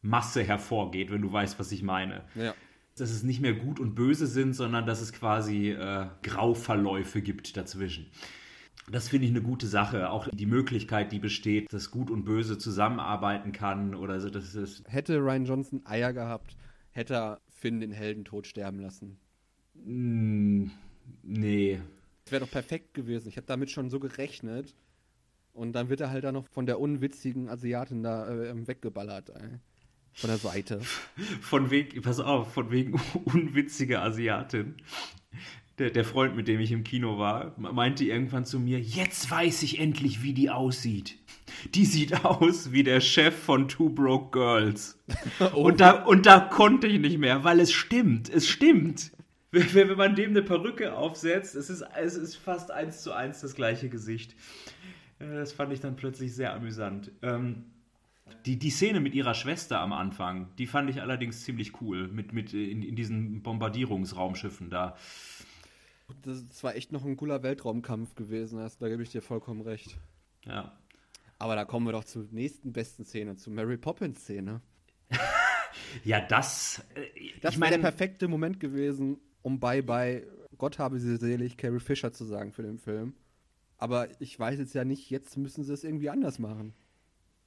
Masse 0.01 0.43
hervorgeht, 0.43 1.11
wenn 1.11 1.21
du 1.21 1.31
weißt, 1.31 1.59
was 1.59 1.71
ich 1.71 1.83
meine. 1.83 2.23
Ja. 2.35 2.53
Dass 2.97 3.11
es 3.11 3.23
nicht 3.23 3.41
mehr 3.41 3.53
gut 3.53 3.79
und 3.79 3.95
böse 3.95 4.27
sind, 4.27 4.53
sondern 4.53 4.85
dass 4.85 5.01
es 5.01 5.13
quasi 5.13 5.71
äh, 5.71 6.07
Grauverläufe 6.23 7.21
gibt 7.21 7.55
dazwischen. 7.57 8.11
Das 8.91 9.07
finde 9.07 9.25
ich 9.25 9.31
eine 9.31 9.41
gute 9.41 9.67
Sache. 9.67 10.09
Auch 10.09 10.27
die 10.31 10.45
Möglichkeit, 10.45 11.11
die 11.11 11.19
besteht, 11.19 11.71
dass 11.71 11.91
Gut 11.91 12.11
und 12.11 12.25
Böse 12.25 12.57
zusammenarbeiten 12.57 13.51
kann 13.51 13.95
oder 13.95 14.19
so. 14.19 14.29
Das 14.29 14.53
ist 14.55 14.83
Hätte 14.87 15.17
Ryan 15.17 15.45
Johnson 15.45 15.81
Eier 15.85 16.13
gehabt, 16.13 16.57
hätte 16.91 17.13
er 17.15 17.41
Finn 17.49 17.79
den 17.79 17.91
Heldentod 17.91 18.47
sterben 18.47 18.79
lassen. 18.79 19.17
mm, 19.75 20.71
nee. 21.23 21.79
Das 22.25 22.31
wäre 22.33 22.45
doch 22.45 22.51
perfekt 22.51 22.93
gewesen. 22.93 23.29
Ich 23.29 23.37
habe 23.37 23.47
damit 23.47 23.71
schon 23.71 23.89
so 23.89 23.99
gerechnet. 23.99 24.75
Und 25.53 25.73
dann 25.73 25.89
wird 25.89 26.01
er 26.01 26.09
halt 26.11 26.23
dann 26.23 26.33
noch 26.33 26.47
von 26.47 26.65
der 26.65 26.79
unwitzigen 26.79 27.49
Asiatin 27.49 28.03
da 28.03 28.29
äh, 28.29 28.67
weggeballert. 28.67 29.29
Ey. 29.29 29.59
Von 30.13 30.29
der 30.29 30.37
Seite. 30.37 30.81
Von 31.41 31.71
wegen, 31.71 32.01
pass 32.01 32.19
auf, 32.19 32.53
von 32.53 32.69
wegen 32.69 32.99
unwitziger 33.25 34.01
Asiatin. 34.01 34.75
Der, 35.81 35.89
der 35.89 36.05
Freund, 36.05 36.35
mit 36.35 36.47
dem 36.47 36.59
ich 36.59 36.71
im 36.71 36.83
Kino 36.83 37.17
war, 37.17 37.55
meinte 37.57 38.05
irgendwann 38.05 38.45
zu 38.45 38.59
mir, 38.59 38.79
jetzt 38.79 39.31
weiß 39.31 39.63
ich 39.63 39.79
endlich, 39.79 40.21
wie 40.21 40.33
die 40.33 40.51
aussieht. 40.51 41.17
Die 41.73 41.85
sieht 41.85 42.23
aus 42.23 42.71
wie 42.71 42.83
der 42.83 43.01
Chef 43.01 43.35
von 43.35 43.67
Two 43.67 43.89
Broke 43.89 44.29
Girls. 44.29 44.99
Und, 45.55 45.79
da, 45.79 46.03
und 46.03 46.27
da 46.27 46.39
konnte 46.39 46.85
ich 46.85 46.99
nicht 46.99 47.17
mehr, 47.17 47.43
weil 47.43 47.59
es 47.59 47.73
stimmt, 47.73 48.29
es 48.29 48.47
stimmt. 48.47 49.11
Wenn, 49.49 49.73
wenn 49.73 49.97
man 49.97 50.13
dem 50.13 50.29
eine 50.29 50.43
Perücke 50.43 50.95
aufsetzt, 50.95 51.55
es 51.55 51.71
ist, 51.71 51.83
es 51.99 52.15
ist 52.15 52.35
fast 52.35 52.69
eins 52.69 53.01
zu 53.01 53.11
eins 53.11 53.41
das 53.41 53.55
gleiche 53.55 53.89
Gesicht. 53.89 54.35
Äh, 55.17 55.33
Das 55.33 55.51
fand 55.51 55.73
ich 55.73 55.79
dann 55.79 55.95
plötzlich 55.95 56.35
sehr 56.35 56.53
amüsant. 56.53 57.11
Ähm, 57.23 57.65
die, 58.45 58.57
die 58.57 58.69
Szene 58.69 58.99
mit 58.99 59.15
ihrer 59.15 59.33
Schwester 59.33 59.79
am 59.79 59.93
Anfang, 59.93 60.47
die 60.59 60.67
fand 60.67 60.91
ich 60.91 61.01
allerdings 61.01 61.43
ziemlich 61.43 61.81
cool, 61.81 62.07
mit, 62.07 62.33
mit 62.33 62.53
in, 62.53 62.83
in 62.83 62.95
diesen 62.95 63.41
Bombardierungsraumschiffen 63.41 64.69
da. 64.69 64.95
Das, 66.23 66.63
war 66.63 66.75
echt 66.75 66.91
noch 66.91 67.05
ein 67.05 67.17
cooler 67.17 67.43
Weltraumkampf 67.43 68.15
gewesen. 68.15 68.57
Das, 68.59 68.77
da 68.77 68.89
gebe 68.89 69.03
ich 69.03 69.09
dir 69.09 69.21
vollkommen 69.21 69.61
recht. 69.61 69.97
Ja. 70.45 70.77
Aber 71.39 71.55
da 71.55 71.65
kommen 71.65 71.85
wir 71.87 71.91
doch 71.93 72.03
zur 72.03 72.27
nächsten 72.31 72.71
besten 72.73 73.03
Szene, 73.05 73.35
zur 73.35 73.53
Mary 73.53 73.77
Poppins-Szene. 73.77 74.61
Ja, 76.03 76.19
das. 76.21 76.83
äh, 76.95 77.31
Das 77.41 77.59
wäre 77.59 77.71
der 77.71 77.77
perfekte 77.79 78.27
Moment 78.27 78.59
gewesen, 78.59 79.17
um 79.41 79.59
Bye 79.59 79.81
Bye, 79.83 80.27
Gott 80.57 80.79
habe 80.79 80.99
sie 80.99 81.17
selig, 81.17 81.57
Carrie 81.57 81.79
Fisher 81.79 82.13
zu 82.13 82.25
sagen 82.25 82.51
für 82.51 82.61
den 82.61 82.77
Film. 82.77 83.13
Aber 83.77 84.07
ich 84.21 84.37
weiß 84.37 84.59
jetzt 84.59 84.73
ja 84.75 84.85
nicht, 84.85 85.09
jetzt 85.09 85.37
müssen 85.37 85.63
sie 85.63 85.73
es 85.73 85.83
irgendwie 85.83 86.09
anders 86.09 86.39
machen. 86.39 86.73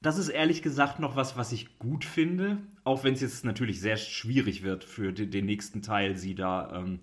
das 0.03 0.19
ist 0.19 0.29
ehrlich 0.29 0.63
gesagt 0.63 0.99
noch 1.01 1.17
was, 1.17 1.37
was 1.37 1.53
ich 1.53 1.79
gut 1.79 2.05
finde, 2.05 2.59
auch 2.83 3.05
wenn 3.05 3.15
es 3.15 3.21
jetzt 3.21 3.45
natürlich 3.45 3.81
sehr 3.81 3.97
schwierig 3.97 4.63
wird 4.63 4.85
für 4.85 5.13
den, 5.13 5.31
den 5.31 5.47
nächsten 5.47 5.81
Teil, 5.83 6.17
sie 6.17 6.35
da 6.35 6.75
ähm, 6.77 7.01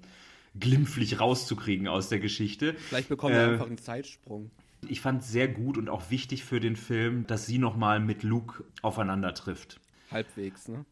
glimpflich 0.59 1.19
rauszukriegen 1.19 1.87
aus 1.87 2.09
der 2.09 2.19
Geschichte. 2.19 2.75
Vielleicht 2.77 3.09
bekommen 3.09 3.35
wir 3.35 3.41
Äh, 3.41 3.53
einfach 3.53 3.67
einen 3.67 3.77
Zeitsprung. 3.77 4.51
Ich 4.87 5.01
fand 5.01 5.21
es 5.21 5.31
sehr 5.31 5.47
gut 5.47 5.77
und 5.77 5.89
auch 5.89 6.09
wichtig 6.09 6.43
für 6.43 6.59
den 6.59 6.75
Film, 6.75 7.27
dass 7.27 7.45
sie 7.45 7.57
nochmal 7.57 7.99
mit 7.99 8.23
Luke 8.23 8.63
aufeinander 8.81 9.33
trifft. 9.33 9.79
Halbwegs, 10.09 10.67
ne? 10.67 10.85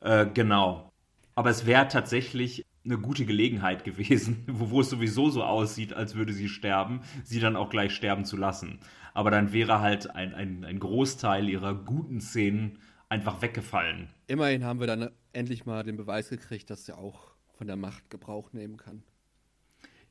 Äh, 0.00 0.26
genau. 0.32 0.90
Aber 1.34 1.50
es 1.50 1.66
wäre 1.66 1.88
tatsächlich 1.88 2.64
eine 2.84 2.98
gute 2.98 3.24
Gelegenheit 3.24 3.84
gewesen, 3.84 4.44
wo, 4.48 4.70
wo 4.70 4.80
es 4.80 4.90
sowieso 4.90 5.30
so 5.30 5.42
aussieht, 5.44 5.92
als 5.94 6.14
würde 6.14 6.32
sie 6.32 6.48
sterben, 6.48 7.02
sie 7.24 7.40
dann 7.40 7.56
auch 7.56 7.70
gleich 7.70 7.94
sterben 7.94 8.24
zu 8.24 8.36
lassen. 8.36 8.80
Aber 9.14 9.30
dann 9.30 9.52
wäre 9.52 9.80
halt 9.80 10.10
ein, 10.14 10.34
ein, 10.34 10.64
ein 10.64 10.78
Großteil 10.78 11.48
ihrer 11.48 11.74
guten 11.74 12.20
Szenen 12.20 12.78
einfach 13.08 13.42
weggefallen. 13.42 14.08
Immerhin 14.26 14.64
haben 14.64 14.80
wir 14.80 14.86
dann 14.86 15.10
endlich 15.32 15.66
mal 15.66 15.82
den 15.84 15.96
Beweis 15.96 16.28
gekriegt, 16.30 16.70
dass 16.70 16.88
er 16.88 16.98
auch 16.98 17.31
von 17.52 17.66
der 17.66 17.76
Macht 17.76 18.10
Gebrauch 18.10 18.52
nehmen 18.52 18.76
kann. 18.76 19.02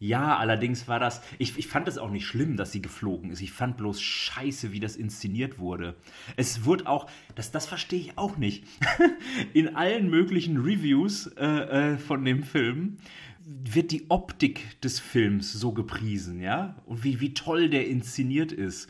Ja, 0.02 0.38
allerdings 0.38 0.88
war 0.88 1.00
das. 1.00 1.22
Ich, 1.38 1.60
ich 1.60 1.68
fand 1.68 1.88
es 1.88 2.00
auch 2.00 2.10
nicht 2.10 2.26
schlimm, 2.26 2.58
dass 2.58 2.72
sie 2.72 2.82
geflogen 2.82 3.30
ist. 3.30 3.40
Ich 3.40 3.52
fand 3.52 3.78
bloß 3.78 4.02
scheiße, 4.02 4.72
wie 4.72 4.80
das 4.80 4.96
inszeniert 4.96 5.60
wurde. 5.60 5.96
Es 6.36 6.66
wurde 6.66 6.88
auch, 6.88 7.08
das, 7.36 7.52
das 7.52 7.68
verstehe 7.68 8.00
ich 8.00 8.18
auch 8.18 8.36
nicht. 8.36 8.66
In 9.54 9.76
allen 9.76 10.10
möglichen 10.10 10.58
Reviews 10.58 11.28
äh, 11.38 11.46
äh, 11.46 11.98
von 12.00 12.26
dem 12.26 12.42
Film 12.42 12.98
wird 13.46 13.92
die 13.92 14.10
Optik 14.10 14.82
des 14.82 15.00
Films 15.00 15.54
so 15.54 15.72
gepriesen, 15.72 16.42
ja? 16.42 16.76
Und 16.88 17.04
wie, 17.04 17.20
wie 17.20 17.36
toll 17.36 17.70
der 17.70 17.88
inszeniert 17.88 18.52
ist. 18.52 18.90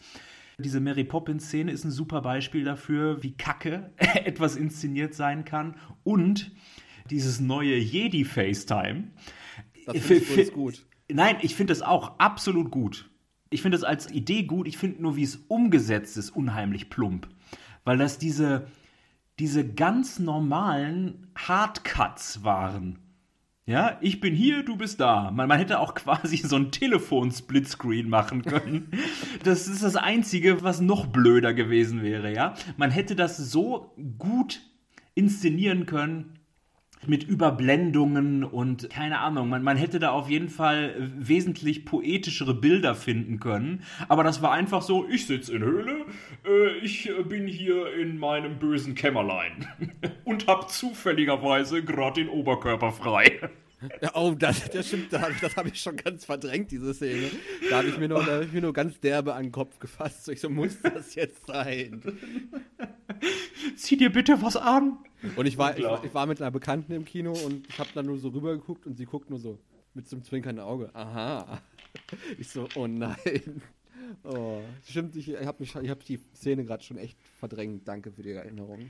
Diese 0.59 0.79
Mary 0.79 1.03
Poppins-Szene 1.03 1.73
ist 1.73 1.83
ein 1.83 1.91
super 1.91 2.21
Beispiel 2.21 2.63
dafür, 2.63 3.21
wie 3.21 3.33
kacke 3.33 3.91
etwas 3.97 4.55
inszeniert 4.55 5.13
sein 5.13 5.43
kann. 5.43 5.75
Und 6.05 6.51
dieses 7.11 7.39
neue 7.39 7.77
Jedi-FaceTime. 7.77 9.03
Das 9.85 9.97
finde 9.97 10.41
ich 10.41 10.53
gut. 10.53 10.85
Nein, 11.11 11.37
ich 11.41 11.55
finde 11.55 11.71
das 11.71 11.81
auch 11.81 12.17
absolut 12.19 12.71
gut. 12.71 13.09
Ich 13.49 13.61
finde 13.61 13.77
es 13.77 13.83
als 13.83 14.09
Idee 14.09 14.43
gut. 14.43 14.67
Ich 14.67 14.77
finde 14.77 15.01
nur, 15.01 15.15
wie 15.17 15.23
es 15.23 15.35
umgesetzt 15.47 16.17
ist, 16.17 16.29
unheimlich 16.29 16.89
plump. 16.89 17.27
Weil 17.83 17.97
das 17.97 18.17
diese, 18.17 18.67
diese 19.39 19.67
ganz 19.67 20.19
normalen 20.19 21.27
Hardcuts 21.35 22.43
waren. 22.43 22.99
Ja, 23.65 23.97
ich 24.01 24.19
bin 24.19 24.33
hier, 24.33 24.63
du 24.63 24.75
bist 24.75 24.99
da. 24.99 25.31
Man, 25.31 25.47
man 25.47 25.57
hätte 25.57 25.79
auch 25.79 25.93
quasi 25.95 26.37
so 26.37 26.55
ein 26.55 26.71
Telefon-Splitscreen 26.71 28.09
machen 28.09 28.43
können. 28.43 28.91
Das 29.43 29.67
ist 29.67 29.81
das 29.81 29.95
Einzige, 29.95 30.61
was 30.61 30.81
noch 30.81 31.07
blöder 31.07 31.55
gewesen 31.55 32.03
wäre, 32.03 32.31
ja. 32.31 32.53
Man 32.77 32.91
hätte 32.91 33.15
das 33.15 33.37
so 33.37 33.95
gut 34.19 34.61
inszenieren 35.15 35.87
können, 35.87 36.37
mit 37.07 37.23
Überblendungen 37.23 38.43
und 38.43 38.89
keine 38.89 39.19
Ahnung, 39.19 39.49
man, 39.49 39.63
man 39.63 39.77
hätte 39.77 39.99
da 39.99 40.11
auf 40.11 40.29
jeden 40.29 40.49
Fall 40.49 40.95
wesentlich 41.17 41.85
poetischere 41.85 42.53
Bilder 42.53 42.95
finden 42.95 43.39
können. 43.39 43.83
Aber 44.07 44.23
das 44.23 44.41
war 44.41 44.51
einfach 44.51 44.81
so, 44.81 45.07
ich 45.09 45.25
sitze 45.25 45.53
in 45.53 45.63
Höhle, 45.63 46.05
äh, 46.45 46.77
ich 46.83 47.09
äh, 47.09 47.23
bin 47.23 47.47
hier 47.47 47.93
in 47.95 48.17
meinem 48.17 48.59
bösen 48.59 48.95
Kämmerlein 48.95 49.67
und 50.25 50.47
hab 50.47 50.69
zufälligerweise 50.69 51.83
gerade 51.83 52.21
den 52.21 52.29
Oberkörper 52.29 52.91
frei. 52.91 53.39
Oh, 54.13 54.35
das, 54.37 54.69
das 54.69 54.89
stimmt, 54.89 55.11
das, 55.11 55.23
das 55.41 55.55
habe 55.57 55.69
ich 55.69 55.81
schon 55.81 55.95
ganz 55.95 56.23
verdrängt, 56.25 56.71
diese 56.71 56.93
Szene. 56.93 57.31
Da 57.71 57.77
habe 57.79 57.87
ich, 57.87 57.97
mir 57.97 58.09
nur- 58.09 58.23
da 58.23 58.35
hab 58.35 58.43
ich 58.43 58.51
mir 58.51 58.61
nur 58.61 58.73
ganz 58.73 58.99
derbe 58.99 59.33
an 59.33 59.45
den 59.45 59.51
Kopf 59.51 59.79
gefasst. 59.79 60.25
So, 60.25 60.31
ich 60.31 60.39
so, 60.39 60.49
muss 60.51 60.79
das 60.83 61.15
jetzt 61.15 61.47
sein? 61.47 61.99
Zieh 63.75 63.97
dir 63.97 64.11
bitte 64.11 64.39
was 64.43 64.55
an. 64.55 64.99
Und 65.35 65.45
ich 65.45 65.57
war, 65.57 65.77
ich, 65.77 65.85
ich 66.03 66.13
war 66.13 66.25
mit 66.25 66.41
einer 66.41 66.51
Bekannten 66.51 66.93
im 66.93 67.05
Kino 67.05 67.31
und 67.31 67.67
ich 67.67 67.79
habe 67.79 67.89
dann 67.93 68.05
nur 68.05 68.17
so 68.17 68.29
rübergeguckt 68.29 68.85
und 68.85 68.97
sie 68.97 69.05
guckt 69.05 69.29
nur 69.29 69.39
so 69.39 69.59
mit 69.93 70.07
so 70.07 70.15
einem 70.15 70.23
zwinkernden 70.23 70.63
Auge. 70.63 70.93
Aha. 70.93 71.61
Ich 72.37 72.47
so, 72.47 72.69
oh 72.75 72.87
nein. 72.87 73.61
Oh, 74.23 74.61
stimmt, 74.87 75.13
ich 75.17 75.29
ich 75.29 75.45
habe 75.45 76.03
die 76.07 76.19
Szene 76.33 76.63
gerade 76.63 76.81
schon 76.83 76.97
echt 76.97 77.17
verdrängt. 77.37 77.85
Danke 77.85 78.13
für 78.13 78.23
die 78.23 78.31
Erinnerung. 78.31 78.89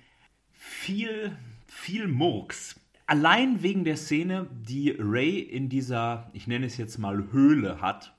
viel, 0.53 1.35
viel 1.65 2.07
Murks. 2.07 2.79
Allein 3.07 3.63
wegen 3.63 3.83
der 3.83 3.97
Szene, 3.97 4.47
die 4.51 4.95
Ray 4.97 5.39
in 5.39 5.67
dieser, 5.67 6.29
ich 6.33 6.45
nenne 6.45 6.67
es 6.67 6.77
jetzt 6.77 6.99
mal 6.99 7.31
Höhle 7.31 7.81
hat. 7.81 8.15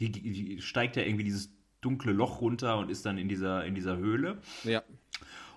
Die, 0.00 0.10
die 0.10 0.62
steigt 0.62 0.96
ja 0.96 1.02
irgendwie 1.02 1.24
dieses 1.24 1.50
dunkle 1.82 2.12
Loch 2.12 2.40
runter 2.40 2.78
und 2.78 2.90
ist 2.90 3.04
dann 3.04 3.18
in 3.18 3.28
dieser, 3.28 3.64
in 3.64 3.74
dieser 3.74 3.98
Höhle. 3.98 4.40
Ja. 4.64 4.82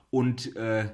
Und 0.10 0.56
äh, 0.58 0.90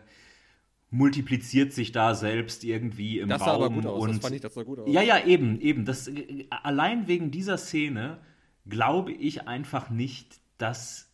multipliziert 0.89 1.73
sich 1.73 1.91
da 1.91 2.15
selbst 2.15 2.63
irgendwie 2.63 3.19
im 3.19 3.29
Das 3.29 3.41
sah 3.41 3.51
Raum. 3.51 3.63
aber 3.63 3.73
gut 3.75 3.85
aus. 3.85 4.01
Und 4.03 4.09
Das 4.13 4.19
fand 4.19 4.35
ich, 4.35 4.41
das 4.41 4.53
sah 4.53 4.63
gut 4.63 4.79
aus. 4.79 4.89
Ja, 4.89 5.01
ja, 5.01 5.23
eben, 5.25 5.59
eben. 5.59 5.85
Das, 5.85 6.07
äh, 6.07 6.45
allein 6.49 7.07
wegen 7.07 7.31
dieser 7.31 7.57
Szene 7.57 8.19
glaube 8.65 9.11
ich 9.11 9.47
einfach 9.47 9.89
nicht, 9.89 10.39
dass, 10.57 11.11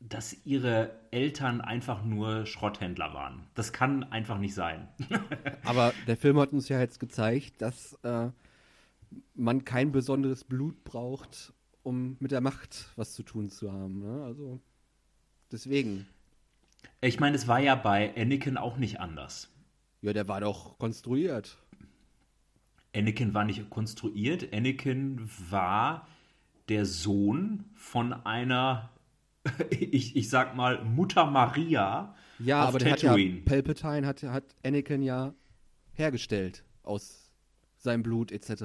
dass 0.00 0.36
ihre 0.44 0.98
Eltern 1.12 1.60
einfach 1.60 2.04
nur 2.04 2.46
Schrotthändler 2.46 3.14
waren. 3.14 3.46
Das 3.54 3.72
kann 3.72 4.02
einfach 4.04 4.38
nicht 4.38 4.54
sein. 4.54 4.88
Aber 5.64 5.92
der 6.06 6.16
Film 6.16 6.38
hat 6.38 6.52
uns 6.52 6.68
ja 6.68 6.80
jetzt 6.80 6.98
gezeigt, 6.98 7.62
dass 7.62 7.94
äh, 8.02 8.30
man 9.34 9.64
kein 9.64 9.92
besonderes 9.92 10.42
Blut 10.44 10.82
braucht, 10.82 11.52
um 11.84 12.16
mit 12.18 12.32
der 12.32 12.40
Macht 12.40 12.90
was 12.96 13.12
zu 13.14 13.22
tun 13.22 13.50
zu 13.50 13.72
haben. 13.72 14.00
Ne? 14.00 14.24
Also 14.24 14.60
deswegen. 15.52 16.06
Ich 17.00 17.20
meine, 17.20 17.36
es 17.36 17.46
war 17.48 17.60
ja 17.60 17.74
bei 17.74 18.14
Anakin 18.16 18.56
auch 18.56 18.76
nicht 18.76 19.00
anders. 19.00 19.50
Ja, 20.02 20.12
der 20.12 20.28
war 20.28 20.40
doch 20.40 20.78
konstruiert. 20.78 21.58
Anakin 22.94 23.34
war 23.34 23.44
nicht 23.44 23.68
konstruiert. 23.70 24.52
Anakin 24.52 25.28
war 25.50 26.06
der 26.68 26.86
Sohn 26.86 27.64
von 27.74 28.12
einer, 28.12 28.90
ich, 29.70 30.16
ich 30.16 30.28
sag 30.28 30.54
mal, 30.56 30.84
Mutter 30.84 31.26
Maria 31.26 32.14
Ja, 32.38 32.62
auf 32.62 32.68
aber 32.68 32.78
der 32.78 32.96
Tatooine. 32.96 33.34
hat 33.34 33.40
ja, 33.40 33.62
Palpatine 33.62 34.06
hat, 34.06 34.22
hat 34.22 34.44
Anakin 34.62 35.02
ja 35.02 35.34
hergestellt 35.92 36.64
aus 36.82 37.32
seinem 37.76 38.02
Blut 38.02 38.32
etc. 38.32 38.64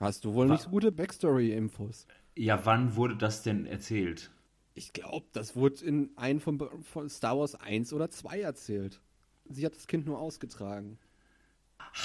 Hast 0.00 0.24
du 0.24 0.32
wohl 0.34 0.48
Wa- 0.48 0.52
nicht 0.52 0.62
so 0.62 0.70
gute 0.70 0.92
Backstory-Infos? 0.92 2.06
ja, 2.36 2.64
wann 2.64 2.94
wurde 2.94 3.16
das 3.16 3.42
denn 3.42 3.66
erzählt? 3.66 4.30
Ich 4.78 4.92
glaube, 4.92 5.26
das 5.32 5.56
wurde 5.56 5.84
in 5.84 6.10
einem 6.14 6.38
von, 6.38 6.60
von 6.84 7.08
Star 7.08 7.36
Wars 7.36 7.56
1 7.56 7.92
oder 7.92 8.10
2 8.10 8.42
erzählt. 8.42 9.00
Sie 9.50 9.66
hat 9.66 9.74
das 9.74 9.88
Kind 9.88 10.06
nur 10.06 10.20
ausgetragen. 10.20 10.98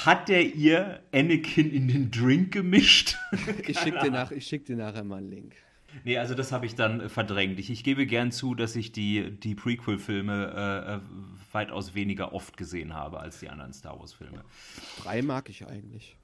Hat 0.03 0.27
der 0.27 0.55
ihr 0.55 1.03
Anakin 1.11 1.71
in 1.71 1.87
den 1.87 2.09
Drink 2.09 2.51
gemischt? 2.51 3.15
Ich 3.67 3.77
schicke 3.77 3.99
dir, 3.99 4.09
nach, 4.09 4.31
ich 4.31 4.47
schick 4.47 4.65
dir 4.65 4.75
nachher 4.75 5.03
mal 5.03 5.17
einen 5.17 5.29
Link. 5.29 5.55
nee, 6.03 6.17
also 6.17 6.33
das 6.33 6.51
habe 6.51 6.65
ich 6.65 6.73
dann 6.73 6.99
äh, 6.99 7.09
verdrängt. 7.09 7.59
Ich, 7.59 7.69
ich 7.69 7.83
gebe 7.83 8.07
gern 8.07 8.31
zu, 8.31 8.55
dass 8.55 8.75
ich 8.75 8.91
die, 8.91 9.29
die 9.29 9.53
Prequel-Filme 9.53 10.53
äh, 10.55 10.95
äh, 10.95 10.99
weitaus 11.51 11.93
weniger 11.93 12.33
oft 12.33 12.57
gesehen 12.57 12.95
habe 12.95 13.19
als 13.19 13.39
die 13.39 13.49
anderen 13.49 13.73
Star 13.73 13.99
Wars-Filme. 13.99 14.43
Drei 15.03 15.21
mag 15.21 15.47
ich 15.49 15.67
eigentlich. 15.67 16.17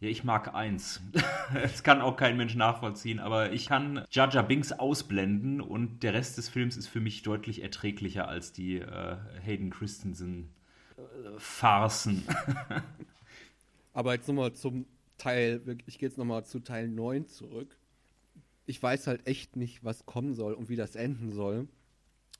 Ja, 0.00 0.08
ich 0.08 0.24
mag 0.24 0.54
eins. 0.54 1.00
Das 1.52 1.82
kann 1.82 2.00
auch 2.00 2.16
kein 2.16 2.36
Mensch 2.36 2.54
nachvollziehen, 2.54 3.18
aber 3.18 3.52
ich 3.52 3.66
kann 3.66 4.04
Jar 4.12 4.42
Binks 4.44 4.70
ausblenden 4.70 5.60
und 5.60 6.04
der 6.04 6.14
Rest 6.14 6.38
des 6.38 6.48
Films 6.48 6.76
ist 6.76 6.86
für 6.86 7.00
mich 7.00 7.22
deutlich 7.22 7.60
erträglicher 7.60 8.28
als 8.28 8.52
die 8.52 8.76
äh, 8.76 9.16
Hayden 9.42 9.70
Christensen 9.70 10.54
äh. 10.96 11.38
Aber 13.92 14.14
jetzt 14.14 14.28
nochmal 14.28 14.52
zum 14.52 14.86
Teil, 15.18 15.60
ich 15.86 15.98
gehe 15.98 16.08
jetzt 16.08 16.18
nochmal 16.18 16.44
zu 16.44 16.60
Teil 16.60 16.86
9 16.88 17.26
zurück. 17.26 17.76
Ich 18.66 18.80
weiß 18.80 19.08
halt 19.08 19.26
echt 19.26 19.56
nicht, 19.56 19.84
was 19.84 20.06
kommen 20.06 20.34
soll 20.34 20.54
und 20.54 20.68
wie 20.68 20.76
das 20.76 20.94
enden 20.94 21.32
soll. 21.32 21.66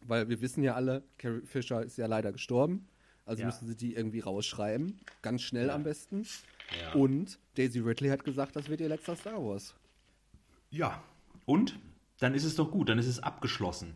Weil 0.03 0.29
wir 0.29 0.41
wissen 0.41 0.63
ja 0.63 0.75
alle, 0.75 1.03
Carrie 1.19 1.45
Fisher 1.45 1.83
ist 1.83 1.99
ja 1.99 2.07
leider 2.07 2.31
gestorben. 2.31 2.87
Also 3.31 3.43
Ja. 3.43 3.47
müssen 3.47 3.69
sie 3.69 3.77
die 3.77 3.95
irgendwie 3.95 4.21
rausschreiben. 4.21 4.99
Ganz 5.23 5.43
schnell 5.43 5.69
Ja. 5.69 5.75
am 5.77 5.85
besten. 5.85 6.27
Ja. 6.81 6.93
Und 6.95 7.39
Daisy 7.57 7.79
Ridley 7.79 8.09
hat 8.11 8.25
gesagt, 8.25 8.57
das 8.57 8.69
wird 8.69 8.81
ihr 8.81 8.89
letzter 8.89 9.15
Star 9.17 9.43
Wars. 9.43 9.75
Ja. 10.71 11.03
Und? 11.47 11.79
Dann 12.19 12.35
ist 12.35 12.45
es 12.45 12.55
doch 12.57 12.71
gut, 12.71 12.89
dann 12.89 12.99
ist 12.99 13.07
es 13.07 13.21
abgeschlossen. 13.21 13.95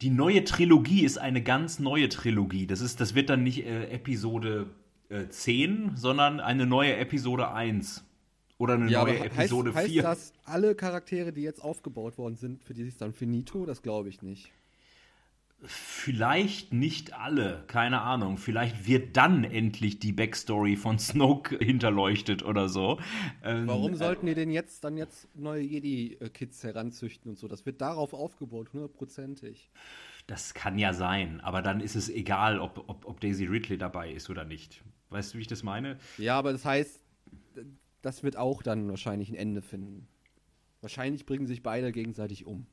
Die 0.00 0.10
neue 0.10 0.44
Trilogie 0.44 1.04
ist 1.04 1.18
eine 1.18 1.42
ganz 1.42 1.80
neue 1.80 2.08
Trilogie. 2.08 2.66
Das, 2.68 2.80
ist, 2.80 3.00
das 3.00 3.14
wird 3.16 3.30
dann 3.30 3.42
nicht 3.42 3.66
äh, 3.66 3.90
Episode 3.90 4.70
äh, 5.08 5.28
10, 5.28 5.96
sondern 5.96 6.38
eine 6.40 6.66
neue 6.66 6.96
Episode 6.96 7.50
1. 7.50 8.04
Oder 8.58 8.74
eine 8.74 8.88
Ja, 8.90 9.02
neue 9.04 9.16
aber 9.16 9.26
Episode 9.26 9.74
heißt, 9.74 9.88
4. 9.88 10.08
heißt 10.08 10.20
das, 10.20 10.32
alle 10.44 10.74
Charaktere, 10.76 11.32
die 11.32 11.42
jetzt 11.42 11.60
aufgebaut 11.62 12.16
worden 12.16 12.36
sind, 12.36 12.62
für 12.64 12.74
die 12.74 12.82
ist 12.82 13.00
dann 13.00 13.12
finito? 13.12 13.66
Das 13.66 13.82
glaube 13.82 14.08
ich 14.08 14.22
nicht. 14.22 14.50
Vielleicht 15.64 16.72
nicht 16.72 17.14
alle, 17.14 17.64
keine 17.66 18.02
Ahnung. 18.02 18.38
Vielleicht 18.38 18.86
wird 18.86 19.16
dann 19.16 19.42
endlich 19.42 19.98
die 19.98 20.12
Backstory 20.12 20.76
von 20.76 21.00
Snoke 21.00 21.58
hinterleuchtet 21.64 22.44
oder 22.44 22.68
so. 22.68 23.00
Ähm, 23.42 23.66
Warum 23.66 23.96
sollten 23.96 24.26
die 24.26 24.34
denn 24.34 24.52
jetzt 24.52 24.84
dann 24.84 24.96
jetzt 24.96 25.26
neue 25.36 25.62
Jedi-Kids 25.62 26.62
heranzüchten 26.62 27.30
und 27.30 27.38
so? 27.38 27.48
Das 27.48 27.66
wird 27.66 27.80
darauf 27.80 28.14
aufgebaut, 28.14 28.72
hundertprozentig. 28.72 29.68
Das 30.28 30.54
kann 30.54 30.78
ja 30.78 30.92
sein, 30.92 31.40
aber 31.40 31.60
dann 31.60 31.80
ist 31.80 31.96
es 31.96 32.08
egal, 32.08 32.60
ob, 32.60 32.84
ob, 32.88 33.06
ob 33.06 33.20
Daisy 33.20 33.46
Ridley 33.46 33.78
dabei 33.78 34.12
ist 34.12 34.30
oder 34.30 34.44
nicht. 34.44 34.84
Weißt 35.10 35.34
du, 35.34 35.38
wie 35.38 35.42
ich 35.42 35.48
das 35.48 35.64
meine? 35.64 35.98
Ja, 36.18 36.38
aber 36.38 36.52
das 36.52 36.64
heißt, 36.64 37.00
das 38.02 38.22
wird 38.22 38.36
auch 38.36 38.62
dann 38.62 38.88
wahrscheinlich 38.90 39.28
ein 39.30 39.34
Ende 39.34 39.62
finden. 39.62 40.06
Wahrscheinlich 40.82 41.26
bringen 41.26 41.46
sich 41.48 41.64
beide 41.64 41.90
gegenseitig 41.90 42.46
um. 42.46 42.66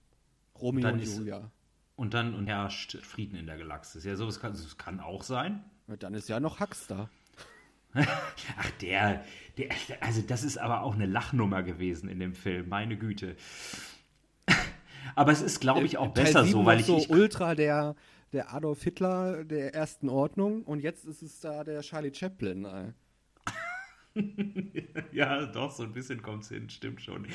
Romeo 0.60 0.90
und 0.90 1.02
ist- 1.02 1.18
Julia. 1.18 1.52
Und 1.96 2.14
dann 2.14 2.34
und 2.36 2.48
herrscht 2.48 2.98
Frieden 2.98 3.38
in 3.38 3.46
der 3.46 3.58
Galaxis. 3.58 4.04
Ja, 4.04 4.16
sowas 4.16 4.40
kann, 4.40 4.52
das 4.52 4.78
kann 4.78 5.00
auch 5.00 5.24
sein. 5.24 5.64
Und 5.88 6.04
dann 6.04 6.14
ist 6.14 6.28
ja 6.28 6.40
noch 6.40 6.60
Hux 6.60 6.88
da. 6.88 7.10
Ach, 8.58 8.72
der, 8.82 9.24
der, 9.58 9.70
also 10.02 10.22
das 10.22 10.44
ist 10.44 10.58
aber 10.58 10.82
auch 10.82 10.96
eine 10.96 11.06
Lachnummer 11.06 11.64
gewesen 11.64 12.10
in 12.10 12.20
dem 12.20 12.34
Film, 12.34 12.68
meine 12.68 12.98
Güte. 12.98 13.38
Aber 15.16 15.32
es 15.32 15.42
ist, 15.42 15.62
glaube 15.62 15.86
ich, 15.86 15.98
auch 15.98 16.14
Teil 16.14 16.26
besser 16.26 16.44
7 16.44 16.52
so, 16.52 16.66
weil 16.66 16.80
ich, 16.82 16.88
so 16.88 16.98
ich 16.98 17.10
ultra 17.10 17.56
der, 17.56 17.96
der 18.34 18.54
Adolf 18.54 18.84
Hitler 18.84 19.46
der 19.46 19.74
ersten 19.74 20.10
Ordnung 20.10 20.64
und 20.64 20.82
jetzt 20.82 21.06
ist 21.06 21.22
es 21.22 21.40
da 21.40 21.64
der 21.64 21.82
Charlie 21.82 22.14
Chaplin. 22.14 22.66
Ey. 22.66 22.94
Ja, 25.12 25.46
doch, 25.46 25.72
so 25.72 25.84
ein 25.84 25.94
bisschen 25.94 26.22
kommt 26.22 26.44
es 26.44 26.50
hin, 26.50 26.70
stimmt 26.70 27.02
schon. 27.02 27.28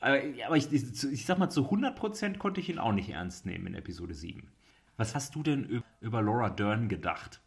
Aber, 0.00 0.20
aber 0.46 0.56
ich, 0.56 0.72
ich, 0.72 1.04
ich 1.04 1.26
sag 1.26 1.38
mal, 1.38 1.50
zu 1.50 1.68
100% 1.68 2.38
konnte 2.38 2.60
ich 2.60 2.68
ihn 2.68 2.78
auch 2.78 2.92
nicht 2.92 3.08
ernst 3.08 3.46
nehmen 3.46 3.68
in 3.68 3.74
Episode 3.74 4.14
7. 4.14 4.48
Was 4.96 5.14
hast 5.14 5.34
du 5.34 5.42
denn 5.42 5.82
über, 6.00 6.22
Laura 6.22 6.50
Dern 6.50 6.88
gedacht? 6.88 7.40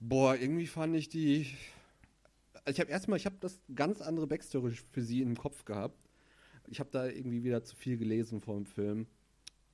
Boah, 0.00 0.36
irgendwie 0.36 0.66
fand 0.66 0.94
ich 0.96 1.08
die. 1.08 1.46
Ich 2.66 2.80
habe 2.80 2.90
erstmal, 2.90 3.18
ich 3.18 3.26
habe 3.26 3.36
das 3.40 3.60
ganz 3.74 4.00
andere 4.00 4.26
Backstory 4.26 4.72
für 4.90 5.02
sie 5.02 5.22
im 5.22 5.36
Kopf 5.36 5.64
gehabt. 5.64 5.98
Ich 6.68 6.78
habe 6.78 6.90
da 6.90 7.06
irgendwie 7.06 7.42
wieder 7.42 7.64
zu 7.64 7.74
viel 7.74 7.96
gelesen 7.96 8.40
vor 8.40 8.56
dem 8.56 8.66
Film. 8.66 9.06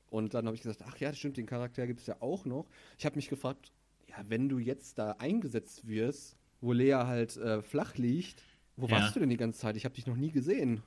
Und 0.08 0.34
dann 0.34 0.46
habe 0.46 0.54
ich 0.54 0.62
gesagt, 0.62 0.84
ach 0.86 0.96
ja, 0.98 1.12
stimmt, 1.12 1.36
den 1.36 1.46
Charakter 1.46 1.86
gibt 1.86 2.00
es 2.00 2.06
ja 2.06 2.16
auch 2.20 2.44
noch. 2.44 2.68
Ich 2.96 3.04
habe 3.04 3.16
mich 3.16 3.28
gefragt, 3.28 3.72
ja, 4.08 4.16
wenn 4.28 4.48
du 4.48 4.58
jetzt 4.58 4.98
da 4.98 5.12
eingesetzt 5.12 5.88
wirst, 5.88 6.36
wo 6.60 6.72
Lea 6.72 6.94
halt 6.94 7.36
äh, 7.36 7.62
flach 7.62 7.96
liegt, 7.96 8.42
wo 8.76 8.86
Ja. 8.86 8.92
warst 8.96 9.16
du 9.16 9.20
denn 9.20 9.30
die 9.30 9.36
ganze 9.36 9.60
Zeit? 9.60 9.76
Ich 9.76 9.84
habe 9.84 9.94
dich 9.94 10.06
noch 10.06 10.16
nie 10.16 10.30
gesehen. 10.30 10.82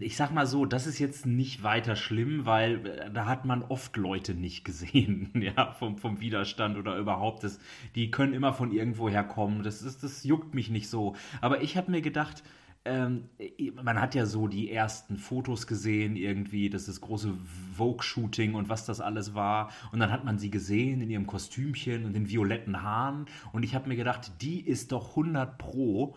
Ich 0.00 0.16
sag 0.16 0.30
mal 0.32 0.46
so, 0.46 0.66
das 0.66 0.86
ist 0.86 0.98
jetzt 0.98 1.24
nicht 1.26 1.62
weiter 1.62 1.96
schlimm, 1.96 2.44
weil 2.44 2.86
äh, 2.86 3.10
da 3.10 3.26
hat 3.26 3.44
man 3.46 3.62
oft 3.62 3.96
Leute 3.96 4.34
nicht 4.34 4.64
gesehen, 4.64 5.30
ja, 5.40 5.72
vom, 5.72 5.96
vom 5.96 6.20
Widerstand 6.20 6.76
oder 6.76 6.98
überhaupt. 6.98 7.44
Das, 7.44 7.58
die 7.94 8.10
können 8.10 8.34
immer 8.34 8.52
von 8.52 8.72
irgendwoher 8.72 9.24
kommen. 9.24 9.62
Das, 9.62 9.80
ist, 9.82 10.02
das 10.02 10.24
juckt 10.24 10.54
mich 10.54 10.70
nicht 10.70 10.88
so. 10.90 11.14
Aber 11.40 11.62
ich 11.62 11.76
habe 11.76 11.90
mir 11.90 12.02
gedacht, 12.02 12.42
ähm, 12.86 13.30
man 13.82 14.00
hat 14.00 14.14
ja 14.14 14.26
so 14.26 14.46
die 14.46 14.70
ersten 14.70 15.16
Fotos 15.16 15.66
gesehen, 15.66 16.16
irgendwie, 16.16 16.68
das 16.68 16.82
ist 16.82 16.88
das 16.88 17.00
große 17.00 17.32
Vogue-Shooting 17.76 18.54
und 18.54 18.68
was 18.68 18.84
das 18.84 19.00
alles 19.00 19.34
war. 19.34 19.70
Und 19.92 20.00
dann 20.00 20.12
hat 20.12 20.24
man 20.24 20.38
sie 20.38 20.50
gesehen 20.50 21.00
in 21.00 21.10
ihrem 21.10 21.26
Kostümchen 21.26 22.04
und 22.04 22.12
den 22.12 22.28
violetten 22.28 22.82
Haaren. 22.82 23.26
Und 23.52 23.62
ich 23.62 23.74
habe 23.74 23.88
mir 23.88 23.96
gedacht, 23.96 24.32
die 24.42 24.60
ist 24.60 24.92
doch 24.92 25.10
100 25.10 25.56
Pro 25.56 26.14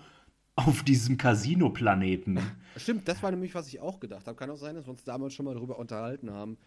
auf 0.56 0.84
diesem 0.84 1.17
Casino-Planeten. 1.17 2.39
Stimmt, 2.75 3.08
das 3.08 3.23
war 3.23 3.32
nämlich, 3.32 3.56
was 3.56 3.67
ich 3.67 3.80
auch 3.80 3.99
gedacht 3.99 4.27
habe. 4.27 4.36
Kann 4.36 4.49
auch 4.49 4.58
sein, 4.58 4.75
dass 4.75 4.88
wir 4.88 4.91
uns 4.91 5.03
damals 5.06 5.34
schon 5.34 5.45
mal 5.45 5.53
darüber 5.53 5.80
unterhalten 5.80 6.32
haben. 6.32 6.58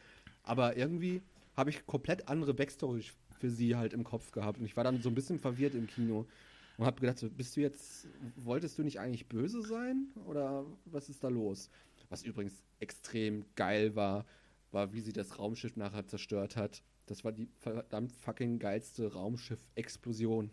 Aber 0.45 0.77
irgendwie 0.79 1.21
habe 1.57 1.69
ich 1.69 1.85
komplett 1.87 2.29
andere 2.29 2.55
Backstory 2.55 3.05
für 3.39 3.51
sie 3.51 3.77
halt 3.77 3.93
im 3.93 4.05
Kopf 4.05 4.33
gehabt. 4.33 4.61
Und 4.61 4.65
ich 4.65 4.77
war 4.77 4.85
dann 4.85 5.03
so 5.03 5.11
ein 5.11 5.15
bisschen 5.15 5.41
verwirrt 5.41 5.75
im 5.75 5.87
Kino. 5.87 6.27
Und 6.81 6.87
habe 6.87 6.99
gedacht, 7.01 7.19
so, 7.19 7.29
bist 7.29 7.57
du 7.57 7.61
jetzt, 7.61 8.09
wolltest 8.37 8.79
du 8.79 8.83
nicht 8.83 8.99
eigentlich 9.01 9.27
böse 9.29 9.61
sein? 9.63 10.07
Oder 10.27 10.65
was 10.87 11.11
ist 11.11 11.23
da 11.23 11.29
los? 11.29 11.69
Was 12.09 12.23
übrigens 12.23 12.63
extrem 12.81 13.45
geil 13.55 13.95
war, 13.97 14.25
war, 14.73 14.93
wie 14.95 15.01
sie 15.01 15.13
das 15.13 15.39
Raumschiff 15.39 15.77
nachher 15.77 16.07
zerstört 16.07 16.57
hat. 16.57 16.83
Das 17.05 17.23
war 17.23 17.33
die 17.33 17.49
verdammt 17.59 18.13
fucking 18.13 18.59
geilste 18.59 19.13
Raumschiff-Explosion 19.13 20.51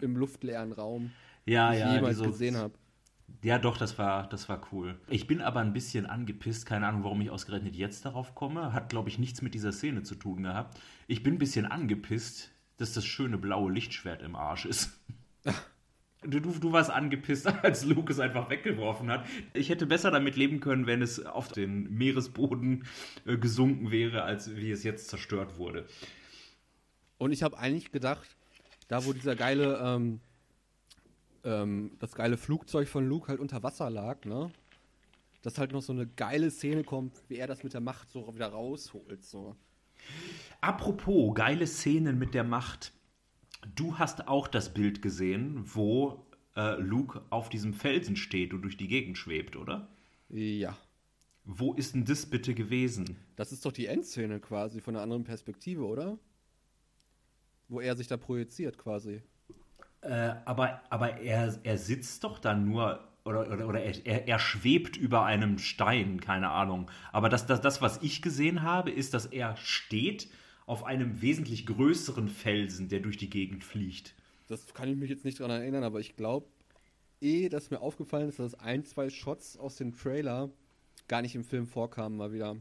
im 0.00 0.16
luftleeren 0.16 0.72
Raum, 0.72 1.10
Ja, 1.46 1.70
die 1.70 1.76
ich 1.78 1.80
ja, 1.82 1.94
jemals 1.96 2.18
die 2.18 2.24
so- 2.24 2.30
gesehen 2.30 2.56
habe. 2.56 2.74
Ja, 3.42 3.58
doch, 3.58 3.76
das 3.78 3.98
war, 3.98 4.28
das 4.28 4.48
war 4.48 4.60
cool. 4.70 4.96
Ich 5.08 5.26
bin 5.26 5.40
aber 5.40 5.58
ein 5.60 5.72
bisschen 5.72 6.04
angepisst, 6.06 6.66
keine 6.66 6.86
Ahnung, 6.86 7.04
warum 7.04 7.20
ich 7.22 7.30
ausgerechnet 7.30 7.74
jetzt 7.74 8.04
darauf 8.04 8.34
komme. 8.34 8.72
Hat, 8.74 8.90
glaube 8.90 9.08
ich, 9.08 9.18
nichts 9.18 9.40
mit 9.42 9.54
dieser 9.54 9.72
Szene 9.72 10.02
zu 10.02 10.14
tun 10.14 10.42
gehabt. 10.44 10.78
Ich 11.08 11.22
bin 11.22 11.34
ein 11.34 11.38
bisschen 11.38 11.64
angepisst, 11.66 12.50
dass 12.76 12.92
das 12.92 13.04
schöne 13.06 13.38
blaue 13.38 13.72
Lichtschwert 13.72 14.22
im 14.22 14.36
Arsch 14.36 14.66
ist. 14.66 14.90
Du, 16.22 16.40
du, 16.40 16.52
du 16.58 16.72
warst 16.72 16.90
angepisst, 16.90 17.46
als 17.62 17.84
Luke 17.84 18.12
es 18.12 18.18
einfach 18.18 18.48
weggeworfen 18.50 19.10
hat. 19.10 19.26
Ich 19.52 19.68
hätte 19.68 19.86
besser 19.86 20.10
damit 20.10 20.36
leben 20.36 20.60
können, 20.60 20.86
wenn 20.86 21.02
es 21.02 21.24
auf 21.24 21.48
den 21.48 21.90
Meeresboden 21.94 22.86
äh, 23.26 23.36
gesunken 23.36 23.90
wäre, 23.90 24.22
als 24.22 24.56
wie 24.56 24.70
es 24.70 24.84
jetzt 24.84 25.08
zerstört 25.08 25.58
wurde. 25.58 25.86
Und 27.18 27.32
ich 27.32 27.42
habe 27.42 27.58
eigentlich 27.58 27.92
gedacht, 27.92 28.36
Da, 28.88 29.04
wo 29.06 29.12
dieser 29.12 29.36
geile, 29.36 29.78
ähm, 29.82 30.20
ähm, 31.44 31.96
das 31.98 32.14
geile 32.14 32.36
Flugzeug 32.36 32.88
von 32.88 33.06
Luke 33.08 33.28
halt 33.28 33.40
unter 33.40 33.62
Wasser 33.62 33.90
lag, 33.90 34.24
ne? 34.24 34.52
Dass 35.42 35.58
halt 35.58 35.72
noch 35.72 35.82
so 35.82 35.92
eine 35.92 36.06
geile 36.06 36.50
Szene 36.50 36.84
kommt, 36.84 37.22
wie 37.28 37.36
er 37.36 37.46
das 37.46 37.62
mit 37.64 37.74
der 37.74 37.82
Macht 37.82 38.10
so 38.10 38.34
wieder 38.34 38.48
rausholt, 38.48 39.24
so. 39.24 39.56
Apropos 40.62 41.34
geile 41.34 41.66
Szenen 41.66 42.18
mit 42.18 42.34
der 42.34 42.44
Macht. 42.44 42.93
Du 43.74 43.98
hast 43.98 44.28
auch 44.28 44.48
das 44.48 44.74
Bild 44.74 45.02
gesehen, 45.02 45.62
wo 45.64 46.26
äh, 46.56 46.80
Luke 46.80 47.22
auf 47.30 47.48
diesem 47.48 47.74
Felsen 47.74 48.16
steht 48.16 48.54
und 48.54 48.62
durch 48.62 48.76
die 48.76 48.88
Gegend 48.88 49.18
schwebt, 49.18 49.56
oder? 49.56 49.88
Ja. 50.28 50.76
Wo 51.44 51.74
ist 51.74 51.94
denn 51.94 52.04
das 52.04 52.26
bitte 52.26 52.54
gewesen? 52.54 53.16
Das 53.36 53.52
ist 53.52 53.64
doch 53.66 53.72
die 53.72 53.86
Endszene 53.86 54.40
quasi 54.40 54.80
von 54.80 54.94
einer 54.94 55.02
anderen 55.02 55.24
Perspektive, 55.24 55.84
oder? 55.84 56.18
Wo 57.68 57.80
er 57.80 57.96
sich 57.96 58.06
da 58.06 58.16
projiziert 58.16 58.78
quasi. 58.78 59.22
Äh, 60.00 60.34
aber 60.44 60.82
aber 60.90 61.20
er, 61.20 61.58
er 61.62 61.78
sitzt 61.78 62.24
doch 62.24 62.38
dann 62.38 62.68
nur 62.68 63.08
oder, 63.24 63.50
oder, 63.50 63.68
oder 63.68 63.80
er, 63.80 64.28
er, 64.28 64.38
schwebt 64.38 64.98
über 64.98 65.24
einem 65.24 65.58
Stein, 65.58 66.20
keine 66.20 66.50
Ahnung. 66.50 66.90
Aber 67.10 67.30
das, 67.30 67.46
das, 67.46 67.62
das, 67.62 67.80
was 67.80 68.02
ich 68.02 68.20
gesehen 68.20 68.62
habe, 68.62 68.90
ist, 68.90 69.14
dass 69.14 69.24
er 69.24 69.56
steht 69.56 70.28
auf 70.66 70.84
einem 70.84 71.20
wesentlich 71.20 71.66
größeren 71.66 72.28
Felsen, 72.28 72.88
der 72.88 73.00
durch 73.00 73.16
die 73.16 73.30
Gegend 73.30 73.64
fliegt. 73.64 74.14
Das 74.48 74.72
kann 74.74 74.88
ich 74.88 74.96
mich 74.96 75.10
jetzt 75.10 75.24
nicht 75.24 75.40
dran 75.40 75.50
erinnern, 75.50 75.84
aber 75.84 76.00
ich 76.00 76.16
glaube, 76.16 76.46
eh, 77.20 77.48
dass 77.48 77.70
mir 77.70 77.80
aufgefallen 77.80 78.28
ist, 78.28 78.38
dass 78.38 78.54
ein, 78.54 78.84
zwei 78.84 79.10
Shots 79.10 79.56
aus 79.56 79.76
dem 79.76 79.96
Trailer 79.96 80.50
gar 81.08 81.22
nicht 81.22 81.34
im 81.34 81.44
Film 81.44 81.66
vorkamen, 81.66 82.16
mal 82.16 82.32
wieder. 82.32 82.56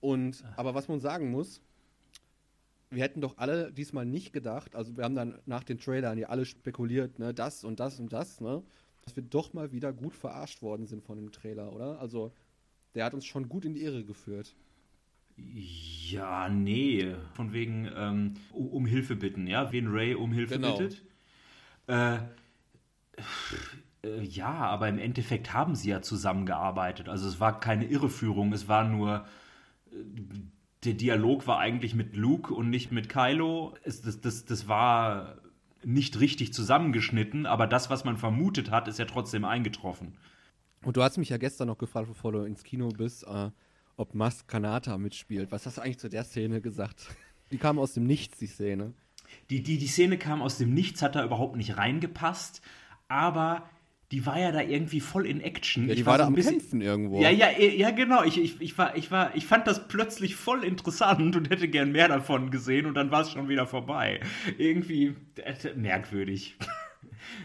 Und, 0.00 0.44
aber 0.56 0.74
was 0.74 0.88
man 0.88 1.00
sagen 1.00 1.30
muss, 1.30 1.60
wir 2.90 3.02
hätten 3.02 3.20
doch 3.20 3.36
alle 3.36 3.72
diesmal 3.72 4.06
nicht 4.06 4.32
gedacht, 4.32 4.74
also 4.74 4.96
wir 4.96 5.04
haben 5.04 5.14
dann 5.14 5.38
nach 5.46 5.64
den 5.64 5.78
Trailern 5.78 6.18
ja 6.18 6.28
alle 6.28 6.44
spekuliert, 6.44 7.18
ne, 7.18 7.34
das 7.34 7.64
und 7.64 7.80
das 7.80 8.00
und 8.00 8.12
das, 8.12 8.40
ne, 8.40 8.62
dass 9.02 9.16
wir 9.16 9.22
doch 9.22 9.52
mal 9.52 9.72
wieder 9.72 9.92
gut 9.92 10.14
verarscht 10.14 10.62
worden 10.62 10.86
sind 10.86 11.02
von 11.02 11.16
dem 11.16 11.32
Trailer, 11.32 11.72
oder? 11.72 12.00
Also, 12.00 12.32
der 12.94 13.04
hat 13.04 13.14
uns 13.14 13.26
schon 13.26 13.48
gut 13.48 13.64
in 13.64 13.74
die 13.74 13.82
Irre 13.82 14.04
geführt. 14.04 14.54
Ja, 15.54 16.48
nee. 16.48 17.14
Von 17.34 17.52
wegen 17.52 17.88
ähm, 17.94 18.34
um, 18.52 18.86
Hilfe 18.86 19.16
bitten, 19.16 19.46
ja? 19.46 19.72
Wen 19.72 19.88
Ray 19.88 20.14
um 20.14 20.32
Hilfe 20.32 20.54
Genau. 20.54 20.76
bittet. 20.78 21.02
Äh, 21.86 22.18
äh, 24.02 24.22
ja, 24.22 24.52
aber 24.52 24.88
im 24.88 24.98
Endeffekt 24.98 25.52
haben 25.52 25.74
sie 25.74 25.90
ja 25.90 26.02
zusammengearbeitet. 26.02 27.08
Also 27.08 27.28
es 27.28 27.40
war 27.40 27.60
keine 27.60 27.86
Irreführung, 27.86 28.52
es 28.52 28.68
war 28.68 28.84
nur. 28.84 29.26
äh, 29.90 29.96
Der 30.84 30.94
Dialog 30.94 31.46
war 31.48 31.58
eigentlich 31.58 31.94
mit 31.94 32.14
Luke 32.16 32.54
und 32.54 32.70
nicht 32.70 32.92
mit 32.92 33.08
Kylo. 33.08 33.74
Es, 33.82 34.00
das, 34.00 34.20
das, 34.20 34.44
das 34.44 34.68
war 34.68 35.36
nicht 35.84 36.20
richtig 36.20 36.52
zusammengeschnitten, 36.52 37.46
aber 37.46 37.66
das, 37.66 37.90
was 37.90 38.04
man 38.04 38.16
vermutet 38.16 38.70
hat, 38.70 38.88
ist 38.88 38.98
ja 38.98 39.04
trotzdem 39.04 39.44
eingetroffen. 39.44 40.16
Und 40.84 40.96
du 40.96 41.02
hast 41.02 41.16
mich 41.18 41.28
ja 41.30 41.36
gestern 41.36 41.66
noch 41.68 41.78
gefragt, 41.78 42.08
bevor 42.08 42.30
du 42.32 42.42
ins 42.44 42.62
Kino 42.62 42.88
bist, 42.88 43.24
äh, 43.26 43.50
ob 43.98 44.14
Mas 44.14 44.46
Kanata 44.46 44.96
mitspielt. 44.96 45.52
Was 45.52 45.66
hast 45.66 45.76
du 45.76 45.82
eigentlich 45.82 45.98
zu 45.98 46.08
der 46.08 46.24
Szene 46.24 46.60
gesagt? 46.62 47.08
Die 47.50 47.58
kam 47.58 47.78
aus 47.78 47.92
dem 47.92 48.04
Nichts, 48.04 48.38
die 48.38 48.46
Szene. 48.46 48.94
Die, 49.50 49.62
die, 49.62 49.76
die 49.78 49.86
Szene 49.86 50.16
kam 50.16 50.40
aus 50.40 50.56
dem 50.56 50.72
Nichts, 50.72 51.02
hat 51.02 51.14
da 51.16 51.24
überhaupt 51.24 51.56
nicht 51.56 51.76
reingepasst, 51.76 52.62
aber 53.08 53.68
die 54.10 54.24
war 54.24 54.38
ja 54.40 54.52
da 54.52 54.62
irgendwie 54.62 55.00
voll 55.00 55.26
in 55.26 55.42
Action. 55.42 55.86
Ja, 55.88 55.94
die 55.94 56.00
Ich 56.00 56.06
war, 56.06 56.16
da 56.16 56.24
so 56.24 56.28
ein 56.28 56.28
am 56.28 56.34
bisschen- 56.34 56.58
Kämpfen 56.58 56.80
irgendwo. 56.80 57.20
Ja, 57.20 57.28
ja, 57.28 57.50
ja, 57.50 57.90
genau. 57.90 58.22
Ich, 58.24 58.40
ich, 58.40 58.58
ich, 58.60 58.78
war, 58.78 58.96
ich, 58.96 59.10
war, 59.10 59.34
ich 59.36 59.46
fand 59.46 59.66
das 59.66 59.86
plötzlich 59.86 60.34
voll 60.36 60.64
interessant 60.64 61.36
und 61.36 61.50
hätte 61.50 61.68
gern 61.68 61.92
mehr 61.92 62.08
davon 62.08 62.50
gesehen 62.50 62.86
und 62.86 62.94
dann 62.94 63.10
war 63.10 63.20
es 63.20 63.30
schon 63.30 63.48
wieder 63.50 63.66
vorbei. 63.66 64.20
Irgendwie 64.56 65.14
äh, 65.36 65.74
merkwürdig. 65.74 66.56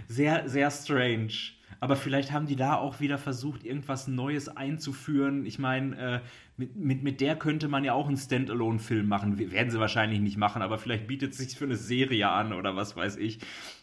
Sehr, 0.07 0.47
sehr 0.47 0.69
strange. 0.71 1.33
Aber 1.79 1.95
vielleicht 1.97 2.31
haben 2.31 2.45
die 2.45 2.55
da 2.55 2.75
auch 2.77 3.01
wieder 3.01 3.17
versucht, 3.17 3.65
irgendwas 3.65 4.07
Neues 4.07 4.47
einzuführen. 4.47 5.45
Ich 5.45 5.59
meine, 5.59 5.97
äh, 5.97 6.19
mit, 6.55 6.75
mit, 6.75 7.03
mit 7.03 7.21
der 7.21 7.35
könnte 7.35 7.67
man 7.67 7.83
ja 7.83 7.93
auch 7.93 8.07
einen 8.07 8.17
Standalone-Film 8.17 9.07
machen. 9.07 9.37
Werden 9.51 9.71
sie 9.71 9.79
wahrscheinlich 9.79 10.19
nicht 10.19 10.37
machen, 10.37 10.61
aber 10.61 10.77
vielleicht 10.77 11.07
bietet 11.07 11.31
es 11.31 11.39
sich 11.39 11.57
für 11.57 11.65
eine 11.65 11.75
Serie 11.75 12.29
an 12.29 12.53
oder 12.53 12.75
was 12.75 12.95
weiß 12.95 13.17
ich. 13.17 13.39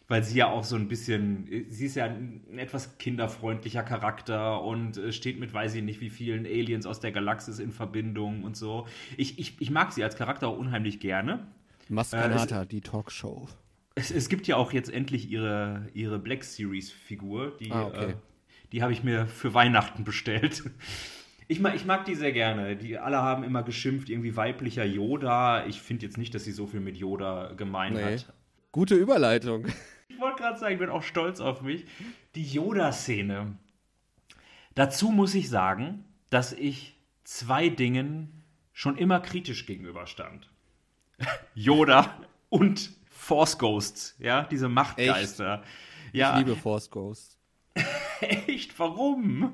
Weil 0.07 0.25
sie 0.25 0.39
ja 0.39 0.49
auch 0.49 0.65
so 0.65 0.77
ein 0.77 0.89
bisschen, 0.89 1.47
sie 1.69 1.87
ist 1.87 1.95
ja 1.97 2.05
ein, 2.07 2.43
ein 2.51 2.59
etwas 2.59 2.99
kinderfreundlicher 2.99 3.83
Charakter 3.83 4.63
und 4.63 4.97
äh, 4.97 5.13
steht 5.13 5.39
mit 5.39 5.53
weiß 5.53 5.75
ich 5.75 5.83
nicht 5.83 6.01
wie 6.01 6.11
vielen 6.11 6.47
Aliens 6.47 6.87
aus 6.87 7.01
der 7.01 7.13
Galaxis 7.13 7.59
in 7.59 7.73
Verbindung 7.73 8.43
und 8.45 8.57
so. 8.57 8.87
Ich, 9.17 9.39
ich, 9.39 9.61
ich 9.61 9.71
mag 9.71 9.93
sie 9.93 10.03
als 10.03 10.17
Charakter 10.17 10.49
auch 10.49 10.59
unheimlich 10.59 11.01
gerne. 11.01 11.47
Mas 11.89 12.13
Kanata, 12.13 12.65
die 12.65 12.81
Talkshow. 12.81 13.49
Es, 13.97 14.11
es 14.11 14.29
gibt 14.29 14.47
ja 14.47 14.57
auch 14.57 14.73
jetzt 14.73 14.93
endlich 14.93 15.31
ihre, 15.31 15.89
ihre 15.93 16.19
Black 16.21 16.45
Series-Figur. 16.45 17.57
Die, 17.59 17.71
Ah, 17.73 17.85
okay. 17.87 18.11
äh, 18.11 18.15
die 18.73 18.83
habe 18.83 18.93
ich 18.93 19.03
mir 19.03 19.27
für 19.27 19.55
Weihnachten 19.55 20.05
bestellt. 20.05 20.63
Ich 21.51 21.59
mag, 21.59 21.75
ich 21.75 21.85
mag 21.85 22.05
die 22.05 22.15
sehr 22.15 22.31
gerne. 22.31 22.77
Die 22.77 22.97
alle 22.97 23.19
haben 23.19 23.43
immer 23.43 23.65
geschimpft, 23.65 24.09
irgendwie 24.09 24.37
weiblicher 24.37 24.85
Yoda. 24.85 25.67
Ich 25.67 25.81
finde 25.83 26.07
jetzt 26.07 26.17
nicht, 26.17 26.33
dass 26.33 26.45
sie 26.45 26.53
so 26.53 26.69
viel 26.69 26.79
mit 26.79 26.97
Yoda 26.97 27.55
gemein 27.57 27.95
Nee. 27.95 28.05
hat. 28.19 28.33
Gute 28.71 28.95
Überleitung. 28.95 29.67
Ich 30.09 30.21
wollte 30.21 30.43
gerade 30.43 30.59
sagen, 30.61 30.75
ich 30.75 30.79
bin 30.79 30.91
auch 30.91 31.03
stolz 31.03 31.41
auf 31.41 31.61
mich. 31.63 31.87
Die 32.37 32.45
Yoda-Szene. 32.45 33.57
Dazu 34.77 35.11
muss 35.11 35.35
ich 35.35 35.49
sagen, 35.49 36.05
dass 36.31 36.53
ich 36.53 36.97
zwei 37.25 37.69
Dingen 37.69 38.45
schon 38.73 38.97
immer 38.97 39.19
kritisch 39.19 39.67
gegenüberstand. 39.67 40.49
Yoda 41.57 42.15
und 42.49 42.93
Force 43.09 43.59
Ghosts, 43.59 44.15
ja, 44.21 44.45
diese 44.45 44.69
Machtgeister. 44.69 45.65
Ja, 46.13 46.39
Ich 46.39 46.47
liebe 46.47 46.55
Force 46.57 46.89
Ghost. 46.91 47.39
Echt? 48.21 48.79
Warum? 48.79 49.53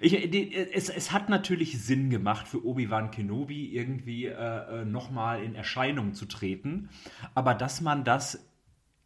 Ich, 0.00 0.30
die, 0.30 0.54
es, 0.54 0.88
es 0.88 1.12
hat 1.12 1.28
natürlich 1.28 1.82
Sinn 1.82 2.10
gemacht 2.10 2.48
für 2.48 2.64
Obi-Wan 2.64 3.10
Kenobi 3.10 3.74
irgendwie 3.74 4.26
äh, 4.26 4.32
äh, 4.32 4.84
nochmal 4.84 5.42
in 5.42 5.54
Erscheinung 5.54 6.14
zu 6.14 6.26
treten, 6.26 6.88
aber 7.34 7.54
dass 7.54 7.80
man 7.80 8.04
das 8.04 8.48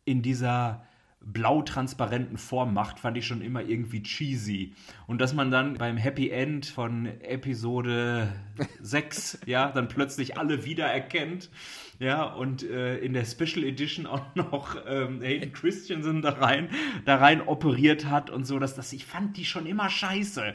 in 0.05 0.23
dieser 0.23 0.87
blau-transparenten 1.22 2.38
Form 2.38 2.72
macht, 2.72 2.98
fand 2.98 3.16
ich 3.16 3.26
schon 3.26 3.42
immer 3.42 3.62
irgendwie 3.62 4.02
cheesy. 4.02 4.72
Und 5.06 5.20
dass 5.20 5.35
man 5.35 5.50
dann 5.50 5.74
beim 5.74 5.96
Happy 5.96 6.30
End 6.30 6.66
von 6.66 7.06
Episode 7.20 8.33
6, 8.80 9.40
ja, 9.46 9.70
dann 9.70 9.88
plötzlich 9.88 10.38
alle 10.38 10.64
wiedererkennt, 10.64 11.50
ja, 11.98 12.24
und 12.24 12.62
äh, 12.62 12.96
in 12.98 13.12
der 13.12 13.26
Special 13.26 13.64
Edition 13.64 14.06
auch 14.06 14.22
noch 14.35 14.76
ähm, 14.87 15.20
Hayden 15.20 15.52
Christensen 15.52 16.22
da 16.22 16.30
rein, 16.30 16.70
da 17.04 17.16
rein 17.16 17.42
operiert 17.42 18.06
hat 18.06 18.30
und 18.30 18.44
so, 18.44 18.59
dass 18.59 18.74
das, 18.74 18.92
ich 18.92 19.04
fand 19.04 19.37
die 19.37 19.44
schon 19.44 19.66
immer 19.66 19.90
scheiße. 19.90 20.54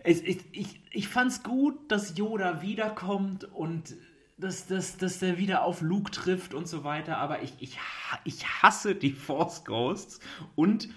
Es, 0.00 0.20
ich, 0.22 0.38
ich, 0.52 0.80
ich 0.90 1.08
fand's 1.08 1.42
gut, 1.42 1.90
dass 1.90 2.16
Yoda 2.16 2.62
wiederkommt 2.62 3.44
und 3.44 3.96
dass, 4.38 4.66
dass, 4.66 4.96
dass 4.98 5.18
der 5.18 5.38
wieder 5.38 5.64
auf 5.64 5.80
Luke 5.80 6.10
trifft 6.10 6.52
und 6.54 6.68
so 6.68 6.84
weiter, 6.84 7.18
aber 7.18 7.42
ich, 7.42 7.54
ich, 7.58 7.78
ich 8.24 8.46
hasse 8.62 8.94
die 8.94 9.12
Force 9.12 9.64
Ghosts 9.64 10.20
und 10.54 10.88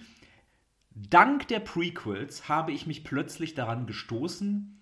dank 0.91 1.47
der 1.47 1.60
Prequels 1.62 2.49
habe 2.49 2.71
ich 2.71 2.86
mich 2.88 3.04
plötzlich 3.04 3.54
daran 3.56 3.88
gestoßen, 3.88 4.82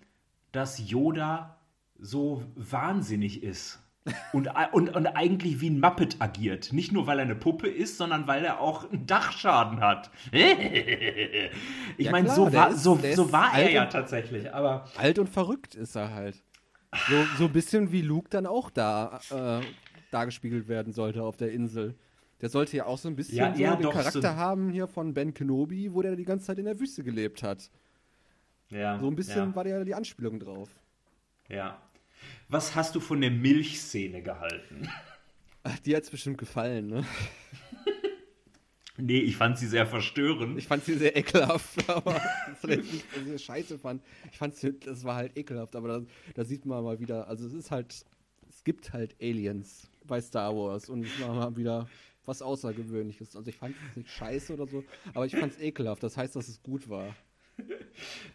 dass 0.52 0.90
Yoda 0.90 1.58
so 1.98 2.42
wahnsinnig 2.56 3.42
ist. 3.42 3.80
Und, 4.32 4.48
und, 4.72 4.88
und 4.96 5.06
eigentlich 5.08 5.60
wie 5.60 5.68
ein 5.68 5.80
Muppet 5.80 6.16
agiert. 6.20 6.72
Nicht 6.72 6.92
nur, 6.92 7.06
weil 7.06 7.18
er 7.18 7.26
eine 7.26 7.34
Puppe 7.34 7.68
ist, 7.68 7.98
sondern 7.98 8.26
weil 8.26 8.42
er 8.42 8.58
auch 8.58 8.90
einen 8.90 9.04
Dachschaden 9.06 9.80
hat. 9.80 10.10
ich 10.32 11.50
Ja, 11.98 12.10
meine, 12.12 12.30
so 12.30 12.50
war, 12.52 12.70
ist- 12.70 12.82
so, 12.82 12.98
so 13.14 13.32
war 13.32 13.52
er 13.58 13.70
ja 13.70 13.84
tatsächlich. 13.84 14.52
Aber 14.54 14.86
Alt 14.96 15.18
und 15.18 15.28
verrückt 15.28 15.74
ist 15.74 15.94
er 15.94 16.14
halt. 16.14 16.42
So, 17.08 17.24
so 17.36 17.44
ein 17.44 17.52
bisschen 17.52 17.92
wie 17.92 18.02
Luke 18.02 18.28
dann 18.30 18.46
auch 18.46 18.70
da 18.70 19.20
äh, 19.30 19.60
dargespiegelt 20.10 20.68
werden 20.68 20.92
sollte 20.92 21.22
auf 21.22 21.36
der 21.36 21.52
Insel. 21.52 21.94
Der 22.40 22.48
sollte 22.48 22.76
ja 22.76 22.86
auch 22.86 22.98
so 22.98 23.08
ein 23.08 23.16
bisschen 23.16 23.36
Ja, 23.36 23.54
so 23.54 23.60
ja, 23.62 23.76
den 23.76 23.90
Charakter 23.90 24.22
so- 24.22 24.28
haben 24.36 24.70
hier 24.70 24.86
von 24.86 25.12
Ben 25.12 25.34
Kenobi, 25.34 25.92
wo 25.92 26.02
der 26.02 26.16
die 26.16 26.24
ganze 26.24 26.46
Zeit 26.46 26.58
in 26.58 26.64
der 26.64 26.78
Wüste 26.80 27.02
gelebt 27.04 27.42
hat. 27.42 27.70
ja, 28.70 28.98
So 28.98 29.08
ein 29.08 29.16
bisschen 29.16 29.50
ja, 29.50 29.54
war 29.56 29.64
der 29.64 29.84
die 29.84 29.94
Anspielung 29.94 30.38
drauf. 30.40 30.68
ja. 31.48 31.80
Was 32.48 32.74
hast 32.74 32.96
du 32.96 33.00
von 33.00 33.20
der 33.20 33.30
Milchszene 33.30 34.22
gehalten? 34.22 34.88
Ach, 35.62 35.78
die 35.80 35.94
hat's 35.94 36.10
bestimmt 36.10 36.36
gefallen, 36.38 36.88
ne? 36.88 37.04
Nee, 39.00 39.20
ich 39.20 39.36
fand 39.36 39.56
sie 39.58 39.68
sehr 39.68 39.86
verstörend. 39.86 40.58
Ich 40.58 40.66
fand 40.66 40.84
sie 40.84 40.94
sehr 40.94 41.16
ekelhaft, 41.16 41.88
aber 41.88 42.20
vielleicht 42.60 42.92
nicht, 42.92 43.04
dass 43.14 43.26
ich 43.26 43.44
scheiße 43.44 43.78
fand. 43.78 44.02
Ich 44.32 44.38
fand 44.38 44.56
sie, 44.56 44.78
das 44.78 45.04
war 45.04 45.14
halt 45.14 45.36
ekelhaft, 45.36 45.76
aber 45.76 45.88
da, 45.88 46.02
da 46.34 46.44
sieht 46.44 46.66
man 46.66 46.82
mal 46.82 46.98
wieder, 46.98 47.28
also 47.28 47.46
es 47.46 47.52
ist 47.52 47.70
halt, 47.70 48.04
es 48.48 48.64
gibt 48.64 48.92
halt 48.92 49.14
Aliens 49.22 49.88
bei 50.04 50.20
Star 50.20 50.54
Wars 50.54 50.88
und 50.88 51.04
es 51.04 51.20
war 51.20 51.32
mal 51.32 51.56
wieder 51.56 51.88
was 52.26 52.42
Außergewöhnliches. 52.42 53.36
Also 53.36 53.48
ich 53.48 53.56
fand 53.56 53.74
es 53.90 53.96
nicht 53.96 54.10
scheiße 54.10 54.52
oder 54.52 54.66
so, 54.66 54.84
aber 55.14 55.26
ich 55.26 55.36
fand 55.36 55.52
es 55.52 55.60
ekelhaft. 55.60 56.02
Das 56.02 56.16
heißt, 56.16 56.34
dass 56.34 56.48
es 56.48 56.62
gut 56.62 56.88
war. 56.88 57.14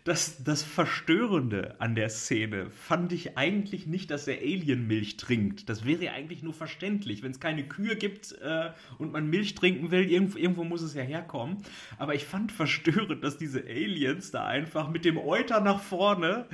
Das, 0.03 0.43
das 0.43 0.63
Verstörende 0.63 1.75
an 1.79 1.95
der 1.95 2.09
Szene 2.09 2.69
fand 2.71 3.13
ich 3.13 3.37
eigentlich 3.37 3.87
nicht, 3.87 4.11
dass 4.11 4.27
er 4.27 4.39
Alien-Milch 4.39 5.15
trinkt. 5.15 5.69
Das 5.69 5.85
wäre 5.85 6.03
ja 6.03 6.11
eigentlich 6.11 6.43
nur 6.43 6.53
verständlich. 6.53 7.23
Wenn 7.23 7.31
es 7.31 7.39
keine 7.39 7.63
Kühe 7.63 7.95
gibt 7.95 8.33
äh, 8.41 8.71
und 8.97 9.13
man 9.13 9.27
Milch 9.29 9.55
trinken 9.55 9.91
will, 9.91 10.09
irgendwo, 10.09 10.37
irgendwo 10.37 10.65
muss 10.65 10.81
es 10.81 10.93
ja 10.93 11.03
herkommen. 11.03 11.63
Aber 11.97 12.15
ich 12.15 12.25
fand 12.25 12.51
verstörend, 12.51 13.23
dass 13.23 13.37
diese 13.37 13.61
Aliens 13.61 14.31
da 14.31 14.45
einfach 14.45 14.89
mit 14.89 15.05
dem 15.05 15.17
Euter 15.17 15.61
nach 15.61 15.79
vorne 15.79 16.47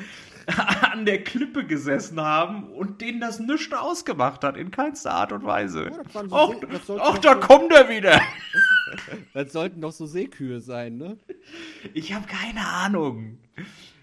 an 0.91 1.05
der 1.05 1.23
Klippe 1.23 1.65
gesessen 1.65 2.21
haben 2.21 2.65
und 2.65 3.01
denen 3.01 3.19
das 3.19 3.39
nichts 3.39 3.73
ausgemacht 3.73 4.43
hat, 4.43 4.57
in 4.57 4.69
keinster 4.69 5.11
Art 5.11 5.31
und 5.31 5.43
Weise. 5.43 5.91
waren 6.13 6.29
so 6.85 6.97
da 7.21 7.35
kommt 7.35 7.71
er 7.71 7.89
wieder. 7.89 8.21
Das 9.33 9.51
sollten 9.51 9.81
doch 9.81 9.91
so 9.91 10.05
Seekühe 10.05 10.59
sein, 10.59 10.97
ne? 10.97 11.17
Ich 11.93 12.13
habe 12.13 12.27
keine 12.27 12.67
Ahnung. 12.67 13.37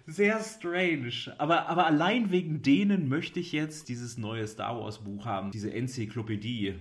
Sehr 0.07 0.41
strange. 0.41 1.35
Aber, 1.39 1.69
aber 1.69 1.87
allein 1.87 2.31
wegen 2.31 2.63
denen 2.63 3.09
möchte 3.09 3.41
ich 3.41 3.53
jetzt 3.53 3.89
dieses 3.89 4.19
neue 4.19 4.47
Star 4.47 4.79
Wars 4.81 5.03
Buch 5.03 5.25
haben, 5.27 5.51
diese 5.51 5.73
Enzyklopädie. 5.73 6.75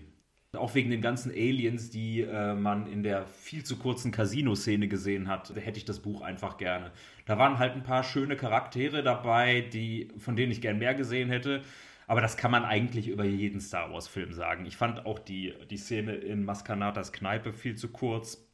Auch 0.54 0.74
wegen 0.76 0.90
den 0.90 1.02
ganzen 1.02 1.32
Aliens, 1.32 1.90
die 1.90 2.22
äh, 2.22 2.54
man 2.54 2.88
in 2.88 3.04
der 3.04 3.26
viel 3.28 3.64
zu 3.64 3.78
kurzen 3.78 4.12
Casino-Szene 4.12 4.88
gesehen 4.88 5.28
hat, 5.28 5.54
hätte 5.56 5.80
ich 5.80 5.86
das 5.86 6.00
Buch 6.00 6.22
einfach 6.22 6.58
gerne. 6.58 6.92
Da 7.26 7.38
waren 7.38 7.60
halt 7.60 7.74
ein 7.74 7.84
paar 7.84 8.04
schöne 8.04 8.38
Charaktere 8.38 9.04
dabei, 9.04 9.62
die, 9.62 10.10
von 10.18 10.36
denen 10.36 10.52
ich 10.52 10.62
gern 10.62 10.78
mehr 10.78 10.94
gesehen 10.94 11.30
hätte. 11.30 11.62
Aber 12.08 12.22
das 12.22 12.38
kann 12.38 12.52
man 12.52 12.64
eigentlich 12.66 13.08
über 13.08 13.24
jeden 13.26 13.60
Star 13.62 13.92
Wars-Film 13.92 14.34
sagen. 14.34 14.66
Ich 14.66 14.78
fand 14.78 15.06
auch 15.06 15.18
die, 15.20 15.54
die 15.70 15.78
Szene 15.78 16.16
in 16.16 16.46
Maskanatas 16.46 17.12
Kneipe 17.12 17.52
viel 17.54 17.76
zu 17.76 17.90
kurz. 17.90 18.46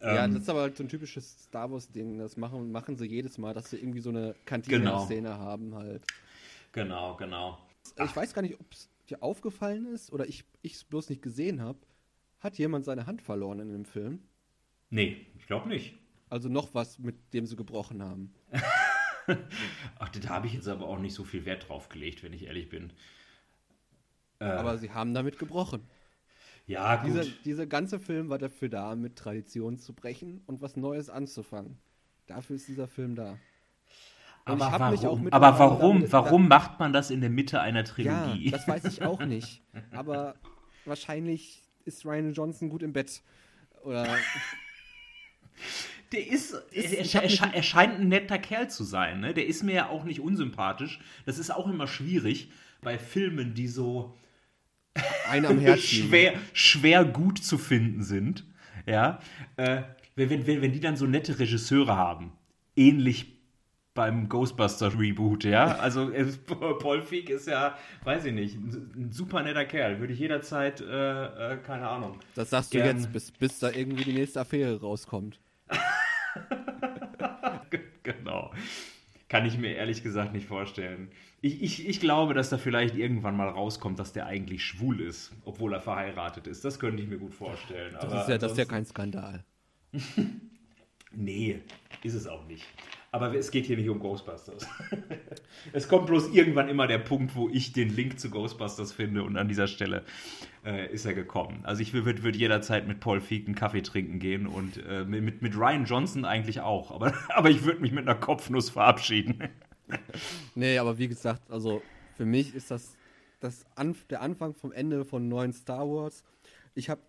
ja, 0.00 0.24
Ähm, 0.24 0.32
das 0.32 0.42
ist 0.44 0.48
aber 0.48 0.62
halt 0.62 0.76
so 0.76 0.84
ein 0.84 0.88
typisches 0.88 1.44
Star 1.44 1.70
Wars-Ding. 1.70 2.18
Das 2.18 2.36
machen, 2.36 2.72
machen 2.72 2.96
sie 2.96 3.06
jedes 3.06 3.36
Mal, 3.38 3.52
dass 3.54 3.70
sie 3.70 3.76
irgendwie 3.78 4.00
so 4.00 4.10
eine 4.10 4.20
Genau. 4.22 4.38
Kantine-Szene 4.46 5.38
haben 5.38 5.74
halt. 5.74 6.06
Genau, 6.72 7.16
genau. 7.16 7.58
Ich 8.02 8.14
weiß 8.16 8.32
gar 8.32 8.42
nicht, 8.42 8.58
ob 8.58 8.72
es 8.72 8.88
dir 9.08 9.22
aufgefallen 9.22 9.86
ist 9.86 10.12
oder 10.12 10.26
ich 10.28 10.44
es 10.62 10.84
bloß 10.84 11.10
nicht 11.10 11.20
gesehen 11.22 11.60
habe. 11.60 11.78
Hat 12.40 12.56
jemand 12.56 12.84
seine 12.86 13.06
Hand 13.06 13.20
verloren 13.20 13.60
in 13.60 13.68
dem 13.72 13.84
Film? 13.84 14.20
Nee, 14.88 15.26
ich 15.36 15.46
glaube 15.46 15.68
nicht. 15.68 15.98
Also 16.30 16.48
noch 16.48 16.72
was, 16.74 16.98
mit 16.98 17.16
dem 17.34 17.44
sie 17.44 17.56
gebrochen 17.56 18.02
haben. 18.02 18.32
Ach, 19.98 20.08
da 20.08 20.28
habe 20.28 20.46
ich 20.46 20.54
jetzt 20.54 20.68
aber 20.68 20.86
auch 20.86 20.98
nicht 20.98 21.14
so 21.14 21.24
viel 21.24 21.44
Wert 21.44 21.68
drauf 21.68 21.88
gelegt, 21.88 22.22
wenn 22.22 22.32
ich 22.32 22.46
ehrlich 22.46 22.68
bin. 22.68 22.92
Äh, 24.40 24.44
Aber 24.44 24.78
sie 24.78 24.90
haben 24.92 25.12
damit 25.14 25.38
gebrochen. 25.38 25.82
ja, 26.66 26.96
gut. 26.96 27.10
Dieser, 27.10 27.24
dieser 27.44 27.66
ganze 27.66 28.00
Film 28.00 28.28
war 28.30 28.38
dafür 28.38 28.68
da, 28.68 28.94
mit 28.94 29.16
Tradition 29.16 29.78
zu 29.78 29.92
brechen 29.92 30.42
und 30.46 30.62
was 30.62 30.76
Neues 30.76 31.10
anzufangen. 31.10 31.78
Dafür 32.26 32.56
ist 32.56 32.68
dieser 32.68 32.88
Film 32.88 33.16
da. 33.16 33.38
Und 34.46 34.62
aber 34.62 34.80
warum, 34.80 35.28
aber 35.28 35.58
warum, 35.58 35.96
damit- 35.98 36.12
warum 36.12 36.48
macht 36.48 36.80
man 36.80 36.92
das 36.92 37.10
in 37.10 37.20
der 37.20 37.30
Mitte 37.30 37.60
einer 37.60 37.80
Ja, 37.80 37.84
Trilogie? 37.84 38.50
das 38.50 38.66
weiß 38.66 38.84
ich 38.86 39.02
auch 39.02 39.20
nicht. 39.26 39.62
Aber 39.90 40.34
wahrscheinlich 40.86 41.62
ist 41.84 42.04
Ryan 42.06 42.32
Johnson 42.32 42.70
gut 42.70 42.82
im 42.82 42.92
Bett. 42.92 43.22
Oder 43.84 44.06
Der 46.12 46.26
ist, 46.26 46.54
er, 46.72 46.84
ich 46.84 47.14
er, 47.14 47.22
er, 47.22 47.54
er 47.54 47.62
scheint 47.62 48.00
ein 48.00 48.08
netter 48.08 48.38
Kerl 48.38 48.68
zu 48.68 48.82
sein. 48.82 49.20
Ne? 49.20 49.32
Der 49.32 49.46
ist 49.46 49.62
mir 49.62 49.74
ja 49.74 49.88
auch 49.88 50.04
nicht 50.04 50.20
unsympathisch. 50.20 51.00
Das 51.24 51.38
ist 51.38 51.50
auch 51.50 51.68
immer 51.68 51.86
schwierig 51.86 52.50
bei 52.82 52.98
Filmen, 52.98 53.54
die 53.54 53.68
so 53.68 54.16
einer 55.30 55.50
am 55.50 55.58
Herz 55.58 55.92
liegen. 55.92 56.08
schwer, 56.08 56.34
schwer 56.52 57.04
gut 57.04 57.38
zu 57.38 57.58
finden 57.58 58.02
sind. 58.02 58.44
Ja, 58.86 59.20
äh, 59.56 59.82
wenn, 60.16 60.46
wenn, 60.46 60.62
wenn 60.62 60.72
die 60.72 60.80
dann 60.80 60.96
so 60.96 61.06
nette 61.06 61.38
Regisseure 61.38 61.96
haben, 61.96 62.32
ähnlich 62.76 63.40
beim 63.94 64.28
Ghostbusters 64.28 64.98
Reboot, 64.98 65.44
ja. 65.44 65.76
Also 65.76 66.10
Paul 66.78 67.02
Feig 67.02 67.28
ist 67.28 67.46
ja, 67.46 67.76
weiß 68.04 68.24
ich 68.24 68.32
nicht, 68.32 68.56
ein, 68.56 68.92
ein 68.96 69.12
super 69.12 69.42
netter 69.42 69.64
Kerl. 69.64 70.00
Würde 70.00 70.12
ich 70.12 70.18
jederzeit, 70.18 70.80
äh, 70.80 71.54
äh, 71.54 71.56
keine 71.58 71.88
Ahnung. 71.88 72.18
Das 72.34 72.50
sagst 72.50 72.72
du 72.72 72.78
Gern. 72.78 72.96
jetzt, 72.96 73.12
bis, 73.12 73.30
bis 73.30 73.58
da 73.58 73.70
irgendwie 73.70 74.04
die 74.04 74.12
nächste 74.12 74.40
Affäre 74.40 74.80
rauskommt. 74.80 75.38
genau. 78.02 78.52
Kann 79.28 79.46
ich 79.46 79.58
mir 79.58 79.74
ehrlich 79.74 80.02
gesagt 80.02 80.32
nicht 80.32 80.46
vorstellen. 80.46 81.08
Ich, 81.40 81.62
ich, 81.62 81.88
ich 81.88 82.00
glaube, 82.00 82.34
dass 82.34 82.50
da 82.50 82.58
vielleicht 82.58 82.96
irgendwann 82.96 83.36
mal 83.36 83.48
rauskommt, 83.48 83.98
dass 83.98 84.12
der 84.12 84.26
eigentlich 84.26 84.64
schwul 84.64 85.00
ist, 85.00 85.32
obwohl 85.44 85.72
er 85.72 85.80
verheiratet 85.80 86.46
ist. 86.46 86.64
Das 86.64 86.78
könnte 86.80 87.02
ich 87.02 87.08
mir 87.08 87.18
gut 87.18 87.34
vorstellen. 87.34 87.92
Das, 87.92 88.04
Aber 88.04 88.22
ist, 88.22 88.28
ja, 88.28 88.38
das 88.38 88.52
ist 88.52 88.58
ja 88.58 88.64
kein 88.64 88.84
Skandal. 88.84 89.44
Nee, 91.12 91.60
ist 92.04 92.14
es 92.14 92.26
auch 92.26 92.46
nicht. 92.46 92.64
Aber 93.12 93.34
es 93.34 93.50
geht 93.50 93.66
hier 93.66 93.76
nicht 93.76 93.88
um 93.88 93.98
Ghostbusters. 93.98 94.66
es 95.72 95.88
kommt 95.88 96.06
bloß 96.06 96.28
irgendwann 96.32 96.68
immer 96.68 96.86
der 96.86 96.98
Punkt, 96.98 97.34
wo 97.34 97.48
ich 97.48 97.72
den 97.72 97.94
Link 97.94 98.20
zu 98.20 98.30
Ghostbusters 98.30 98.92
finde 98.92 99.24
und 99.24 99.36
an 99.36 99.48
dieser 99.48 99.66
Stelle 99.66 100.04
äh, 100.64 100.92
ist 100.92 101.04
er 101.04 101.14
gekommen. 101.14 101.60
Also 101.64 101.82
ich 101.82 101.92
würde 101.92 102.22
würd 102.22 102.36
jederzeit 102.36 102.86
mit 102.86 103.00
Paul 103.00 103.20
Feig 103.20 103.46
einen 103.46 103.54
Kaffee 103.54 103.82
trinken 103.82 104.18
gehen 104.18 104.46
und 104.46 104.78
äh, 104.86 105.04
mit, 105.04 105.42
mit 105.42 105.56
Ryan 105.56 105.84
Johnson 105.84 106.24
eigentlich 106.24 106.60
auch. 106.60 106.90
Aber, 106.90 107.14
aber 107.28 107.50
ich 107.50 107.64
würde 107.64 107.80
mich 107.80 107.92
mit 107.92 108.08
einer 108.08 108.18
Kopfnuss 108.18 108.70
verabschieden. 108.70 109.48
Nee, 110.54 110.78
aber 110.78 110.98
wie 110.98 111.08
gesagt, 111.08 111.50
also 111.50 111.82
für 112.16 112.24
mich 112.24 112.54
ist 112.54 112.70
das, 112.70 112.96
das 113.40 113.66
Anf 113.74 114.04
der 114.04 114.20
Anfang 114.20 114.54
vom 114.54 114.70
Ende 114.70 115.04
von 115.04 115.26
neuen 115.26 115.52
Star 115.52 115.88
Wars. 115.88 116.22
Ich 116.76 116.88
habe 116.88 117.00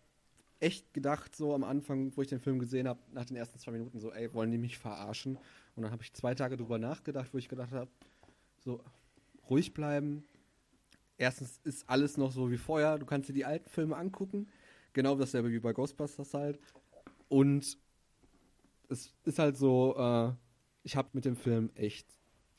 echt 0.59 0.93
gedacht, 0.93 1.35
so 1.35 1.53
am 1.53 1.63
Anfang, 1.63 2.11
wo 2.15 2.21
ich 2.21 2.27
den 2.27 2.39
Film 2.39 2.57
gesehen 2.57 2.87
habe, 2.87 2.99
nach 3.11 3.25
den 3.25 3.35
ersten 3.35 3.59
zwei 3.59 3.71
Minuten, 3.71 3.99
so, 3.99 4.11
ey, 4.11 4.33
wollen 4.33 4.49
die 4.49 4.57
mich 4.57 4.79
verarschen? 4.79 5.37
Und 5.75 5.83
dann 5.83 5.91
habe 5.91 6.01
ich 6.01 6.13
zwei 6.13 6.33
Tage 6.33 6.57
drüber 6.57 6.79
nachgedacht, 6.79 7.33
wo 7.33 7.37
ich 7.37 7.49
gedacht 7.49 7.71
habe, 7.71 7.91
so, 8.63 8.83
ruhig 9.49 9.73
bleiben. 9.73 10.23
Erstens 11.21 11.59
ist 11.63 11.87
alles 11.87 12.17
noch 12.17 12.31
so 12.31 12.49
wie 12.49 12.57
vorher. 12.57 12.97
Du 12.97 13.05
kannst 13.05 13.29
dir 13.29 13.33
die 13.33 13.45
alten 13.45 13.69
Filme 13.69 13.95
angucken. 13.95 14.47
Genau 14.93 15.15
dasselbe 15.15 15.51
wie 15.51 15.59
bei 15.59 15.71
Ghostbusters 15.71 16.33
halt. 16.33 16.59
Und 17.29 17.77
es 18.89 19.13
ist 19.23 19.37
halt 19.37 19.55
so, 19.55 19.95
äh, 19.95 20.33
ich 20.81 20.95
habe 20.95 21.09
mit 21.13 21.25
dem 21.25 21.35
Film 21.35 21.69
echt 21.75 22.07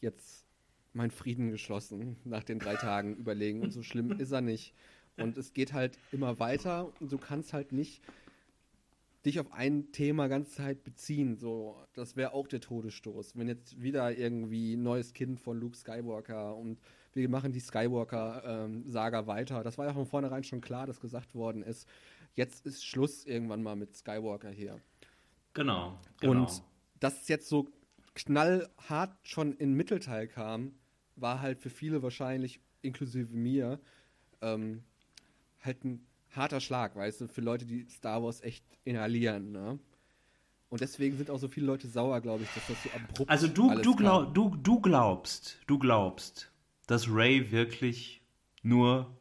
jetzt 0.01 0.47
meinen 0.93 1.11
Frieden 1.11 1.51
geschlossen 1.51 2.19
nach 2.23 2.45
den 2.45 2.61
drei 2.61 2.77
Tagen 2.77 3.17
überlegen. 3.17 3.63
Und 3.63 3.73
so 3.73 3.83
schlimm 3.83 4.13
ist 4.21 4.31
er 4.31 4.43
nicht. 4.43 4.75
Und 5.17 5.37
es 5.39 5.55
geht 5.55 5.73
halt 5.73 5.99
immer 6.13 6.39
weiter 6.39 6.93
und 7.01 7.11
du 7.11 7.19
kannst 7.19 7.53
halt 7.53 7.73
nicht 7.73 8.01
dich 9.27 9.41
auf 9.41 9.53
ein 9.53 9.91
Thema 9.91 10.29
ganze 10.29 10.53
Zeit 10.53 10.85
beziehen. 10.85 11.37
So, 11.37 11.77
das 11.95 12.15
wäre 12.15 12.33
auch 12.33 12.47
der 12.47 12.61
Todesstoß. 12.61 13.37
Wenn 13.37 13.49
jetzt 13.49 13.83
wieder 13.83 14.17
irgendwie 14.17 14.75
ein 14.75 14.85
neues 14.85 15.15
Kind 15.15 15.41
von 15.41 15.59
Luke 15.59 15.77
Skywalker 15.77 16.55
und 16.55 16.79
wir 17.15 17.29
machen 17.29 17.53
die 17.53 17.61
Skywalker-Saga 17.61 19.27
weiter. 19.27 19.63
Das 19.63 19.79
war 19.79 19.87
ja 19.87 19.93
von 19.93 20.07
vornherein 20.07 20.45
schon 20.45 20.61
klar, 20.61 20.87
dass 20.87 21.01
gesagt 21.01 21.35
worden 21.35 21.63
ist, 21.63 21.89
jetzt 22.35 22.65
ist 22.67 22.85
Schluss 22.85 23.25
irgendwann 23.25 23.63
mal 23.63 23.77
mit 23.77 23.95
Skywalker 23.95 24.51
hier. 24.51 24.81
Genau, 25.55 25.99
genau. 26.21 26.33
Und 26.33 26.63
dass 27.01 27.23
es 27.23 27.29
jetzt 27.29 27.49
so 27.49 27.69
knallhart 28.15 29.17
schon 29.23 29.55
in 29.55 29.75
Mittelteil 29.75 30.29
kam, 30.29 30.73
war 31.17 31.41
halt 31.41 31.61
für 31.61 31.71
viele 31.71 32.03
wahrscheinlich, 32.03 32.61
inklusive 32.81 33.35
mir, 33.35 33.81
ähm, 34.41 34.83
halt 35.63 35.85
ein 35.85 36.07
harter 36.31 36.61
Schlag, 36.61 36.97
weißt 36.97 37.23
du, 37.23 37.29
für 37.29 37.41
Leute, 37.41 37.67
die 37.67 37.87
Star 37.89 38.23
Wars 38.23 38.41
echt 38.43 38.65
inhalieren, 38.85 39.53
ne? 39.53 39.79
Und 40.69 40.81
deswegen 40.81 41.19
sind 41.19 41.29
auch 41.29 41.39
so 41.39 41.49
viele 41.49 41.67
Leute 41.67 41.87
sauer, 41.87 42.23
glaube 42.23 42.45
ich, 42.45 42.49
dass 42.55 42.67
das 42.67 42.83
so 42.83 42.89
abrupt 42.91 43.31
Also 43.31 43.47
du, 43.47 43.69
alles 43.69 43.83
du, 43.83 43.95
glaub, 43.95 44.33
du, 44.33 44.57
du 44.57 44.81
glaubst, 44.81 45.59
du 45.67 45.79
glaubst, 45.79 46.51
dass 46.93 47.09
Ray 47.09 47.51
wirklich 47.51 48.21
nur 48.63 49.17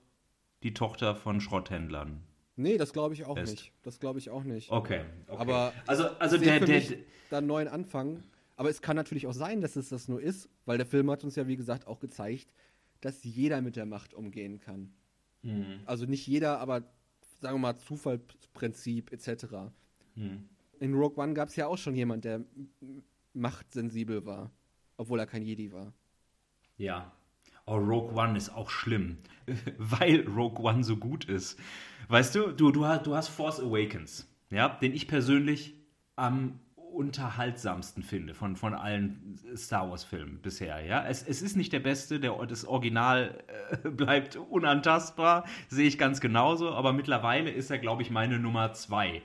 die 0.62 0.74
Tochter 0.74 1.16
von 1.16 1.40
Schrotthändlern. 1.40 2.22
Nee, 2.58 2.78
das 2.78 2.92
glaube 2.92 3.14
ich 3.14 3.24
auch 3.24 3.38
Ist. 3.38 3.50
nicht. 3.50 3.72
Das 3.84 3.98
glaube 4.02 4.20
ich 4.20 4.30
auch 4.30 4.44
nicht. 4.44 4.70
Okay, 4.70 5.06
okay. 5.30 5.40
Aber 5.40 5.74
also, 5.88 6.10
also 6.20 6.38
der, 6.38 6.60
für 6.60 6.66
der, 6.66 6.76
mich 6.76 6.98
da 7.30 7.38
einen 7.38 7.48
neuen 7.48 7.70
Anfang. 7.70 8.24
Aber 8.58 8.70
es 8.70 8.82
kann 8.82 8.98
natürlich 8.98 9.26
auch 9.26 9.34
sein, 9.34 9.62
dass 9.62 9.78
es 9.78 9.88
das 9.88 10.10
nur 10.10 10.22
ist, 10.22 10.50
weil 10.66 10.78
der 10.80 10.86
Film 10.86 11.10
hat 11.10 11.24
uns 11.24 11.38
ja, 11.38 11.48
wie 11.48 11.56
gesagt, 11.56 11.88
auch 11.88 12.02
gezeigt, 12.02 12.52
dass 13.00 13.24
jeder 13.24 13.62
mit 13.62 13.78
der 13.78 13.86
Macht 13.86 14.14
umgehen 14.14 14.60
kann. 14.60 14.92
Hm, 15.44 15.80
Also 15.86 16.06
nicht 16.06 16.28
jeder, 16.28 16.60
aber 16.60 16.84
sagen 17.40 17.56
wir 17.56 17.60
mal 17.60 17.78
Zufallsprinzip 17.78 19.14
etc. 19.14 19.46
hm. 20.16 20.50
In 20.82 20.94
Rogue 20.94 21.24
One 21.24 21.34
gab 21.34 21.48
es 21.48 21.56
ja 21.56 21.68
auch 21.68 21.78
schon 21.78 21.96
jemand, 21.96 22.26
der 22.26 22.44
machtsensibel 23.34 24.26
war, 24.26 24.52
obwohl 24.98 25.20
er 25.20 25.26
kein 25.26 25.44
Jedi 25.44 25.72
war. 25.72 25.94
Ja. 26.78 27.14
Oh, 27.66 27.78
Rogue 27.78 28.16
One 28.16 28.38
ist 28.38 28.50
auch 28.50 28.70
schlimm, 28.70 29.18
weil 29.78 30.28
Rogue 30.28 30.64
One 30.64 30.84
so 30.84 30.98
gut 30.98 31.26
ist. 31.26 31.60
Weißt 32.08 32.36
du, 32.36 32.52
du, 32.52 32.72
du, 32.72 32.86
hast, 32.86 33.06
du 33.06 33.16
hast 33.16 33.30
Force 33.30 33.60
Awakens, 33.60 34.28
ja, 34.50 34.70
den 34.70 34.94
ich 34.94 35.08
persönlich 35.08 35.76
am 36.16 36.60
unterhaltsamsten 36.76 38.04
finde 38.04 38.34
von, 38.34 38.56
von 38.56 38.74
allen 38.74 39.40
Star 39.56 39.90
Wars-Filmen 39.90 40.42
bisher. 40.42 40.86
Ja? 40.86 41.06
Es, 41.08 41.24
es 41.24 41.42
ist 41.42 41.56
nicht 41.56 41.72
der 41.72 41.80
beste, 41.80 42.20
der, 42.20 42.34
das 42.46 42.66
Original 42.66 43.44
äh, 43.84 43.90
bleibt 43.90 44.36
unantastbar, 44.36 45.46
sehe 45.70 45.88
ich 45.88 45.98
ganz 45.98 46.20
genauso, 46.20 46.72
aber 46.72 46.94
mittlerweile 46.94 47.50
ist 47.50 47.72
er, 47.72 47.80
glaube 47.80 48.02
ich, 48.02 48.12
meine 48.12 48.40
Nummer 48.40 48.74
zwei 48.74 49.22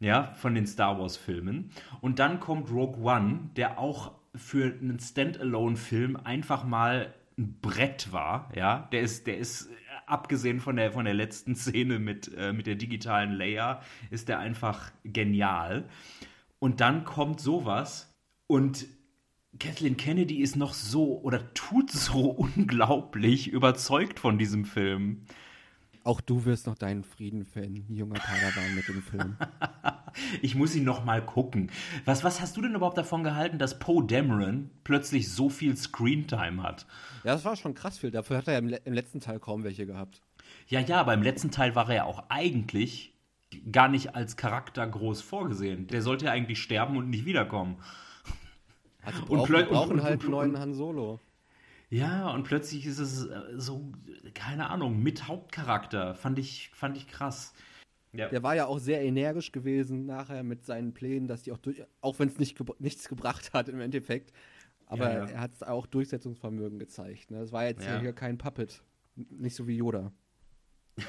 ja, 0.00 0.32
von 0.34 0.54
den 0.54 0.66
Star 0.66 0.98
Wars-Filmen. 0.98 1.70
Und 2.00 2.18
dann 2.18 2.40
kommt 2.40 2.70
Rogue 2.70 3.04
One, 3.04 3.50
der 3.56 3.78
auch 3.78 4.12
für 4.34 4.64
einen 4.64 4.98
Standalone-Film 4.98 6.16
einfach 6.16 6.64
mal 6.64 7.14
ein 7.38 7.58
Brett 7.60 8.12
war, 8.12 8.50
ja. 8.54 8.88
Der 8.92 9.00
ist, 9.00 9.26
der 9.26 9.38
ist, 9.38 9.66
äh, 9.66 9.70
abgesehen 10.06 10.60
von 10.60 10.76
der, 10.76 10.92
von 10.92 11.04
der 11.04 11.14
letzten 11.14 11.54
Szene 11.56 11.98
mit, 11.98 12.32
äh, 12.36 12.52
mit 12.52 12.66
der 12.66 12.74
digitalen 12.74 13.32
Leia, 13.32 13.82
ist 14.10 14.28
der 14.28 14.38
einfach 14.38 14.92
genial. 15.04 15.88
Und 16.58 16.80
dann 16.80 17.04
kommt 17.04 17.40
sowas 17.40 18.14
und 18.46 18.86
Kathleen 19.58 19.96
Kennedy 19.96 20.40
ist 20.40 20.56
noch 20.56 20.74
so 20.74 21.20
oder 21.20 21.52
tut 21.54 21.90
so 21.90 22.30
unglaublich 22.30 23.48
überzeugt 23.48 24.20
von 24.20 24.38
diesem 24.38 24.64
Film. 24.64 25.26
Auch 26.04 26.20
du 26.20 26.44
wirst 26.44 26.66
noch 26.66 26.76
deinen 26.76 27.04
Frieden 27.04 27.44
finden, 27.44 27.94
junger 27.94 28.18
Padawan 28.18 28.74
mit 28.74 28.88
dem 28.88 29.02
Film. 29.02 29.36
Ich 30.40 30.54
muss 30.54 30.74
ihn 30.74 30.84
noch 30.84 31.04
mal 31.04 31.24
gucken. 31.24 31.70
Was, 32.04 32.24
was 32.24 32.40
hast 32.40 32.56
du 32.56 32.62
denn 32.62 32.74
überhaupt 32.74 32.98
davon 32.98 33.24
gehalten, 33.24 33.58
dass 33.58 33.78
Poe 33.78 34.04
Dameron 34.06 34.70
plötzlich 34.84 35.30
so 35.32 35.48
viel 35.50 35.76
Screentime 35.76 36.62
hat? 36.62 36.86
Ja, 37.24 37.32
das 37.34 37.44
war 37.44 37.56
schon 37.56 37.74
krass 37.74 37.98
viel. 37.98 38.10
Dafür 38.10 38.38
hat 38.38 38.46
er 38.48 38.54
ja 38.54 38.58
im, 38.58 38.68
im 38.84 38.92
letzten 38.92 39.20
Teil 39.20 39.38
kaum 39.38 39.64
welche 39.64 39.86
gehabt. 39.86 40.20
Ja, 40.68 40.80
ja, 40.80 41.00
aber 41.00 41.14
im 41.14 41.22
letzten 41.22 41.50
Teil 41.50 41.74
war 41.74 41.88
er 41.88 41.94
ja 41.94 42.04
auch 42.04 42.24
eigentlich 42.28 43.14
gar 43.70 43.88
nicht 43.88 44.14
als 44.14 44.36
Charakter 44.36 44.86
groß 44.86 45.20
vorgesehen. 45.22 45.86
Der 45.88 46.02
sollte 46.02 46.26
ja 46.26 46.32
eigentlich 46.32 46.62
sterben 46.62 46.96
und 46.96 47.10
nicht 47.10 47.26
wiederkommen. 47.26 47.76
Also 49.02 49.20
Und 49.22 49.28
brauchen, 49.38 49.52
plö- 49.54 49.58
wir 49.58 49.64
brauchen 49.66 49.92
und- 49.98 50.02
halt 50.02 50.20
einen 50.22 50.30
neuen 50.30 50.58
Han 50.58 50.74
Solo. 50.74 51.20
Ja, 51.90 52.30
und 52.30 52.44
plötzlich 52.44 52.86
ist 52.86 52.98
es 52.98 53.26
äh, 53.26 53.38
so, 53.56 53.92
keine 54.32 54.70
Ahnung, 54.70 55.02
mit 55.02 55.28
Hauptcharakter. 55.28 56.14
Fand 56.14 56.38
ich, 56.38 56.70
fand 56.72 56.96
ich 56.96 57.06
krass. 57.06 57.52
Ja. 58.14 58.28
Der 58.28 58.42
war 58.42 58.54
ja 58.54 58.66
auch 58.66 58.78
sehr 58.78 59.02
energisch 59.02 59.52
gewesen 59.52 60.04
nachher 60.04 60.42
mit 60.42 60.64
seinen 60.66 60.92
Plänen, 60.92 61.28
dass 61.28 61.42
die 61.42 61.52
auch 61.52 61.58
durch, 61.58 61.82
auch 62.02 62.18
wenn 62.18 62.28
es 62.28 62.38
nicht 62.38 62.58
nichts 62.80 63.08
gebracht 63.08 63.52
hat 63.54 63.68
im 63.70 63.80
Endeffekt, 63.80 64.32
aber 64.86 65.10
Ja, 65.10 65.18
ja. 65.24 65.30
er 65.30 65.40
hat 65.40 65.62
auch 65.64 65.86
Durchsetzungsvermögen 65.86 66.78
gezeigt. 66.78 67.30
Ne? 67.30 67.38
Das 67.40 67.52
war 67.52 67.64
jetzt 67.64 67.84
Ja. 67.84 68.00
hier 68.00 68.12
kein 68.12 68.36
Puppet, 68.36 68.82
nicht 69.16 69.54
so 69.56 69.66
wie 69.66 69.76
Yoda. 69.78 70.12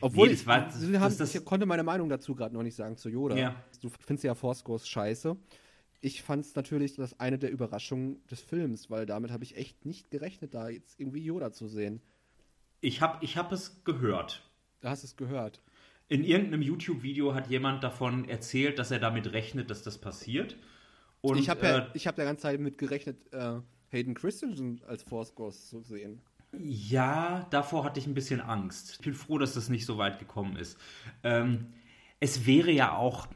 Obwohl 0.00 0.28
Nee, 0.28 0.34
ich, 0.34 0.46
war- 0.46 0.64
das- 0.64 0.76
haben, 0.82 1.18
das- 1.18 1.34
ich 1.34 1.44
konnte 1.44 1.66
meine 1.66 1.82
Meinung 1.82 2.08
dazu 2.08 2.34
gerade 2.34 2.54
noch 2.54 2.62
nicht 2.62 2.74
sagen 2.74 2.96
zu 2.96 3.08
Yoda. 3.08 3.36
Ja. 3.36 3.54
Du 3.80 3.90
findest 4.00 4.24
ja 4.24 4.34
Force 4.34 4.64
Ghost 4.64 4.88
scheiße. 4.88 5.36
Ich 6.00 6.22
fand 6.22 6.44
es 6.44 6.54
natürlich 6.54 6.96
das 6.96 7.18
eine 7.20 7.38
der 7.38 7.50
Überraschungen 7.50 8.26
des 8.28 8.40
Films, 8.40 8.90
weil 8.90 9.06
damit 9.06 9.30
habe 9.30 9.44
ich 9.44 9.56
echt 9.56 9.84
nicht 9.86 10.10
gerechnet, 10.10 10.54
da 10.54 10.68
jetzt 10.68 11.00
irgendwie 11.00 11.22
Yoda 11.24 11.52
zu 11.52 11.66
sehen. 11.68 12.00
Ich 12.80 13.00
habe 13.00 13.24
ich 13.24 13.36
hab 13.38 13.52
es 13.52 13.82
gehört. 13.84 14.42
Da 14.80 14.90
hast 14.90 15.02
du 15.02 15.06
es 15.06 15.16
gehört. 15.16 15.62
In 16.08 16.22
irgendeinem 16.22 16.62
YouTube-Video 16.62 17.34
hat 17.34 17.48
jemand 17.48 17.82
davon 17.82 18.28
erzählt, 18.28 18.78
dass 18.78 18.90
er 18.90 18.98
damit 18.98 19.32
rechnet, 19.32 19.70
dass 19.70 19.82
das 19.82 19.98
passiert. 19.98 20.56
Und, 21.22 21.38
ich 21.38 21.48
habe 21.48 21.66
ja, 21.66 21.78
äh, 21.78 21.86
ich 21.94 22.06
hab 22.06 22.16
der 22.16 22.26
ganze 22.26 22.42
Zeit 22.42 22.60
mit 22.60 22.76
gerechnet, 22.76 23.16
äh, 23.32 23.60
Hayden 23.90 24.14
Christensen 24.14 24.82
als 24.86 25.02
Force 25.02 25.34
Ghost 25.34 25.70
zu 25.70 25.80
sehen. 25.80 26.20
Ja, 26.58 27.46
davor 27.50 27.84
hatte 27.84 27.98
ich 27.98 28.06
ein 28.06 28.14
bisschen 28.14 28.40
Angst. 28.40 28.92
Ich 28.92 28.98
bin 28.98 29.14
froh, 29.14 29.38
dass 29.38 29.54
das 29.54 29.68
nicht 29.68 29.86
so 29.86 29.98
weit 29.98 30.18
gekommen 30.18 30.56
ist. 30.56 30.78
Ähm, 31.22 31.72
es 32.20 32.46
wäre 32.46 32.70
ja 32.70 32.94
auch, 32.94 33.26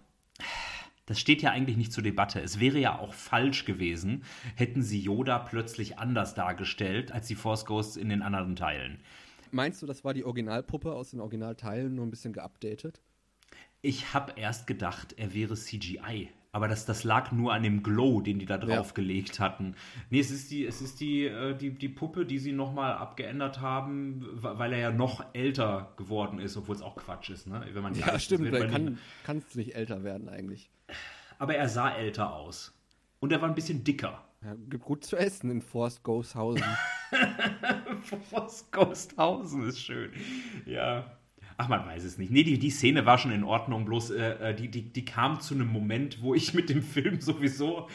das 1.06 1.18
steht 1.18 1.42
ja 1.42 1.50
eigentlich 1.50 1.76
nicht 1.76 1.92
zur 1.92 2.02
Debatte, 2.02 2.40
es 2.40 2.60
wäre 2.60 2.78
ja 2.78 2.98
auch 2.98 3.14
falsch 3.14 3.64
gewesen, 3.64 4.24
hätten 4.54 4.82
sie 4.82 5.00
Yoda 5.00 5.38
plötzlich 5.38 5.98
anders 5.98 6.34
dargestellt 6.34 7.12
als 7.12 7.26
die 7.26 7.34
Force 7.34 7.64
Ghosts 7.64 7.96
in 7.96 8.08
den 8.08 8.22
anderen 8.22 8.54
Teilen. 8.54 9.00
Meinst 9.52 9.82
du, 9.82 9.86
das 9.86 10.04
war 10.04 10.14
die 10.14 10.24
Originalpuppe 10.24 10.92
aus 10.92 11.10
den 11.10 11.20
Originalteilen, 11.20 11.94
nur 11.94 12.06
ein 12.06 12.10
bisschen 12.10 12.32
geupdatet? 12.32 13.00
Ich 13.80 14.12
habe 14.14 14.32
erst 14.36 14.66
gedacht, 14.66 15.14
er 15.16 15.34
wäre 15.34 15.54
CGI. 15.54 16.28
Aber 16.50 16.66
das, 16.66 16.86
das 16.86 17.04
lag 17.04 17.30
nur 17.30 17.52
an 17.52 17.62
dem 17.62 17.82
Glow, 17.82 18.22
den 18.22 18.38
die 18.38 18.46
da 18.46 18.56
drauf 18.56 18.88
Ja. 18.88 18.94
gelegt 18.94 19.38
hatten. 19.38 19.74
Nee, 20.08 20.20
es 20.20 20.30
ist 20.30 20.50
die, 20.50 20.64
es 20.64 20.80
ist 20.80 20.98
die, 20.98 21.26
äh, 21.26 21.54
die, 21.54 21.70
die 21.70 21.90
Puppe, 21.90 22.24
die 22.24 22.38
sie 22.38 22.52
nochmal 22.52 22.94
abgeändert 22.94 23.60
haben, 23.60 24.26
weil 24.32 24.72
er 24.72 24.78
ja 24.78 24.90
noch 24.90 25.24
älter 25.34 25.92
geworden 25.98 26.38
ist, 26.38 26.56
obwohl 26.56 26.74
es 26.74 26.82
auch 26.82 26.96
Quatsch 26.96 27.28
ist, 27.30 27.46
ne? 27.46 27.64
Wenn 27.72 27.82
man 27.82 27.94
Ja, 27.98 28.18
stimmt, 28.18 28.50
weil 28.50 28.70
man 28.70 28.98
kann, 29.24 29.42
du 29.52 29.58
nicht 29.58 29.74
älter 29.74 30.02
werden 30.04 30.28
eigentlich. 30.28 30.70
Aber 31.38 31.54
er 31.54 31.68
sah 31.68 31.94
älter 31.94 32.34
aus. 32.34 32.74
Und 33.20 33.30
er 33.30 33.42
war 33.42 33.48
ein 33.48 33.54
bisschen 33.54 33.84
dicker. 33.84 34.24
Ja, 34.44 34.54
gibt 34.68 34.84
gut 34.84 35.04
zu 35.04 35.16
essen 35.16 35.50
in 35.50 35.60
Force 35.60 36.02
Ghosthausen. 36.02 36.64
Was 38.30 38.70
Ghosthausen 38.70 39.68
ist 39.68 39.80
schön. 39.80 40.12
Ja. 40.64 41.18
Ach, 41.56 41.68
man 41.68 41.84
weiß 41.84 42.04
es 42.04 42.18
nicht. 42.18 42.30
Nee, 42.30 42.44
die, 42.44 42.58
die 42.58 42.70
Szene 42.70 43.04
war 43.04 43.18
schon 43.18 43.32
in 43.32 43.42
Ordnung, 43.42 43.84
bloß 43.84 44.10
äh, 44.10 44.54
die, 44.54 44.68
die, 44.68 44.92
die 44.92 45.04
kam 45.04 45.40
zu 45.40 45.54
einem 45.54 45.66
Moment, 45.66 46.22
wo 46.22 46.34
ich 46.34 46.54
mit 46.54 46.70
dem 46.70 46.82
Film 46.82 47.20
sowieso 47.20 47.88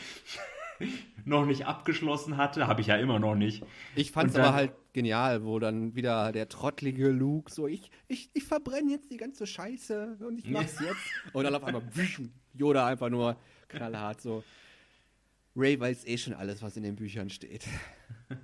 noch 1.25 1.45
nicht 1.45 1.65
abgeschlossen 1.65 2.35
hatte. 2.35 2.67
Habe 2.67 2.81
ich 2.81 2.87
ja 2.87 2.97
immer 2.97 3.19
noch 3.19 3.35
nicht. 3.35 3.63
Ich 3.95 4.11
fand 4.11 4.31
es 4.31 4.35
aber 4.35 4.53
halt 4.53 4.73
genial, 4.91 5.45
wo 5.45 5.59
dann 5.59 5.95
wieder 5.95 6.33
der 6.33 6.49
trottlige 6.49 7.07
Luke 7.07 7.49
so, 7.49 7.67
ich, 7.67 7.89
ich, 8.09 8.29
ich 8.33 8.43
verbrenne 8.43 8.91
jetzt 8.91 9.09
die 9.11 9.17
ganze 9.17 9.47
Scheiße 9.47 10.17
und 10.27 10.39
ich 10.39 10.49
mach's 10.49 10.81
jetzt. 10.81 10.97
Und 11.31 11.45
dann 11.45 11.55
auf 11.55 11.63
einmal 11.63 11.83
Yoda 12.53 12.85
einfach 12.85 13.09
nur 13.09 13.37
knallhart 13.69 14.19
so. 14.19 14.43
Ray 15.55 15.79
weiß 15.79 16.05
eh 16.07 16.17
schon 16.17 16.33
alles, 16.33 16.61
was 16.61 16.77
in 16.77 16.83
den 16.83 16.95
Büchern 16.95 17.29
steht. 17.29 17.65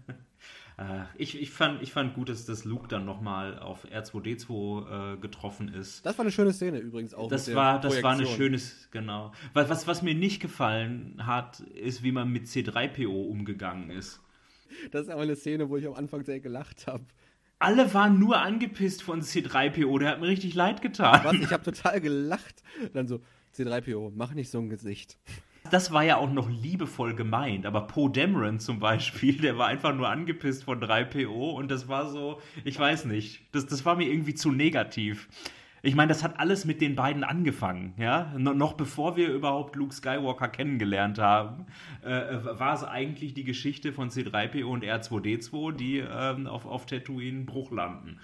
Äh, 0.79 1.03
ich, 1.17 1.39
ich, 1.39 1.49
fand, 1.51 1.81
ich 1.81 1.91
fand 1.91 2.13
gut, 2.13 2.29
dass 2.29 2.45
das 2.45 2.63
Luke 2.63 2.87
dann 2.87 3.03
nochmal 3.03 3.59
auf 3.59 3.85
R2D2 3.85 5.15
äh, 5.15 5.17
getroffen 5.17 5.67
ist. 5.67 6.05
Das 6.05 6.17
war 6.17 6.23
eine 6.23 6.31
schöne 6.31 6.53
Szene 6.53 6.79
übrigens 6.79 7.13
auch. 7.13 7.27
Das 7.27 7.53
war, 7.53 7.81
das 7.81 8.01
war 8.01 8.13
eine 8.13 8.25
schönes, 8.25 8.87
genau. 8.89 9.33
Was, 9.53 9.67
was, 9.67 9.87
was 9.87 10.01
mir 10.03 10.15
nicht 10.15 10.41
gefallen 10.41 11.25
hat, 11.25 11.59
ist, 11.59 12.01
wie 12.01 12.13
man 12.13 12.31
mit 12.31 12.45
C3PO 12.45 13.09
umgegangen 13.09 13.89
ist. 13.89 14.21
Das 14.91 15.01
ist 15.01 15.09
aber 15.09 15.23
eine 15.23 15.35
Szene, 15.35 15.69
wo 15.69 15.75
ich 15.75 15.85
am 15.85 15.95
Anfang 15.95 16.23
sehr 16.23 16.39
gelacht 16.39 16.87
habe. 16.87 17.03
Alle 17.57 17.93
waren 17.93 18.17
nur 18.17 18.39
angepisst 18.39 19.03
von 19.03 19.21
C3PO, 19.21 19.99
der 19.99 20.11
hat 20.11 20.21
mir 20.21 20.27
richtig 20.27 20.55
leid 20.55 20.81
getan. 20.81 21.19
Was? 21.25 21.33
Ich 21.33 21.51
habe 21.51 21.63
total 21.63 21.99
gelacht. 21.99 22.63
Dann 22.93 23.05
so, 23.05 23.19
C3PO, 23.53 24.13
mach 24.15 24.33
nicht 24.33 24.49
so 24.49 24.59
ein 24.59 24.69
Gesicht. 24.69 25.17
Das 25.69 25.91
war 25.91 26.03
ja 26.03 26.17
auch 26.17 26.31
noch 26.31 26.49
liebevoll 26.49 27.15
gemeint, 27.15 27.65
aber 27.65 27.81
Poe 27.81 28.09
Dameron 28.09 28.59
zum 28.59 28.79
Beispiel, 28.79 29.37
der 29.37 29.57
war 29.57 29.67
einfach 29.67 29.95
nur 29.95 30.09
angepisst 30.09 30.63
von 30.63 30.81
3PO 30.81 31.53
und 31.53 31.69
das 31.69 31.87
war 31.87 32.09
so, 32.09 32.41
ich 32.63 32.79
weiß 32.79 33.05
nicht, 33.05 33.41
das, 33.51 33.65
das 33.67 33.85
war 33.85 33.95
mir 33.95 34.09
irgendwie 34.09 34.33
zu 34.33 34.51
negativ. 34.51 35.27
Ich 35.81 35.95
meine, 35.95 36.09
das 36.09 36.23
hat 36.23 36.39
alles 36.39 36.65
mit 36.65 36.81
den 36.81 36.95
beiden 36.95 37.23
angefangen, 37.23 37.93
ja. 37.97 38.33
No, 38.37 38.53
noch 38.53 38.73
bevor 38.73 39.15
wir 39.15 39.29
überhaupt 39.29 39.75
Luke 39.77 39.93
Skywalker 39.93 40.49
kennengelernt 40.49 41.19
haben, 41.19 41.67
äh, 42.03 42.35
war 42.43 42.73
es 42.73 42.83
eigentlich 42.83 43.33
die 43.33 43.45
Geschichte 43.45 43.93
von 43.93 44.09
C3PO 44.09 44.65
und 44.65 44.83
R2D2, 44.83 45.71
die 45.71 45.99
ähm, 45.99 46.47
auf, 46.47 46.65
auf 46.65 46.85
Tatooine 46.85 47.45
Bruch 47.45 47.71
landen. 47.71 48.19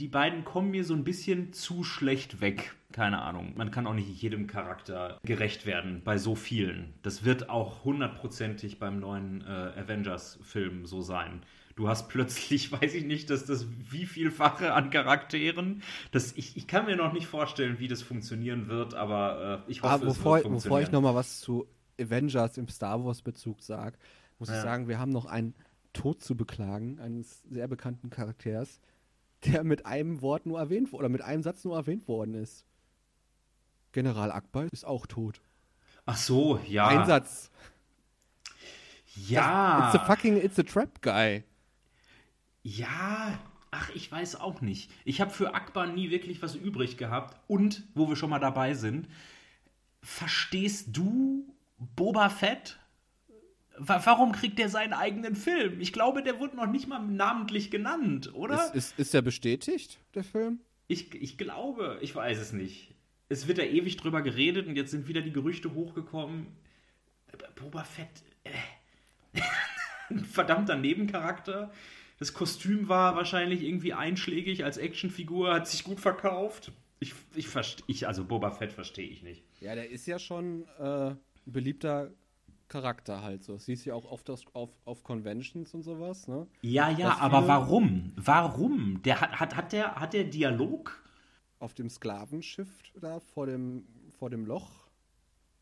Die 0.00 0.08
beiden 0.08 0.44
kommen 0.44 0.70
mir 0.70 0.82
so 0.84 0.94
ein 0.94 1.04
bisschen 1.04 1.52
zu 1.52 1.84
schlecht 1.84 2.40
weg. 2.40 2.74
Keine 2.90 3.20
Ahnung. 3.20 3.52
Man 3.56 3.70
kann 3.70 3.86
auch 3.86 3.92
nicht 3.94 4.08
jedem 4.22 4.46
Charakter 4.46 5.20
gerecht 5.24 5.66
werden 5.66 6.00
bei 6.04 6.16
so 6.16 6.34
vielen. 6.34 6.94
Das 7.02 7.24
wird 7.24 7.50
auch 7.50 7.84
hundertprozentig 7.84 8.78
beim 8.78 8.98
neuen 8.98 9.42
äh, 9.42 9.44
Avengers-Film 9.78 10.86
so 10.86 11.02
sein. 11.02 11.42
Du 11.76 11.86
hast 11.88 12.08
plötzlich, 12.08 12.72
weiß 12.80 12.94
ich 12.94 13.04
nicht, 13.04 13.28
dass 13.28 13.44
das 13.44 13.66
wie 13.90 14.06
vielfache 14.06 14.72
an 14.72 14.88
Charakteren. 14.88 15.82
Das, 16.12 16.32
ich, 16.36 16.56
ich 16.56 16.66
kann 16.66 16.86
mir 16.86 16.96
noch 16.96 17.12
nicht 17.12 17.26
vorstellen, 17.26 17.78
wie 17.78 17.86
das 17.88 18.00
funktionieren 18.00 18.68
wird, 18.68 18.94
aber 18.94 19.64
äh, 19.68 19.70
ich 19.70 19.82
hoffe, 19.82 19.94
Aber 19.94 20.06
es 20.06 20.12
Ah, 20.12 20.14
bevor, 20.14 20.34
wird 20.36 20.44
bevor 20.44 20.80
ich 20.80 20.88
funktionieren. 20.88 20.92
noch 20.92 21.02
mal 21.02 21.14
was 21.14 21.40
zu 21.40 21.66
Avengers 22.00 22.56
im 22.56 22.68
Star 22.68 23.04
Wars 23.04 23.20
Bezug 23.20 23.62
sage, 23.62 23.98
muss 24.38 24.48
ich 24.48 24.54
Ja. 24.54 24.62
sagen, 24.62 24.88
wir 24.88 24.98
haben 24.98 25.12
noch 25.12 25.26
einen 25.26 25.54
Tod 25.92 26.22
zu 26.22 26.36
beklagen, 26.36 26.98
eines 27.00 27.42
sehr 27.50 27.68
bekannten 27.68 28.08
Charakters, 28.08 28.80
der 29.44 29.64
mit 29.64 29.86
einem 29.86 30.22
Wort 30.22 30.46
nur 30.46 30.58
erwähnt 30.58 30.92
wurde, 30.92 31.04
oder 31.04 31.08
mit 31.08 31.22
einem 31.22 31.42
Satz 31.42 31.64
nur 31.64 31.76
erwähnt 31.76 32.08
worden 32.08 32.34
ist. 32.34 32.64
General 33.92 34.30
Akbar 34.30 34.66
ist 34.72 34.84
auch 34.84 35.06
tot. 35.06 35.40
Ach 36.06 36.16
so, 36.16 36.58
ja. 36.66 36.88
Ein 36.88 37.06
Satz. 37.06 37.50
Ja. 39.14 39.88
It's 39.88 40.00
a 40.00 40.04
fucking, 40.04 40.36
it's 40.36 40.58
a 40.58 40.62
trap 40.62 41.02
guy. 41.02 41.44
Ja, 42.62 43.38
ach, 43.70 43.90
ich 43.90 44.10
weiß 44.10 44.36
auch 44.36 44.60
nicht. 44.60 44.90
Ich 45.04 45.20
habe 45.20 45.30
für 45.30 45.54
Akbar 45.54 45.86
nie 45.86 46.10
wirklich 46.10 46.42
was 46.42 46.54
übrig 46.54 46.96
gehabt. 46.96 47.40
Und, 47.48 47.84
wo 47.94 48.08
wir 48.08 48.16
schon 48.16 48.30
mal 48.30 48.38
dabei 48.38 48.74
sind, 48.74 49.08
verstehst 50.02 50.88
du 50.96 51.54
Boba 51.78 52.28
Fett? 52.28 52.79
Wa- 53.88 54.00
Warum 54.04 54.32
kriegt 54.32 54.58
der 54.58 54.68
seinen 54.68 54.92
eigenen 54.92 55.34
Film? 55.34 55.80
Ich 55.80 55.92
glaube, 55.92 56.22
der 56.22 56.38
wurde 56.38 56.56
noch 56.56 56.66
nicht 56.66 56.86
mal 56.86 56.98
namentlich 57.00 57.70
genannt, 57.70 58.32
oder? 58.34 58.66
Ist, 58.66 58.74
ist, 58.74 58.98
ist 58.98 59.14
der 59.14 59.22
bestätigt, 59.22 59.98
der 60.14 60.24
Film? 60.24 60.60
Ich, 60.88 61.14
ich 61.14 61.38
glaube, 61.38 61.98
ich 62.00 62.14
weiß 62.14 62.38
es 62.38 62.52
nicht. 62.52 62.94
Es 63.28 63.46
wird 63.46 63.58
da 63.58 63.62
ewig 63.62 63.96
drüber 63.96 64.22
geredet 64.22 64.66
und 64.66 64.76
jetzt 64.76 64.90
sind 64.90 65.06
wieder 65.08 65.22
die 65.22 65.32
Gerüchte 65.32 65.72
hochgekommen. 65.74 66.46
Boba 67.54 67.84
Fett, 67.84 68.08
äh, 68.44 69.40
ein 70.10 70.24
verdammter 70.24 70.76
Nebencharakter. 70.76 71.72
Das 72.18 72.34
Kostüm 72.34 72.88
war 72.88 73.16
wahrscheinlich 73.16 73.62
irgendwie 73.62 73.92
einschlägig 73.94 74.64
als 74.64 74.76
Actionfigur, 74.78 75.54
hat 75.54 75.68
sich 75.68 75.84
gut 75.84 76.00
verkauft. 76.00 76.72
Ich, 76.98 77.14
ich 77.34 77.46
ich, 77.86 78.06
also 78.06 78.24
Boba 78.24 78.50
Fett 78.50 78.72
verstehe 78.72 79.08
ich 79.08 79.22
nicht. 79.22 79.42
Ja, 79.60 79.74
der 79.74 79.88
ist 79.90 80.06
ja 80.06 80.18
schon 80.18 80.66
äh, 80.78 81.10
ein 81.12 81.18
beliebter 81.46 82.10
Charakter 82.70 83.22
halt 83.22 83.44
so. 83.44 83.58
Siehst 83.58 83.84
du 83.84 83.90
ja 83.90 83.96
auch 83.96 84.10
oft 84.10 84.30
auf, 84.30 84.40
auf, 84.54 84.70
auf 84.86 85.02
Conventions 85.04 85.74
und 85.74 85.82
sowas, 85.82 86.26
ne? 86.28 86.46
Ja, 86.62 86.88
ja, 86.88 87.18
aber 87.18 87.46
warum? 87.46 88.12
Warum? 88.16 89.02
Der 89.02 89.20
hat, 89.20 89.38
hat, 89.38 89.56
hat, 89.56 89.72
der, 89.72 89.96
hat 89.96 90.14
der 90.14 90.24
Dialog? 90.24 91.02
Auf 91.58 91.74
dem 91.74 91.90
Sklavenschiff 91.90 92.70
da 92.98 93.20
vor 93.20 93.44
dem, 93.44 93.84
vor 94.18 94.30
dem 94.30 94.46
Loch. 94.46 94.70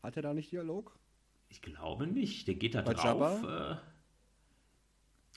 Hat 0.01 0.15
er 0.15 0.21
da 0.21 0.33
nicht 0.33 0.49
Dialog? 0.49 0.97
Ich 1.49 1.61
glaube 1.61 2.07
nicht. 2.07 2.47
Der 2.47 2.55
geht 2.55 2.73
da 2.73 2.83
Bei 2.83 2.93
drauf. 2.93 3.43
Äh, 3.43 3.75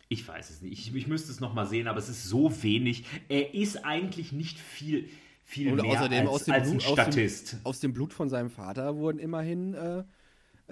ich 0.08 0.28
weiß 0.28 0.50
es 0.50 0.62
nicht. 0.62 0.72
Ich, 0.72 0.94
ich 0.94 1.06
müsste 1.08 1.32
es 1.32 1.40
noch 1.40 1.52
mal 1.54 1.66
sehen, 1.66 1.88
aber 1.88 1.98
es 1.98 2.08
ist 2.08 2.24
so 2.24 2.62
wenig. 2.62 3.06
Er 3.28 3.54
ist 3.54 3.84
eigentlich 3.84 4.30
nicht 4.30 4.58
viel, 4.60 5.08
viel 5.42 5.72
Und 5.72 5.82
mehr 5.82 5.86
außerdem 5.86 6.28
als, 6.28 6.28
aus, 6.28 6.44
dem 6.44 6.54
als 6.54 6.70
ein 6.70 6.78
Blut, 6.78 6.86
aus, 6.86 6.92
Statist. 6.92 7.52
dem, 7.54 7.60
aus 7.64 7.80
dem 7.80 7.92
Blut 7.92 8.12
von 8.12 8.28
seinem 8.28 8.50
Vater 8.50 8.96
wurden 8.98 9.18
immerhin 9.18 9.74
äh, 9.74 10.04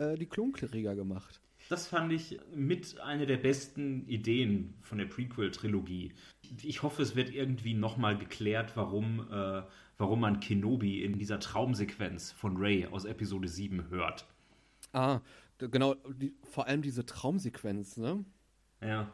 äh, 0.01 0.17
die 0.17 0.27
Klonkrieger 0.27 0.95
gemacht. 0.95 1.41
Das 1.69 1.87
fand 1.87 2.13
ich 2.13 2.41
mit 2.55 2.99
einer 3.01 3.27
der 3.27 3.37
besten 3.37 4.09
Ideen 4.09 4.75
von 4.81 4.99
der 4.99 5.05
Prequel-Trilogie. 5.05 6.13
Ich 6.63 6.83
hoffe, 6.83 7.03
es 7.03 7.15
wird 7.15 7.31
irgendwie 7.31 7.75
nochmal 7.75 8.19
geklärt, 8.19 8.73
warum, 8.75 9.21
äh, 9.31 9.63
warum 9.99 10.21
man 10.21 10.41
Kenobi 10.41 11.05
in 11.05 11.19
dieser 11.19 11.39
Traumsequenz 11.39 12.33
von 12.33 12.57
Ray 12.57 12.87
aus 12.87 13.05
Episode 13.05 13.47
7 13.47 13.89
hört. 13.91 14.27
Ah, 14.93 15.21
genau, 15.59 15.95
die, 15.95 16.35
vor 16.43 16.67
allem 16.67 16.83
diese 16.83 17.07
Traumsequenz, 17.07 17.97
ne? 17.99 18.25
Ja. 18.81 19.13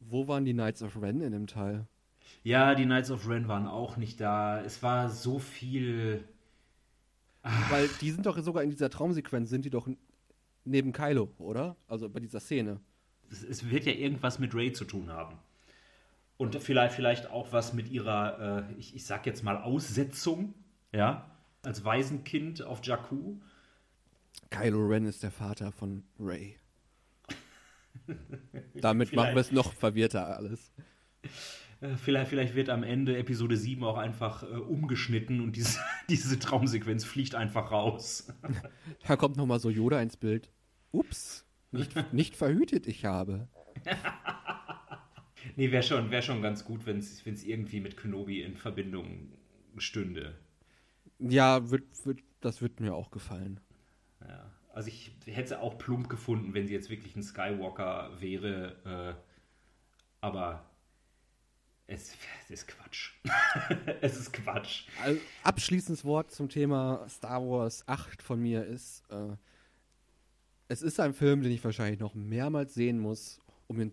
Wo 0.00 0.28
waren 0.28 0.44
die 0.44 0.54
Knights 0.54 0.82
of 0.82 1.02
Ren 1.02 1.20
in 1.20 1.32
dem 1.32 1.46
Teil? 1.46 1.86
Ja, 2.42 2.74
die 2.74 2.84
Knights 2.84 3.10
of 3.10 3.28
Ren 3.28 3.48
waren 3.48 3.66
auch 3.66 3.96
nicht 3.96 4.20
da. 4.20 4.62
Es 4.62 4.82
war 4.82 5.10
so 5.10 5.38
viel. 5.38 6.24
Weil 7.70 7.88
die 8.00 8.10
sind 8.10 8.24
doch 8.26 8.38
sogar 8.38 8.62
in 8.62 8.70
dieser 8.70 8.90
Traumsequenz, 8.90 9.50
sind 9.50 9.64
die 9.64 9.70
doch 9.70 9.88
neben 10.68 10.92
Kylo, 10.92 11.30
oder? 11.38 11.76
Also 11.86 12.08
bei 12.08 12.20
dieser 12.20 12.40
Szene. 12.40 12.80
Es, 13.30 13.42
es 13.42 13.70
wird 13.70 13.84
ja 13.84 13.92
irgendwas 13.92 14.38
mit 14.38 14.54
Ray 14.54 14.72
zu 14.72 14.84
tun 14.84 15.10
haben. 15.10 15.36
Und 16.36 16.54
vielleicht, 16.62 16.94
vielleicht 16.94 17.30
auch 17.30 17.52
was 17.52 17.72
mit 17.72 17.88
ihrer, 17.90 18.68
äh, 18.68 18.74
ich, 18.78 18.94
ich 18.94 19.04
sag 19.04 19.26
jetzt 19.26 19.42
mal, 19.42 19.56
Aussetzung, 19.56 20.54
ja, 20.92 21.28
als 21.62 21.84
Waisenkind 21.84 22.62
auf 22.62 22.84
Jakku. 22.84 23.36
Kylo 24.50 24.86
Ren 24.86 25.04
ist 25.06 25.22
der 25.22 25.32
Vater 25.32 25.72
von 25.72 26.04
Ray. 26.18 26.56
Damit 28.74 29.12
machen 29.12 29.34
wir 29.34 29.40
es 29.40 29.52
noch 29.52 29.72
verwirrter 29.72 30.36
alles. 30.36 30.72
Äh, 31.80 31.96
Vielleicht, 31.96 32.30
vielleicht 32.30 32.54
wird 32.54 32.70
am 32.70 32.82
Ende 32.82 33.16
Episode 33.16 33.56
7 33.56 33.84
auch 33.84 33.98
einfach 33.98 34.42
äh, 34.42 34.46
umgeschnitten 34.46 35.40
und 35.40 35.56
diese, 35.56 35.78
diese 36.08 36.38
Traumsequenz 36.38 37.04
fliegt 37.04 37.34
einfach 37.34 37.70
raus. 37.70 38.28
Da 39.06 39.16
kommt 39.16 39.36
nochmal 39.36 39.60
so 39.60 39.70
Yoda 39.70 40.00
ins 40.00 40.16
Bild. 40.16 40.50
Ups, 40.92 41.44
nicht, 41.70 41.94
nicht 42.12 42.36
verhütet 42.36 42.86
ich 42.86 43.04
habe. 43.04 43.48
Nee, 45.56 45.72
wäre 45.72 45.82
schon, 45.82 46.10
wär 46.10 46.22
schon 46.22 46.42
ganz 46.42 46.64
gut, 46.64 46.86
wenn 46.86 46.98
es 46.98 47.44
irgendwie 47.44 47.80
mit 47.80 47.96
Kenobi 47.96 48.42
in 48.42 48.56
Verbindung 48.56 49.32
stünde. 49.76 50.36
Ja, 51.18 51.70
wird, 51.70 51.84
wird, 52.04 52.20
das 52.40 52.62
wird 52.62 52.80
mir 52.80 52.94
auch 52.94 53.10
gefallen. 53.10 53.60
Ja. 54.20 54.52
Also 54.72 54.88
ich 54.88 55.10
hätte 55.26 55.54
es 55.54 55.60
auch 55.60 55.78
plump 55.78 56.08
gefunden, 56.08 56.54
wenn 56.54 56.68
sie 56.68 56.74
jetzt 56.74 56.90
wirklich 56.90 57.16
ein 57.16 57.22
Skywalker 57.22 58.12
wäre. 58.20 59.16
Äh, 59.18 59.20
aber 60.20 60.64
es, 61.88 62.14
es 62.44 62.50
ist 62.50 62.68
Quatsch. 62.68 63.14
es 64.00 64.16
ist 64.16 64.32
Quatsch. 64.32 64.84
Also, 65.02 65.20
abschließendes 65.42 66.04
Wort 66.04 66.30
zum 66.30 66.48
Thema 66.48 67.04
Star 67.08 67.42
Wars 67.42 67.82
8 67.88 68.22
von 68.22 68.40
mir 68.40 68.64
ist, 68.64 69.02
äh, 69.10 69.36
es 70.68 70.82
ist 70.82 71.00
ein 71.00 71.14
Film, 71.14 71.42
den 71.42 71.52
ich 71.52 71.64
wahrscheinlich 71.64 71.98
noch 71.98 72.14
mehrmals 72.14 72.74
sehen 72.74 72.98
muss, 72.98 73.40
um 73.66 73.80
ihn 73.80 73.92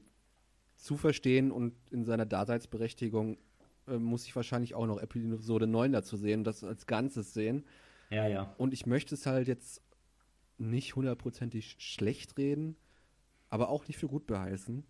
zu 0.78 0.98
verstehen 0.98 1.52
und 1.52 1.74
in 1.90 2.04
seiner 2.04 2.26
Daseinsberechtigung 2.26 3.38
äh, 3.88 3.98
muss 3.98 4.26
ich 4.26 4.36
wahrscheinlich 4.36 4.76
auch 4.76 4.86
noch 4.86 5.02
Episode 5.02 5.68
9 5.68 5.94
dazu 5.94 6.18
sehen 6.18 6.42
und 6.42 6.44
das 6.44 6.64
als 6.64 6.86
Ganzes 6.86 7.34
sehen. 7.34 7.64
Ja, 8.10 8.28
ja. 8.28 8.54
Und 8.58 8.74
ich 8.74 8.86
möchte 8.86 9.16
es 9.16 9.26
halt 9.26 9.48
jetzt 9.48 9.82
nicht 10.58 10.96
hundertprozentig 10.96 11.78
schlecht 11.80 12.38
reden, 12.38 12.76
aber 13.50 13.70
auch 13.70 13.88
nicht 13.88 13.98
für 13.98 14.08
gut 14.08 14.28
beheißen. 14.28 14.86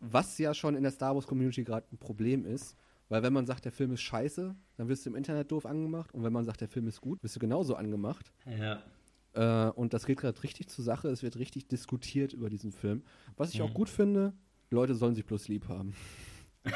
Was 0.00 0.38
ja 0.38 0.52
schon 0.52 0.74
in 0.74 0.82
der 0.82 0.92
Star 0.92 1.14
Wars 1.14 1.26
Community 1.26 1.64
gerade 1.64 1.86
ein 1.92 1.98
Problem 1.98 2.44
ist, 2.44 2.76
weil 3.08 3.22
wenn 3.22 3.32
man 3.32 3.46
sagt, 3.46 3.64
der 3.64 3.72
Film 3.72 3.92
ist 3.92 4.02
scheiße, 4.02 4.54
dann 4.76 4.88
wirst 4.88 5.06
du 5.06 5.10
im 5.10 5.16
Internet 5.16 5.52
doof 5.52 5.64
angemacht 5.64 6.12
und 6.12 6.24
wenn 6.24 6.32
man 6.32 6.44
sagt, 6.44 6.60
der 6.60 6.68
Film 6.68 6.88
ist 6.88 7.00
gut, 7.00 7.22
wirst 7.22 7.36
du 7.36 7.40
genauso 7.40 7.76
angemacht. 7.76 8.32
Ja. 8.46 8.82
Äh, 9.36 9.68
und 9.70 9.94
das 9.94 10.06
geht 10.06 10.20
gerade 10.20 10.42
richtig 10.42 10.68
zur 10.68 10.84
Sache, 10.84 11.08
es 11.10 11.22
wird 11.22 11.38
richtig 11.38 11.68
diskutiert 11.68 12.34
über 12.34 12.50
diesen 12.50 12.72
Film. 12.72 13.04
Was 13.36 13.52
ich 13.52 13.62
auch 13.62 13.72
Mhm. 13.72 13.74
gut 13.74 13.90
finde, 13.90 14.34
Leute 14.70 14.96
sollen 14.96 15.14
sich 15.16 15.26
bloß 15.26 15.48
lieb 15.48 15.68
haben. 15.68 15.94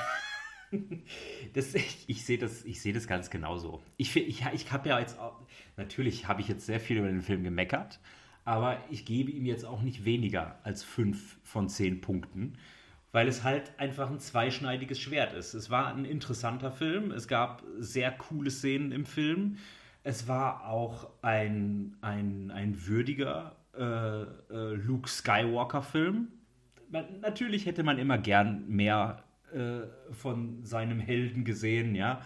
Das, 1.53 1.75
ich 1.75 2.05
ich 2.07 2.25
sehe 2.25 2.39
das, 2.39 2.65
ich 2.65 2.81
sehe 2.81 2.93
das 2.93 3.09
ganz 3.09 3.31
genauso. 3.31 3.83
Ich, 3.97 4.15
ich, 4.17 4.45
ich 4.53 4.73
habe 4.73 4.89
ja 4.89 5.01
jetzt 5.01 5.19
auch, 5.19 5.41
natürlich 5.77 6.29
habe 6.29 6.41
ich 6.41 6.49
jetzt 6.49 6.65
sehr 6.67 6.79
viel 6.81 6.99
über 6.99 7.09
den 7.09 7.23
Film 7.23 7.43
gemeckert, 7.43 7.99
aber 8.45 8.79
ich 8.91 9.05
gebe 9.05 9.33
ihm 9.33 9.47
jetzt 9.47 9.65
auch 9.65 9.83
nicht 9.83 10.05
weniger 10.05 10.61
als 10.63 10.85
fünf 10.85 11.39
von 11.43 11.69
zehn 11.69 12.01
Punkten, 12.01 12.57
weil 13.13 13.27
es 13.27 13.43
halt 13.43 13.73
einfach 13.81 14.11
ein 14.11 14.21
zweischneidiges 14.21 15.01
Schwert 15.01 15.33
ist. 15.33 15.55
Es 15.55 15.71
war 15.71 15.89
ein 15.93 16.05
interessanter 16.05 16.71
Film, 16.71 17.11
es 17.11 17.27
gab 17.27 17.65
sehr 17.79 18.13
coole 18.13 18.51
Szenen 18.53 18.93
im 18.93 19.07
Film, 19.07 19.59
es 20.03 20.29
war 20.29 20.67
auch 20.67 21.11
ein, 21.23 21.97
ein, 22.01 22.51
ein 22.51 22.87
würdiger 22.87 23.57
äh, 23.77 24.23
äh, 24.23 24.75
Luke 24.75 25.09
Skywalker-Film. 25.09 26.29
Natürlich 27.21 27.67
hätte 27.67 27.83
man 27.83 27.99
immer 27.99 28.19
gern 28.19 28.69
mehr 28.69 29.23
äh, 29.53 29.83
von 30.13 30.65
seinem 30.65 30.99
Helden 30.99 31.45
gesehen, 31.45 31.95
ja. 31.95 32.21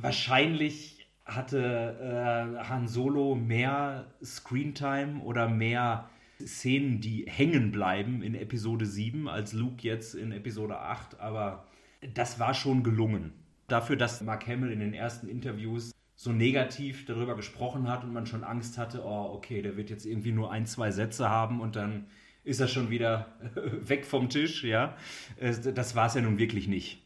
Wahrscheinlich 0.00 1.08
hatte 1.24 2.58
äh, 2.60 2.64
Han 2.68 2.86
Solo 2.86 3.34
mehr 3.34 4.06
Screentime 4.22 5.20
oder 5.22 5.48
mehr 5.48 6.08
Szenen, 6.40 7.00
die 7.00 7.24
hängen 7.26 7.72
bleiben 7.72 8.22
in 8.22 8.34
Episode 8.34 8.86
7 8.86 9.28
als 9.28 9.52
Luke 9.52 9.82
jetzt 9.82 10.14
in 10.14 10.30
Episode 10.30 10.78
8, 10.78 11.18
aber 11.18 11.66
das 12.14 12.38
war 12.38 12.54
schon 12.54 12.84
gelungen. 12.84 13.32
Dafür, 13.66 13.96
dass 13.96 14.22
Mark 14.22 14.46
Hamill 14.46 14.70
in 14.70 14.80
den 14.80 14.94
ersten 14.94 15.28
Interviews 15.28 15.92
so 16.18 16.32
negativ 16.32 17.06
darüber 17.06 17.36
gesprochen 17.36 17.88
hat 17.88 18.02
und 18.02 18.12
man 18.12 18.26
schon 18.26 18.42
Angst 18.42 18.76
hatte, 18.76 19.04
oh, 19.04 19.30
okay, 19.34 19.62
der 19.62 19.76
wird 19.76 19.88
jetzt 19.88 20.04
irgendwie 20.04 20.32
nur 20.32 20.50
ein, 20.50 20.66
zwei 20.66 20.90
Sätze 20.90 21.30
haben 21.30 21.60
und 21.60 21.76
dann 21.76 22.06
ist 22.42 22.58
er 22.58 22.66
schon 22.66 22.90
wieder 22.90 23.38
weg 23.54 24.04
vom 24.04 24.28
Tisch, 24.28 24.64
ja. 24.64 24.96
Äh, 25.36 25.54
Das 25.72 25.94
war 25.94 26.06
es 26.06 26.14
ja 26.14 26.20
nun 26.20 26.36
wirklich 26.36 26.66
nicht. 26.66 27.04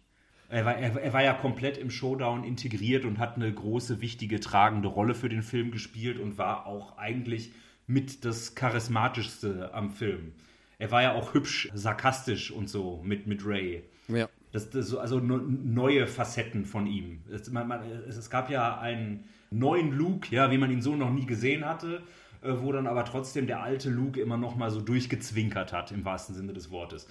Er 0.49 0.65
war, 0.65 0.77
er, 0.77 0.97
er 0.99 1.13
war 1.13 1.23
ja 1.23 1.35
komplett 1.35 1.77
im 1.77 1.91
Showdown 1.91 2.43
integriert 2.43 3.05
und 3.05 3.19
hat 3.19 3.37
eine 3.37 3.53
große, 3.53 4.01
wichtige, 4.01 4.41
tragende 4.41 4.89
Rolle 4.89 5.15
für 5.15 5.29
den 5.29 5.43
Film 5.43 5.73
gespielt 5.73 6.19
und 6.19 6.39
war 6.39 6.65
auch 6.65 6.97
eigentlich 6.97 7.53
mit 7.87 8.25
das 8.25 8.55
Charismatischste 8.55 9.75
am 9.75 9.91
Film. 9.91 10.33
Er 10.79 10.91
war 10.91 11.03
ja 11.03 11.13
auch 11.13 11.35
hübsch, 11.35 11.69
sarkastisch 11.75 12.51
und 12.51 12.71
so 12.71 13.03
mit, 13.05 13.27
mit 13.27 13.45
Ray. 13.45 13.83
Ja. 14.09 14.31
Das, 14.53 14.71
das 14.71 14.87
so, 14.87 14.99
also 14.99 15.19
neue 15.19 16.07
Facetten 16.07 16.67
von 16.67 16.87
ihm. 16.87 17.23
Es, 17.31 17.51
man, 17.51 17.67
man, 17.67 17.81
es, 18.07 18.17
es 18.17 18.31
gab 18.31 18.51
ja 18.51 18.79
einen 18.79 19.25
neuen 19.51 19.93
Luke, 19.93 20.29
ja, 20.35 20.51
wie 20.51 20.59
man 20.59 20.71
ihn 20.71 20.83
so 20.83 20.95
noch 20.95 21.11
nie 21.11 21.27
gesehen 21.27 21.65
hatte, 21.65 22.03
äh, 22.43 22.53
wo 22.61 22.71
dann 22.71 22.87
aber 22.87 23.05
trotzdem 23.05 23.47
der 23.47 23.63
alte 23.63 23.91
Luke 23.91 24.21
immer 24.21 24.37
noch 24.37 24.55
mal 24.57 24.71
so 24.71 24.81
durchgezwinkert 24.81 25.73
hat, 25.73 25.91
im 25.91 26.05
wahrsten 26.05 26.35
Sinne 26.35 26.53
des 26.53 26.71
Wortes. 26.71 27.09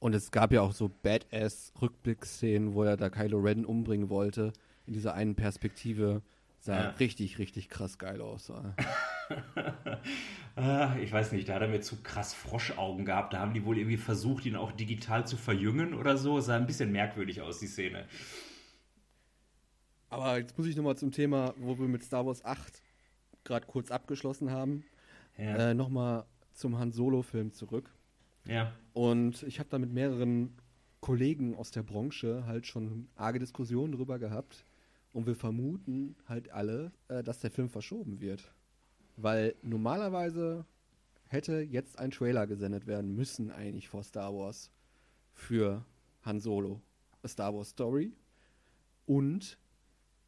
Und 0.00 0.14
es 0.14 0.32
gab 0.32 0.52
ja 0.52 0.62
auch 0.62 0.72
so 0.72 0.90
Badass-Rückblickszenen, 1.04 2.74
wo 2.74 2.82
er 2.82 2.96
da 2.96 3.08
Kylo 3.08 3.38
Ren 3.38 3.64
umbringen 3.64 4.10
wollte. 4.10 4.52
In 4.84 4.94
dieser 4.94 5.14
einen 5.14 5.36
Perspektive 5.36 6.22
sah 6.62 6.80
Ja. 6.84 6.88
richtig, 6.90 7.38
richtig 7.38 7.68
krass 7.68 7.98
geil 7.98 8.20
aus. 8.22 8.50
Ah, 10.54 10.96
ich 11.00 11.10
weiß 11.10 11.32
nicht, 11.32 11.48
da 11.48 11.54
hat 11.54 11.62
er 11.62 11.68
mir 11.68 11.80
zu 11.80 12.02
krass 12.02 12.34
Froschaugen 12.34 13.06
gehabt. 13.06 13.32
Da 13.32 13.38
haben 13.38 13.54
die 13.54 13.64
wohl 13.64 13.78
irgendwie 13.78 13.96
versucht, 13.96 14.44
ihn 14.44 14.54
auch 14.56 14.70
digital 14.72 15.26
zu 15.26 15.38
verjüngen 15.38 15.94
oder 15.94 16.18
so. 16.18 16.40
Sah 16.40 16.56
ein 16.56 16.66
bisschen 16.66 16.92
merkwürdig 16.92 17.40
aus, 17.40 17.58
die 17.58 17.66
Szene. 17.66 18.06
Aber 20.10 20.38
jetzt 20.38 20.58
muss 20.58 20.66
ich 20.66 20.76
nochmal 20.76 20.96
zum 20.98 21.10
Thema, 21.10 21.54
wo 21.56 21.78
wir 21.78 21.88
mit 21.88 22.04
Star 22.04 22.26
Wars 22.26 22.44
8 22.44 22.82
gerade 23.44 23.66
kurz 23.66 23.90
abgeschlossen 23.90 24.50
haben, 24.50 24.84
Ja. 25.38 25.70
äh, 25.70 25.74
nochmal 25.74 26.26
zum 26.52 26.78
Han 26.78 26.92
Solo-Film 26.92 27.52
zurück. 27.52 27.90
ja. 28.44 28.72
Und 28.92 29.42
ich 29.44 29.58
habe 29.58 29.70
da 29.70 29.78
mit 29.78 29.90
mehreren 29.94 30.52
Kollegen 31.00 31.54
aus 31.54 31.70
der 31.70 31.82
Branche 31.82 32.44
halt 32.46 32.66
schon 32.66 33.08
arge 33.16 33.38
Diskussionen 33.38 33.92
drüber 33.94 34.18
gehabt. 34.18 34.66
Und 35.12 35.26
wir 35.26 35.36
vermuten 35.36 36.16
halt 36.26 36.50
alle, 36.50 36.92
äh, 37.08 37.22
dass 37.22 37.40
der 37.40 37.50
Film 37.50 37.68
verschoben 37.68 38.20
wird. 38.20 38.52
Weil 39.16 39.54
normalerweise 39.62 40.64
hätte 41.28 41.60
jetzt 41.60 41.98
ein 41.98 42.10
Trailer 42.10 42.46
gesendet 42.46 42.86
werden 42.86 43.14
müssen, 43.14 43.50
eigentlich 43.50 43.88
vor 43.88 44.02
Star 44.02 44.34
Wars, 44.34 44.70
für 45.34 45.84
Han 46.22 46.40
Solo, 46.40 46.80
A 47.22 47.28
Star 47.28 47.54
Wars 47.54 47.70
Story. 47.70 48.12
Und 49.06 49.58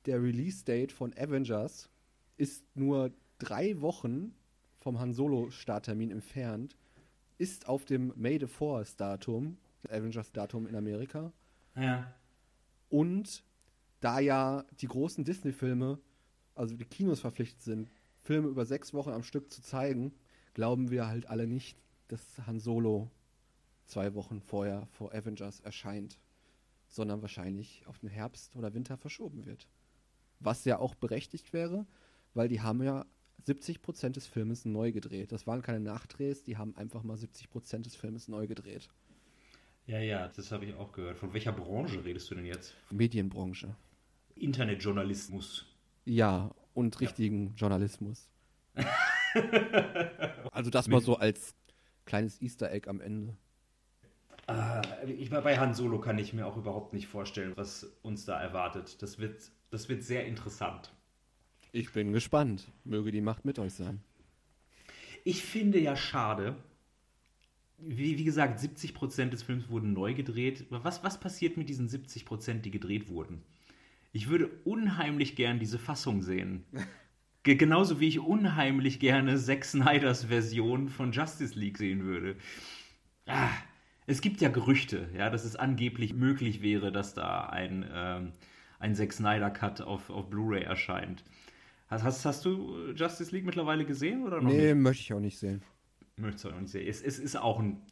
der 0.07 0.23
Release-Date 0.23 0.93
von 0.93 1.15
Avengers 1.17 1.89
ist 2.37 2.65
nur 2.77 3.13
drei 3.39 3.81
Wochen 3.81 4.35
vom 4.81 4.99
Han 4.99 5.13
Solo-Starttermin 5.13 6.11
entfernt, 6.11 6.77
ist 7.39 7.69
auf 7.69 7.85
dem 7.85 8.13
May 8.17 8.39
the 8.39 8.47
Force 8.47 8.97
Datum, 8.97 9.57
Avengers 9.89 10.33
Datum 10.33 10.67
in 10.67 10.77
Amerika. 10.77 11.33
Ja. 11.75 12.13
Und 12.91 13.45
da 14.05 14.21
ja 14.21 14.65
die 14.81 14.87
großen 14.87 15.25
Disney-Filme, 15.25 15.99
also 16.55 16.77
die 16.77 16.85
Kinos 16.85 17.21
verpflichtet 17.21 17.63
sind, 17.63 17.91
Filme 18.21 18.49
über 18.49 18.67
sechs 18.67 18.93
Wochen 18.93 19.11
am 19.11 19.23
Stück 19.23 19.51
zu 19.51 19.63
zeigen, 19.63 20.13
glauben 20.53 20.91
wir 20.91 21.07
halt 21.07 21.27
alle 21.27 21.47
nicht, 21.47 21.79
dass 22.09 22.21
Han 22.47 22.61
Solo 22.61 23.11
zwei 23.87 24.15
Wochen 24.15 24.41
vorher 24.43 24.87
vor 24.91 25.15
Avengers 25.15 25.61
erscheint, 25.61 26.19
sondern 26.89 27.23
wahrscheinlich 27.23 27.87
auf 27.87 27.99
den 27.99 28.11
Herbst 28.11 28.55
oder 28.57 28.75
Winter 28.75 28.99
verschoben 28.99 29.47
wird. 29.47 29.69
Was 30.39 30.67
ja 30.67 30.79
auch 30.79 30.95
berechtigt 30.95 31.53
wäre, 31.55 31.87
weil 32.35 32.49
die 32.49 32.61
haben 32.61 32.83
ja 32.83 33.07
70% 33.47 34.11
des 34.11 34.27
Filmes 34.27 34.67
neu 34.67 34.93
gedreht. 34.93 35.33
Das 35.33 35.47
waren 35.47 35.63
keine 35.63 35.81
Nachdrehs, 35.81 36.43
die 36.43 36.59
haben 36.59 36.77
einfach 36.77 37.03
mal 37.03 37.17
70% 37.17 37.83
des 37.83 37.97
Filmes 37.97 38.29
neu 38.29 38.47
gedreht. 38.47 38.91
Ja, 39.87 39.99
ja, 39.99 40.29
das 40.29 40.51
habe 40.51 40.65
ich 40.65 40.75
auch 40.75 40.93
gehört. 40.93 41.19
Von 41.19 41.35
welcher 41.35 41.53
Branche 41.53 42.05
redest 42.05 42.31
du 42.31 42.35
denn 42.35 42.47
jetzt? 42.47 42.75
Medienbranche. 42.91 43.77
Internetjournalismus. 44.37 45.67
Ja, 46.05 46.51
und 46.75 47.01
richtigen 47.01 47.55
Journalismus. 47.57 48.29
also 50.51 50.71
das 50.71 50.89
mal 50.89 51.01
so 51.01 51.17
als 51.17 51.55
kleines 52.05 52.41
Easter 52.43 52.71
Egg 52.71 52.89
am 52.89 53.01
Ende. 53.01 53.37
Äh, 54.49 55.13
ich, 55.13 55.31
bei 55.31 55.59
Han 55.59 55.75
Solo 55.75 56.01
kann 56.01 56.19
ich 56.19 56.33
mir 56.33 56.47
auch 56.47 56.57
überhaupt 56.57 56.93
nicht 56.93 57.07
vorstellen, 57.07 57.53
was 57.57 57.85
uns 58.03 58.25
da 58.25 58.41
erwartet. 58.41 59.01
Das 59.03 59.19
wird, 59.19 59.51
das 59.71 59.89
wird 59.89 60.03
sehr 60.03 60.27
interessant. 60.27 60.93
Ich 61.73 61.93
bin 61.93 62.13
gespannt. 62.13 62.71
Möge 62.85 63.11
die 63.11 63.21
Macht 63.21 63.45
mit 63.45 63.59
euch 63.59 63.75
sein. 63.75 64.03
Ich 65.25 65.43
finde 65.43 65.81
ja 65.81 65.97
schade, 65.97 66.57
wie, 67.79 68.19
wie 68.19 68.25
gesagt, 68.25 68.61
70% 68.61 69.31
des 69.31 69.43
Films 69.43 69.69
wurden 69.69 69.93
neu 69.93 70.15
gedreht. 70.15 70.67
Was, 70.71 71.03
was 71.03 71.19
passiert 71.19 71.57
mit 71.57 71.69
diesen 71.69 71.89
70%, 71.89 72.61
die 72.61 72.71
gedreht 72.71 73.09
wurden? 73.09 73.43
Ich 74.15 74.29
würde 74.29 74.49
unheimlich 74.63 75.35
gern 75.35 75.59
diese 75.59 75.79
Fassung 75.79 76.23
sehen. 76.23 76.65
Ge 77.43 77.57
genauso 77.57 77.99
wie 77.99 78.07
ich 78.07 78.21
unheimlich 78.21 79.01
gerne 79.01 79.37
Zack 79.37 79.65
Snyders 79.65 80.27
Version 80.27 80.89
von 80.89 81.11
Justice 81.11 81.59
League 81.59 81.77
sehen 81.77 82.05
würde. 82.05 82.37
Ah, 83.27 83.51
es 84.07 84.21
gibt 84.21 84.41
ja 84.41 84.51
Gerüchte, 84.51 85.09
ja, 85.17 85.31
dass 85.31 85.45
es 85.45 85.57
angeblich 85.57 86.15
möglich 86.15 86.63
wäre, 86.63 86.93
dass 86.93 87.15
da 87.15 87.47
ein, 87.47 87.85
ähm, 87.93 88.33
ein 88.79 88.95
Zack 88.95 89.13
Snyder 89.13 89.51
Cut 89.51 89.81
auf, 89.81 90.09
auf 90.11 90.31
Blu-ray 90.31 90.63
erscheint. 90.63 91.25
Hast, 91.89 92.05
hast, 92.05 92.25
hast 92.25 92.45
du 92.45 92.93
Justice 92.95 93.35
League 93.35 93.45
mittlerweile 93.45 93.85
gesehen 93.85 94.23
oder 94.23 94.41
noch 94.41 94.53
nee, 94.53 94.73
nicht? 94.73 94.77
möchte 94.77 95.03
ich 95.03 95.13
auch 95.13 95.21
nicht 95.21 95.41
sehen. 95.41 95.61
Möchte 96.17 96.49
ich 96.49 96.55
auch 96.55 96.61
nicht 96.61 96.71
sehen. 96.71 96.87
Es, 96.87 97.03
es 97.03 97.19
ist 97.19 97.35
auch 97.35 97.59
ein, 97.59 97.83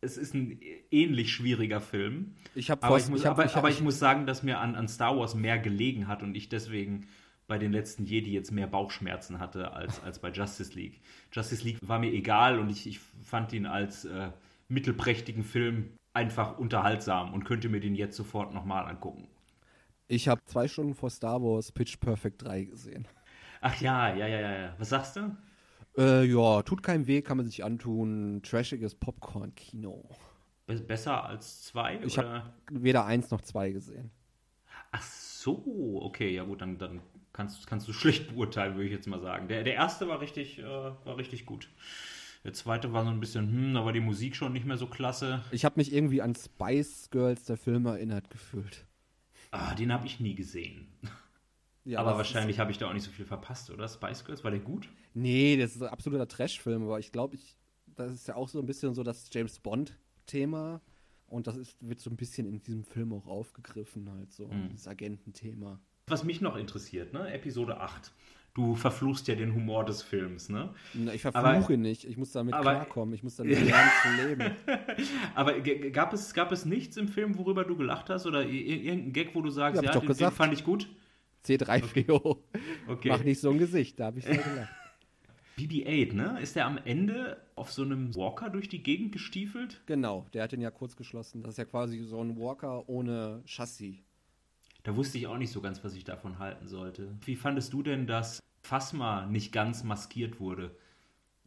es 0.00 0.16
ist 0.16 0.34
ein 0.34 0.60
ähnlich 0.90 1.32
schwieriger 1.32 1.80
Film. 1.80 2.34
Ich 2.54 2.70
habe 2.70 2.82
Aber, 2.82 2.98
ich 2.98 3.08
muss, 3.08 3.24
aber, 3.24 3.54
aber 3.54 3.70
ich 3.70 3.80
muss 3.80 3.98
sagen, 3.98 4.26
dass 4.26 4.42
mir 4.42 4.58
an, 4.58 4.74
an 4.74 4.88
Star 4.88 5.16
Wars 5.16 5.34
mehr 5.34 5.58
gelegen 5.58 6.06
hat 6.08 6.22
und 6.22 6.36
ich 6.36 6.48
deswegen 6.48 7.08
bei 7.46 7.58
den 7.58 7.72
letzten 7.72 8.04
Jedi 8.04 8.32
jetzt 8.32 8.52
mehr 8.52 8.66
Bauchschmerzen 8.66 9.38
hatte 9.38 9.72
als, 9.72 10.02
als 10.02 10.18
bei 10.18 10.30
Justice 10.30 10.74
League. 10.74 11.00
Justice 11.32 11.64
League 11.64 11.78
war 11.80 11.98
mir 11.98 12.12
egal 12.12 12.58
und 12.58 12.68
ich, 12.68 12.86
ich 12.86 12.98
fand 12.98 13.52
ihn 13.52 13.66
als 13.66 14.04
äh, 14.04 14.30
mittelprächtigen 14.68 15.42
Film 15.42 15.90
einfach 16.12 16.58
unterhaltsam 16.58 17.32
und 17.32 17.44
könnte 17.44 17.68
mir 17.68 17.80
den 17.80 17.94
jetzt 17.94 18.16
sofort 18.16 18.52
nochmal 18.52 18.86
angucken. 18.86 19.28
Ich 20.08 20.28
habe 20.28 20.42
zwei 20.44 20.68
Stunden 20.68 20.94
vor 20.94 21.10
Star 21.10 21.42
Wars 21.42 21.72
Pitch 21.72 21.98
Perfect 21.98 22.42
3 22.42 22.64
gesehen. 22.64 23.08
Ach 23.60 23.80
ja, 23.80 24.14
ja, 24.14 24.26
ja, 24.26 24.40
ja. 24.40 24.74
Was 24.78 24.90
sagst 24.90 25.16
du? 25.16 25.36
Äh, 25.98 26.24
ja, 26.24 26.62
tut 26.62 26.82
keinem 26.82 27.06
weh, 27.08 27.22
kann 27.22 27.36
man 27.36 27.46
sich 27.46 27.64
antun. 27.64 28.40
Trashiges 28.44 28.94
Popcorn-Kino. 28.94 30.08
Be 30.66 30.76
besser 30.76 31.24
als 31.24 31.64
zwei? 31.64 31.98
Ich 32.04 32.18
habe 32.18 32.42
weder 32.70 33.04
eins 33.04 33.30
noch 33.30 33.40
zwei 33.40 33.70
gesehen. 33.70 34.10
Ach 34.92 35.02
so, 35.02 36.00
okay, 36.02 36.30
ja 36.30 36.44
gut, 36.44 36.60
dann, 36.60 36.78
dann 36.78 37.00
kannst, 37.32 37.66
kannst 37.66 37.88
du 37.88 37.92
schlecht 37.92 38.28
beurteilen, 38.28 38.74
würde 38.74 38.86
ich 38.86 38.92
jetzt 38.92 39.06
mal 39.08 39.20
sagen. 39.20 39.48
Der, 39.48 39.64
der 39.64 39.74
erste 39.74 40.08
war 40.08 40.20
richtig, 40.20 40.60
äh, 40.60 40.64
war 40.64 41.16
richtig 41.16 41.46
gut. 41.46 41.68
Der 42.44 42.52
zweite 42.52 42.92
war 42.92 43.04
so 43.04 43.10
ein 43.10 43.18
bisschen, 43.18 43.48
hm, 43.48 43.74
da 43.74 43.84
war 43.84 43.92
die 43.92 44.00
Musik 44.00 44.36
schon 44.36 44.52
nicht 44.52 44.64
mehr 44.64 44.76
so 44.76 44.86
klasse. 44.86 45.42
Ich 45.50 45.64
habe 45.64 45.74
mich 45.76 45.92
irgendwie 45.92 46.22
an 46.22 46.34
Spice 46.34 47.10
Girls, 47.10 47.44
der 47.44 47.56
Film, 47.56 47.86
erinnert 47.86 48.30
gefühlt. 48.30 48.86
Ah, 49.50 49.74
den 49.74 49.92
habe 49.92 50.06
ich 50.06 50.20
nie 50.20 50.34
gesehen. 50.34 50.86
Ja, 51.84 52.00
aber 52.00 52.16
wahrscheinlich 52.16 52.58
habe 52.58 52.70
ich 52.70 52.78
da 52.78 52.88
auch 52.88 52.92
nicht 52.92 53.04
so 53.04 53.10
viel 53.10 53.24
verpasst, 53.24 53.70
oder? 53.70 53.88
Spice 53.88 54.24
Girls, 54.24 54.44
war 54.44 54.50
der 54.50 54.60
gut? 54.60 54.88
Nee, 55.14 55.56
das 55.56 55.74
ist 55.76 55.82
ein 55.82 55.88
absoluter 55.88 56.28
Trash-Film, 56.28 56.82
aber 56.82 56.98
ich 56.98 57.12
glaube, 57.12 57.34
ich, 57.36 57.56
das 57.96 58.12
ist 58.12 58.28
ja 58.28 58.34
auch 58.36 58.48
so 58.48 58.58
ein 58.60 58.66
bisschen 58.66 58.94
so 58.94 59.02
das 59.02 59.28
James 59.32 59.58
Bond-Thema. 59.60 60.80
Und 61.26 61.46
das 61.46 61.56
ist, 61.56 61.76
wird 61.86 62.00
so 62.00 62.08
ein 62.10 62.16
bisschen 62.16 62.46
in 62.46 62.62
diesem 62.62 62.84
Film 62.84 63.12
auch 63.12 63.26
aufgegriffen, 63.26 64.10
halt 64.10 64.32
so, 64.32 64.48
Mhm. 64.48 64.70
das 64.72 64.88
Agententhema. 64.88 65.78
Was 66.06 66.24
mich 66.24 66.40
noch 66.40 66.56
interessiert, 66.56 67.12
ne? 67.12 67.30
Episode 67.32 67.80
8. 67.80 68.12
Du 68.54 68.74
verfluchst 68.74 69.28
ja 69.28 69.34
den 69.34 69.54
Humor 69.54 69.84
des 69.84 70.02
Films, 70.02 70.48
ne? 70.48 70.74
Na, 70.94 71.12
Ich 71.12 71.24
Aber- 71.26 71.40
verfluche 71.42 71.74
ihn 71.74 71.82
nicht, 71.82 72.04
ich 72.06 72.16
muss 72.16 72.32
damit 72.32 72.54
aber- 72.54 72.62
klarkommen, 72.72 73.14
ich 73.14 73.22
muss 73.22 73.36
damit 73.36 73.52
lernen 73.60 73.90
zu 74.02 74.26
leben. 74.26 74.56
Aber 75.34 75.60
gab 75.60 76.12
es, 76.14 76.32
gab 76.34 76.50
es 76.50 76.64
nichts 76.64 76.96
im 76.96 77.08
Film, 77.08 77.36
worüber 77.38 77.64
du 77.64 77.76
gelacht 77.76 78.08
hast? 78.10 78.26
Oder 78.26 78.44
i- 78.46 78.60
i- 78.62 78.86
irgendein 78.86 79.12
Gag, 79.12 79.34
wo 79.34 79.42
du 79.42 79.50
sagst, 79.50 79.82
Ja, 79.82 79.88
ja, 79.88 79.92
den, 79.92 80.00
den 80.00 80.08
gesagt. 80.08 80.36
fand 80.36 80.52
ich 80.54 80.64
gut? 80.64 80.88
C3PO. 81.48 82.38
Okay. 82.88 83.08
Mach 83.08 83.22
nicht 83.24 83.40
so 83.40 83.50
ein 83.50 83.58
Gesicht, 83.58 83.98
da 84.00 84.06
habe 84.06 84.18
ich 84.18 84.24
sehr 84.24 84.36
gelacht. 84.38 84.72
BB-8, 85.58 86.14
ne? 86.14 86.38
Ist 86.40 86.54
der 86.54 86.66
am 86.66 86.78
Ende 86.84 87.36
auf 87.56 87.72
so 87.72 87.82
einem 87.82 88.14
Walker 88.14 88.48
durch 88.48 88.68
die 88.68 88.82
Gegend 88.82 89.10
gestiefelt? 89.12 89.80
Genau, 89.86 90.26
der 90.32 90.44
hat 90.44 90.52
den 90.52 90.60
ja 90.60 90.70
kurz 90.70 90.94
geschlossen. 90.96 91.42
Das 91.42 91.54
ist 91.54 91.58
ja 91.58 91.64
quasi 91.64 91.98
so 92.04 92.22
ein 92.22 92.38
Walker 92.38 92.88
ohne 92.88 93.42
Chassis. 93.44 93.96
Da 94.84 94.94
wusste 94.94 95.18
ich 95.18 95.26
auch 95.26 95.36
nicht 95.36 95.50
so 95.50 95.60
ganz, 95.60 95.82
was 95.82 95.94
ich 95.94 96.04
davon 96.04 96.38
halten 96.38 96.68
sollte. 96.68 97.12
Wie 97.24 97.34
fandest 97.34 97.72
du 97.72 97.82
denn, 97.82 98.06
dass 98.06 98.40
Phasma 98.62 99.26
nicht 99.26 99.50
ganz 99.52 99.82
maskiert 99.82 100.38
wurde? 100.38 100.76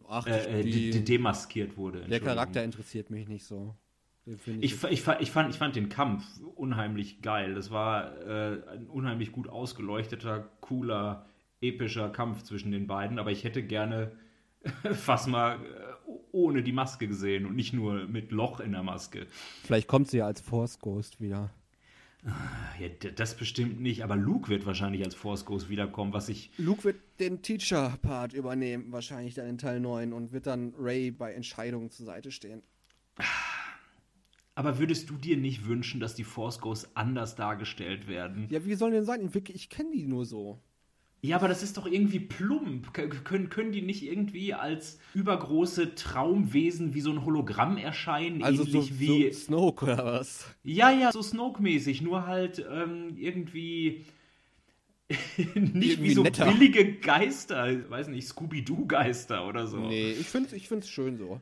Ach, 0.08 0.28
Äh, 0.28 0.60
äh, 0.60 0.64
die, 0.64 0.72
de- 0.72 0.92
de- 0.92 1.02
demaskiert 1.04 1.78
wurde. 1.78 2.02
der. 2.02 2.20
Charakter 2.20 2.64
interessiert 2.64 3.10
mich 3.10 3.30
nicht 3.30 3.46
so. 3.46 3.76
Ich, 4.26 4.84
ich, 4.84 4.84
ich, 4.92 5.02
fand, 5.32 5.50
ich 5.52 5.58
fand 5.58 5.76
den 5.76 5.90
Kampf 5.90 6.24
unheimlich 6.56 7.22
geil. 7.22 7.56
Das 7.56 7.72
war 7.72 8.18
äh, 8.22 8.62
ein 8.72 8.88
unheimlich 8.88 9.32
gut 9.32 9.48
ausgeleuchteter, 9.50 10.48
cooler, 10.62 11.26
epischer 11.60 12.10
Kampf 12.10 12.44
zwischen 12.44 12.72
den 12.72 12.88
beiden. 12.88 13.18
Aber 13.20 13.32
ich 13.32 13.44
hätte 13.44 13.64
gerne 13.64 14.12
Phasma 14.94 15.56
äh, 15.56 15.60
ohne 16.32 16.62
die 16.64 16.72
Maske 16.72 17.08
gesehen 17.08 17.46
und 17.46 17.56
nicht 17.56 17.74
nur 17.74 18.06
mit 18.08 18.32
Loch 18.32 18.60
in 18.60 18.72
der 18.74 18.84
Maske. 18.84 19.26
Vielleicht 19.64 19.88
kommt 19.88 20.10
sie 20.10 20.18
ja 20.18 20.28
als 20.28 20.40
Force 20.42 20.80
Ghost 20.80 21.20
wieder. 21.20 21.50
Ja, 22.80 22.88
d- 22.88 23.12
das 23.16 23.36
bestimmt 23.36 23.82
nicht, 23.82 24.04
aber 24.04 24.16
Luke 24.16 24.48
wird 24.50 24.68
wahrscheinlich 24.68 25.04
als 25.04 25.16
Force 25.16 25.44
Ghost 25.46 25.70
wiederkommen, 25.70 26.14
was 26.14 26.30
ich. 26.30 26.52
Luke 26.60 26.84
wird 26.84 26.98
den 27.20 27.42
Teacher-Part 27.42 28.34
übernehmen, 28.34 28.92
wahrscheinlich 28.92 29.34
dann 29.34 29.48
in 29.48 29.58
Teil 29.58 29.80
9 29.80 30.14
und 30.14 30.32
wird 30.32 30.46
dann 30.46 30.76
Ray 30.78 31.10
bei 31.10 31.34
Entscheidungen 31.34 31.90
zur 31.90 32.06
Seite 32.06 32.32
stehen. 32.32 32.62
Aber 34.56 34.80
würdest 34.80 35.10
du 35.10 35.16
dir 35.16 35.38
nicht 35.38 35.66
wünschen, 35.66 36.00
dass 36.00 36.16
die 36.16 36.24
Force 36.24 36.60
Ghosts 36.60 36.92
anders 36.96 37.36
dargestellt 37.36 38.08
werden? 38.08 38.48
Ja, 38.50 38.66
wie 38.66 38.76
sollen 38.76 38.94
denn 38.94 39.06
sein? 39.06 39.30
Ich, 39.54 39.70
kenne 39.70 39.92
die 39.92 40.06
nur 40.06 40.26
so. 40.26 40.60
Ja, 41.22 41.38
aber 41.38 41.48
das 41.48 41.62
ist 41.64 41.78
doch 41.78 41.86
irgendwie 41.86 42.20
plump. 42.20 42.94
Können, 42.94 43.50
können 43.50 43.72
die 43.72 43.84
nicht 43.84 44.04
irgendwie 44.04 44.54
als 44.54 45.00
übergroße 45.14 45.96
Traumwesen 45.96 46.94
wie 46.94 47.02
so 47.02 47.12
ein 47.12 47.24
Hologramm 47.24 47.78
erscheinen? 47.78 48.44
Also 48.44 48.64
so, 48.64 48.80
ähnlich 48.80 49.00
wie. 49.00 49.32
so 49.32 49.40
Snoke 49.46 49.86
oder 49.86 50.04
was? 50.04 50.48
Ja, 50.64 50.92
ja, 50.92 51.12
so 51.12 51.22
Snoke-mäßig, 51.22 52.02
nur 52.02 52.26
halt 52.26 52.66
ähm, 52.70 53.16
irgendwie. 53.18 54.06
nicht 55.56 55.56
wie 55.56 55.92
Irgendwie 55.92 56.14
so 56.14 56.24
netter. 56.24 56.52
billige 56.52 56.94
Geister, 57.00 57.70
ich 57.70 57.90
weiß 57.90 58.08
nicht, 58.08 58.28
Scooby-Doo-Geister 58.28 59.46
oder 59.48 59.68
so. 59.68 59.78
Nee, 59.78 60.12
ich 60.12 60.28
finde 60.28 60.48
es 60.48 60.54
ich 60.54 60.68
find's 60.70 60.90
schön 60.90 61.18
so. 61.18 61.40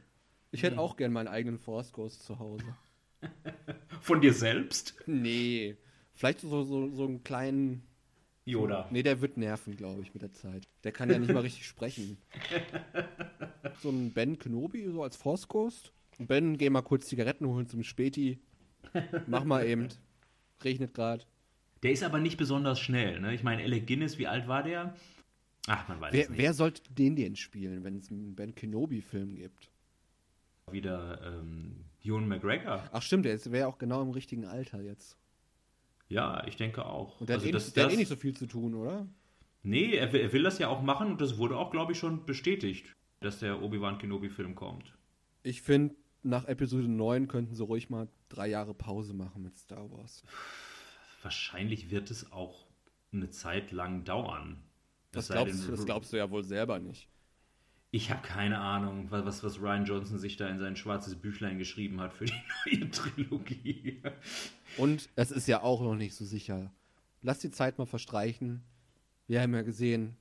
Ich 0.52 0.64
hätte 0.64 0.80
auch 0.80 0.98
gern 0.98 1.14
meinen 1.14 1.28
eigenen 1.28 1.60
Force 1.60 1.94
Ghost 1.94 2.24
zu 2.24 2.40
Hause. 2.40 2.66
Von 4.02 4.22
dir 4.22 4.34
selbst? 4.34 4.96
Nee. 5.06 5.76
Vielleicht 6.14 6.42
so, 6.42 6.64
so, 6.64 6.90
so 6.90 7.06
einen 7.06 7.24
kleinen. 7.24 7.84
Yoda. 8.46 8.88
Nee, 8.92 9.04
der 9.04 9.22
wird 9.22 9.38
nerven, 9.38 9.76
glaube 9.76 10.02
ich, 10.02 10.14
mit 10.14 10.24
der 10.24 10.34
Zeit. 10.34 10.68
Der 10.84 10.92
kann 10.92 11.10
ja 11.10 11.20
nicht 11.20 11.32
mal 11.34 11.42
richtig 11.42 11.66
sprechen. 11.66 12.18
So 13.82 13.90
ein 13.90 14.12
Ben 14.12 14.40
Kenobi, 14.40 14.90
so 14.90 15.04
als 15.04 15.16
Force 15.16 15.48
Ghost. 15.48 15.94
Ben, 16.18 16.58
geh 16.58 16.70
mal 16.70 16.82
kurz 16.82 17.08
Zigaretten 17.08 17.46
holen 17.48 17.68
zum 17.68 17.84
Späti. 17.84 18.40
Mach 19.28 19.44
mal 19.46 19.66
eben. 19.66 19.88
Regnet 20.64 20.94
gerade. 20.94 21.24
Der 21.84 21.92
ist 21.92 22.04
aber 22.04 22.20
nicht 22.20 22.38
besonders 22.38 22.80
schnell, 22.80 23.20
ne? 23.22 23.34
Ich 23.34 23.44
meine, 23.44 23.64
Alec 23.64 23.88
Guinness, 23.88 24.18
wie 24.18 24.28
alt 24.28 24.48
war 24.48 24.64
der? 24.64 24.96
Ach, 25.68 25.88
man 25.88 26.02
weiß 26.02 26.14
es 26.14 26.20
Wer, 26.20 26.30
nicht. 26.30 26.40
wer 26.42 26.54
sollte 26.54 26.82
den 26.94 27.16
denn 27.16 27.36
spielen, 27.38 27.84
wenn 27.84 27.98
es 27.98 28.12
einen 28.12 28.36
Ben 28.36 28.54
Kenobi-Film 28.56 29.36
gibt? 29.36 29.69
Wieder 30.72 31.22
ähm, 31.26 31.86
Ewan 32.04 32.28
McGregor. 32.28 32.84
Ach 32.92 33.02
stimmt, 33.02 33.26
der 33.26 33.40
wäre 33.52 33.68
auch 33.68 33.78
genau 33.78 34.02
im 34.02 34.10
richtigen 34.12 34.46
Alter 34.46 34.82
jetzt. 34.82 35.18
Ja, 36.08 36.46
ich 36.48 36.56
denke 36.56 36.86
auch. 36.86 37.20
Und 37.22 37.30
der, 37.30 37.36
Also 37.36 37.46
hat, 37.46 37.50
eh, 37.50 37.52
das- 37.54 37.66
nicht- 37.68 37.76
der 37.78 37.84
hat 37.84 37.90
das- 37.92 37.96
eh 37.96 38.00
nicht 38.00 38.08
so 38.08 38.16
viel 38.16 38.36
zu 38.36 38.46
tun, 38.48 38.74
oder? 38.74 39.08
Nee, 39.62 39.94
er 39.96 40.12
will, 40.14 40.22
er 40.22 40.34
will 40.34 40.44
das 40.44 40.58
ja 40.58 40.70
auch 40.70 40.82
machen 40.82 41.12
und 41.12 41.22
das 41.22 41.38
wurde 41.38 41.58
auch, 41.58 41.70
glaube 41.72 41.92
ich, 41.92 42.00
schon 42.00 42.26
bestätigt. 42.26 42.96
dass 43.22 43.40
der 43.40 43.62
Obi-Wan 43.62 43.98
Kenobi-Film 43.98 44.56
kommt. 44.56 44.94
Ich 45.44 45.62
finde, 45.62 45.94
nach 46.24 46.46
Episode 46.46 46.88
9 46.88 47.28
könnten 47.28 47.54
sie 47.54 47.62
ruhig 47.66 47.90
mal 47.90 48.08
drei 48.30 48.48
Jahre 48.48 48.74
Pause 48.74 49.14
machen 49.14 49.44
mit 49.44 49.58
Star 49.58 49.92
Wars. 49.92 50.24
Wahrscheinlich 51.22 51.92
wird 51.92 52.12
es 52.12 52.32
auch 52.32 52.66
eine 53.12 53.30
Zeit 53.30 53.72
lang 53.74 54.06
dauern. 54.06 54.64
Das 55.12 55.28
sei 55.28 55.34
glaubst, 55.34 55.64
denn, 55.66 55.72
das 55.72 55.86
glaubst 55.86 56.14
du 56.14 56.18
ja 56.18 56.30
wohl 56.32 56.46
selber 56.46 56.80
nicht. 56.80 57.10
Ich 57.92 58.12
habe 58.12 58.22
keine 58.22 58.60
Ahnung, 58.60 59.08
was, 59.10 59.44
was 59.44 59.60
Ryan 59.60 59.86
Johnson 59.86 60.20
sich 60.20 60.38
da 60.38 60.48
in 60.48 60.60
sein 60.60 60.76
schwarzes 60.76 61.16
Büchlein 61.16 61.58
geschrieben 61.58 62.00
hat 62.00 62.14
für 62.14 62.26
die 62.70 62.78
neue 62.78 62.92
Trilogie. 62.92 64.02
Und 64.78 65.10
es 65.16 65.32
ist 65.32 65.48
ja 65.48 65.64
auch 65.64 65.82
noch 65.82 65.96
nicht 65.96 66.14
so 66.14 66.24
sicher. 66.24 66.72
Lass 67.24 67.40
die 67.40 67.52
Zeit 67.52 67.80
mal 67.80 67.88
verstreichen. 67.88 68.64
Wir 69.28 69.42
haben 69.42 69.54
ja 69.56 69.64
gesehen, 69.64 70.18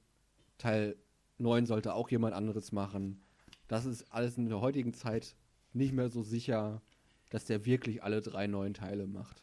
Teil 0.56 0.96
9 1.36 1.66
sollte 1.66 1.94
auch 1.94 2.10
jemand 2.10 2.34
anderes 2.34 2.72
machen. 2.72 3.20
Das 3.68 3.84
ist 3.84 4.10
alles 4.12 4.38
in 4.38 4.48
der 4.48 4.60
heutigen 4.60 4.94
Zeit 4.94 5.36
nicht 5.74 5.92
mehr 5.92 6.08
so 6.08 6.22
sicher, 6.22 6.80
dass 7.28 7.44
der 7.44 7.66
wirklich 7.66 8.02
alle 8.02 8.22
drei 8.22 8.46
neuen 8.46 8.72
Teile 8.72 9.06
macht. 9.06 9.42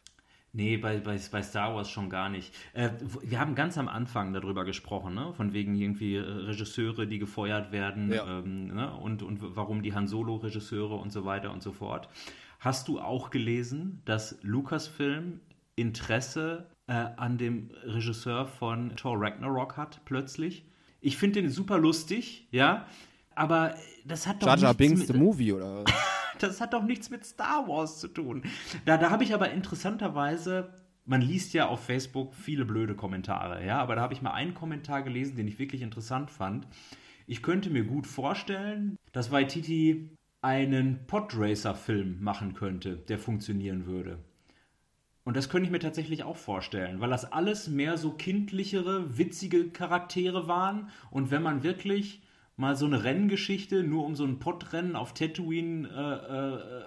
Nee, 0.56 0.78
bei, 0.78 0.98
bei, 1.00 1.20
bei 1.30 1.42
Star 1.42 1.74
Wars 1.74 1.90
schon 1.90 2.08
gar 2.08 2.30
nicht. 2.30 2.54
Äh, 2.72 2.88
wir 3.22 3.38
haben 3.38 3.54
ganz 3.54 3.76
am 3.76 3.88
Anfang 3.88 4.32
darüber 4.32 4.64
gesprochen, 4.64 5.12
ne? 5.14 5.34
von 5.34 5.52
wegen 5.52 5.74
irgendwie 5.74 6.16
äh, 6.16 6.20
Regisseure, 6.22 7.06
die 7.06 7.18
gefeuert 7.18 7.72
werden 7.72 8.10
Ja. 8.10 8.38
ähm, 8.38 8.68
ne? 8.68 8.90
und, 8.96 9.22
und 9.22 9.38
warum 9.54 9.82
die 9.82 9.92
Han 9.94 10.08
Solo-Regisseure 10.08 10.94
und 10.94 11.12
so 11.12 11.26
weiter 11.26 11.52
und 11.52 11.62
so 11.62 11.72
fort. 11.72 12.08
Hast 12.58 12.88
du 12.88 12.98
auch 13.00 13.28
gelesen, 13.28 14.00
dass 14.06 14.38
Lucasfilm 14.42 15.40
Interesse 15.74 16.66
äh, 16.86 16.92
an 16.94 17.36
dem 17.36 17.70
Regisseur 17.84 18.46
von 18.46 18.96
Thor 18.96 19.20
Ragnarok 19.20 19.76
hat, 19.76 20.00
plötzlich? 20.06 20.64
Ich 21.02 21.18
finde 21.18 21.42
den 21.42 21.50
super 21.50 21.76
lustig, 21.78 22.48
ja, 22.50 22.86
aber 23.34 23.74
das 24.06 24.26
hat 24.26 24.42
doch 24.42 24.56
nichts 24.56 24.74
Binks 24.78 25.00
mit- 25.00 25.08
the 25.08 25.12
Movie 25.18 25.52
oder 25.52 25.84
das 26.40 26.60
hat 26.60 26.72
doch 26.72 26.82
nichts 26.82 27.10
mit 27.10 27.24
Star 27.24 27.68
Wars 27.68 27.98
zu 27.98 28.08
tun. 28.08 28.42
Da, 28.84 28.96
da 28.96 29.10
habe 29.10 29.24
ich 29.24 29.34
aber 29.34 29.50
interessanterweise, 29.50 30.72
man 31.04 31.20
liest 31.20 31.52
ja 31.52 31.66
auf 31.66 31.84
Facebook 31.84 32.34
viele 32.34 32.64
blöde 32.64 32.94
Kommentare, 32.94 33.64
ja, 33.64 33.78
aber 33.78 33.96
da 33.96 34.02
habe 34.02 34.14
ich 34.14 34.22
mal 34.22 34.32
einen 34.32 34.54
Kommentar 34.54 35.02
gelesen, 35.02 35.36
den 35.36 35.48
ich 35.48 35.58
wirklich 35.58 35.82
interessant 35.82 36.30
fand. 36.30 36.66
Ich 37.26 37.42
könnte 37.42 37.70
mir 37.70 37.84
gut 37.84 38.06
vorstellen, 38.06 38.96
dass 39.12 39.32
Waititi 39.32 40.10
einen 40.42 41.06
Podracer-Film 41.06 42.22
machen 42.22 42.54
könnte, 42.54 42.96
der 42.96 43.18
funktionieren 43.18 43.86
würde. 43.86 44.18
Und 45.24 45.36
das 45.36 45.48
könnte 45.48 45.66
ich 45.66 45.72
mir 45.72 45.80
tatsächlich 45.80 46.22
auch 46.22 46.36
vorstellen, 46.36 47.00
weil 47.00 47.10
das 47.10 47.32
alles 47.32 47.66
mehr 47.66 47.98
so 47.98 48.12
kindlichere, 48.12 49.18
witzige 49.18 49.70
Charaktere 49.70 50.46
waren. 50.46 50.88
Und 51.10 51.32
wenn 51.32 51.42
man 51.42 51.64
wirklich 51.64 52.22
mal 52.58 52.74
so 52.74 52.86
eine 52.86 53.04
Renngeschichte 53.04 53.82
nur 53.82 54.04
um 54.06 54.16
so 54.16 54.24
ein 54.24 54.38
Podrennen 54.38 54.96
auf 54.96 55.12
Tatooine 55.12 55.88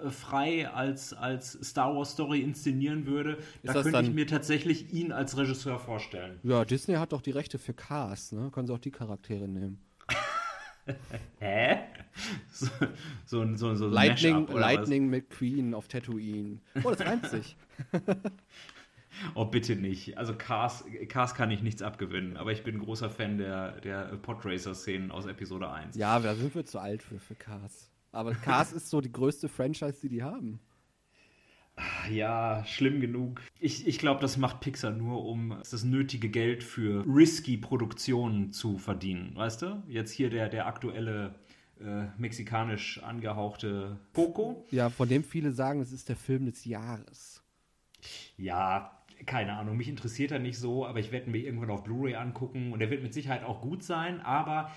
äh, 0.02 0.06
äh, 0.06 0.10
frei 0.10 0.68
als, 0.68 1.12
als 1.12 1.52
Star 1.62 1.94
Wars 1.94 2.10
Story 2.12 2.40
inszenieren 2.40 3.06
würde, 3.06 3.38
da 3.62 3.72
könnte 3.74 3.88
ich 3.88 3.92
dann- 3.94 4.14
mir 4.14 4.26
tatsächlich 4.26 4.92
ihn 4.92 5.12
als 5.12 5.36
Regisseur 5.36 5.78
vorstellen. 5.78 6.40
Ja, 6.42 6.64
Disney 6.64 6.94
hat 6.94 7.12
doch 7.12 7.22
die 7.22 7.30
Rechte 7.30 7.58
für 7.58 7.72
Cars, 7.72 8.32
ne? 8.32 8.50
Können 8.52 8.66
sie 8.66 8.72
auch 8.74 8.78
die 8.80 8.90
Charaktere 8.90 9.46
nehmen. 9.46 9.78
Hä? 11.38 11.78
So, 12.50 12.66
so, 13.24 13.40
ein- 13.42 13.56
so, 13.56 13.74
so 13.76 13.86
ein 13.86 13.92
Lightning? 13.92 14.48
Lightning 14.48 15.08
McQueen 15.08 15.74
auf 15.74 15.86
Tatooine. 15.86 16.58
Oh, 16.82 16.90
das 16.90 17.00
reimt 17.06 17.26
sich. 17.28 17.56
Oh, 19.34 19.44
bitte 19.44 19.76
nicht. 19.76 20.18
Also 20.18 20.34
Cars, 20.34 20.84
Cars 21.08 21.34
kann 21.34 21.50
ich 21.50 21.62
nichts 21.62 21.82
abgewinnen, 21.82 22.36
aber 22.36 22.52
ich 22.52 22.62
bin 22.62 22.78
großer 22.78 23.10
Fan 23.10 23.38
der, 23.38 23.80
der 23.80 24.04
Podracer-Szenen 24.16 25.10
aus 25.10 25.26
Episode 25.26 25.70
1. 25.70 25.96
Ja, 25.96 26.18
da 26.20 26.34
sind 26.34 26.54
wir 26.54 26.64
zu 26.64 26.78
alt 26.78 27.02
für, 27.02 27.18
für 27.18 27.34
Cars. 27.34 27.90
Aber 28.12 28.32
Cars 28.34 28.72
ist 28.72 28.90
so 28.90 29.00
die 29.00 29.12
größte 29.12 29.48
Franchise, 29.48 29.98
die 30.02 30.08
die 30.08 30.22
haben. 30.22 30.60
Ja, 32.10 32.64
schlimm 32.66 33.00
genug. 33.00 33.40
Ich, 33.58 33.86
ich 33.86 33.98
glaube, 33.98 34.20
das 34.20 34.36
macht 34.36 34.60
Pixar 34.60 34.90
nur, 34.90 35.24
um 35.24 35.56
das 35.58 35.82
nötige 35.84 36.28
Geld 36.28 36.62
für 36.62 37.04
risky 37.06 37.56
Produktionen 37.56 38.52
zu 38.52 38.78
verdienen. 38.78 39.34
Weißt 39.34 39.62
du? 39.62 39.82
Jetzt 39.86 40.12
hier 40.12 40.28
der, 40.30 40.48
der 40.48 40.66
aktuelle 40.66 41.36
äh, 41.80 42.06
mexikanisch 42.18 43.02
angehauchte 43.02 43.98
Coco. 44.12 44.66
Ja, 44.70 44.90
von 44.90 45.08
dem 45.08 45.24
viele 45.24 45.52
sagen, 45.52 45.80
es 45.80 45.92
ist 45.92 46.08
der 46.08 46.16
Film 46.16 46.44
des 46.44 46.64
Jahres. 46.64 47.42
Ja, 48.36 48.99
keine 49.26 49.54
Ahnung, 49.54 49.76
mich 49.76 49.88
interessiert 49.88 50.30
er 50.30 50.38
nicht 50.38 50.58
so, 50.58 50.86
aber 50.86 50.98
ich 50.98 51.12
werde 51.12 51.30
mir 51.30 51.38
irgendwann 51.38 51.70
auf 51.70 51.84
Blu-ray 51.84 52.14
angucken 52.14 52.72
und 52.72 52.80
er 52.80 52.90
wird 52.90 53.02
mit 53.02 53.14
Sicherheit 53.14 53.44
auch 53.44 53.60
gut 53.60 53.82
sein, 53.82 54.20
aber 54.20 54.70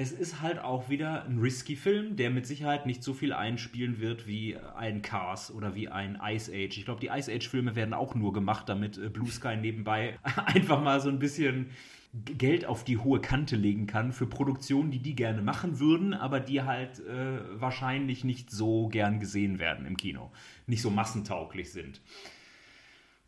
es 0.00 0.12
ist 0.12 0.40
halt 0.40 0.60
auch 0.60 0.88
wieder 0.88 1.24
ein 1.24 1.40
risky 1.40 1.74
Film, 1.74 2.14
der 2.14 2.30
mit 2.30 2.46
Sicherheit 2.46 2.86
nicht 2.86 3.02
so 3.02 3.14
viel 3.14 3.32
einspielen 3.32 3.98
wird 3.98 4.28
wie 4.28 4.56
ein 4.56 5.02
Cars 5.02 5.50
oder 5.50 5.74
wie 5.74 5.88
ein 5.88 6.16
Ice 6.22 6.52
Age. 6.52 6.78
Ich 6.78 6.84
glaube, 6.84 7.00
die 7.00 7.08
Ice 7.08 7.32
Age 7.32 7.48
Filme 7.48 7.74
werden 7.74 7.94
auch 7.94 8.14
nur 8.14 8.32
gemacht, 8.32 8.68
damit 8.68 8.96
äh, 8.96 9.08
Blue 9.08 9.28
Sky 9.28 9.56
nebenbei 9.56 10.16
einfach 10.46 10.80
mal 10.80 11.00
so 11.00 11.08
ein 11.08 11.18
bisschen 11.18 11.70
Geld 12.14 12.64
auf 12.64 12.84
die 12.84 12.98
hohe 12.98 13.20
Kante 13.20 13.56
legen 13.56 13.88
kann 13.88 14.12
für 14.12 14.26
Produktionen, 14.26 14.92
die 14.92 15.00
die 15.00 15.16
gerne 15.16 15.42
machen 15.42 15.80
würden, 15.80 16.14
aber 16.14 16.38
die 16.38 16.62
halt 16.62 17.00
äh, 17.00 17.60
wahrscheinlich 17.60 18.22
nicht 18.22 18.50
so 18.50 18.86
gern 18.86 19.18
gesehen 19.18 19.58
werden 19.58 19.84
im 19.84 19.96
Kino, 19.96 20.30
nicht 20.68 20.80
so 20.80 20.90
massentauglich 20.90 21.72
sind. 21.72 22.00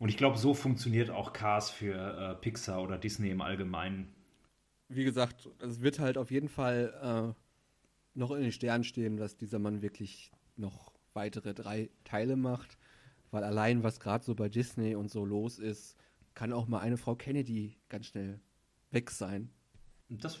Und 0.01 0.09
ich 0.09 0.17
glaube, 0.17 0.35
so 0.39 0.55
funktioniert 0.55 1.11
auch 1.11 1.31
Cars 1.31 1.69
für 1.69 1.93
äh, 1.93 2.33
Pixar 2.41 2.81
oder 2.81 2.97
Disney 2.97 3.29
im 3.29 3.39
Allgemeinen. 3.39 4.11
Wie 4.89 5.03
gesagt, 5.03 5.47
es 5.59 5.81
wird 5.81 5.99
halt 5.99 6.17
auf 6.17 6.31
jeden 6.31 6.49
Fall 6.49 7.35
äh, 7.35 8.17
noch 8.17 8.31
in 8.31 8.41
den 8.41 8.51
Sternen 8.51 8.83
stehen, 8.83 9.15
dass 9.15 9.37
dieser 9.37 9.59
Mann 9.59 9.83
wirklich 9.83 10.31
noch 10.57 10.91
weitere 11.13 11.53
drei 11.53 11.91
Teile 12.03 12.35
macht. 12.35 12.79
Weil 13.29 13.43
allein, 13.43 13.83
was 13.83 13.99
gerade 13.99 14.25
so 14.25 14.33
bei 14.33 14.49
Disney 14.49 14.95
und 14.95 15.11
so 15.11 15.23
los 15.23 15.59
ist, 15.59 15.95
kann 16.33 16.51
auch 16.51 16.67
mal 16.67 16.79
eine 16.79 16.97
Frau 16.97 17.13
Kennedy 17.13 17.77
ganz 17.87 18.07
schnell 18.07 18.41
weg 18.89 19.11
sein. 19.11 19.51
Das, 20.09 20.39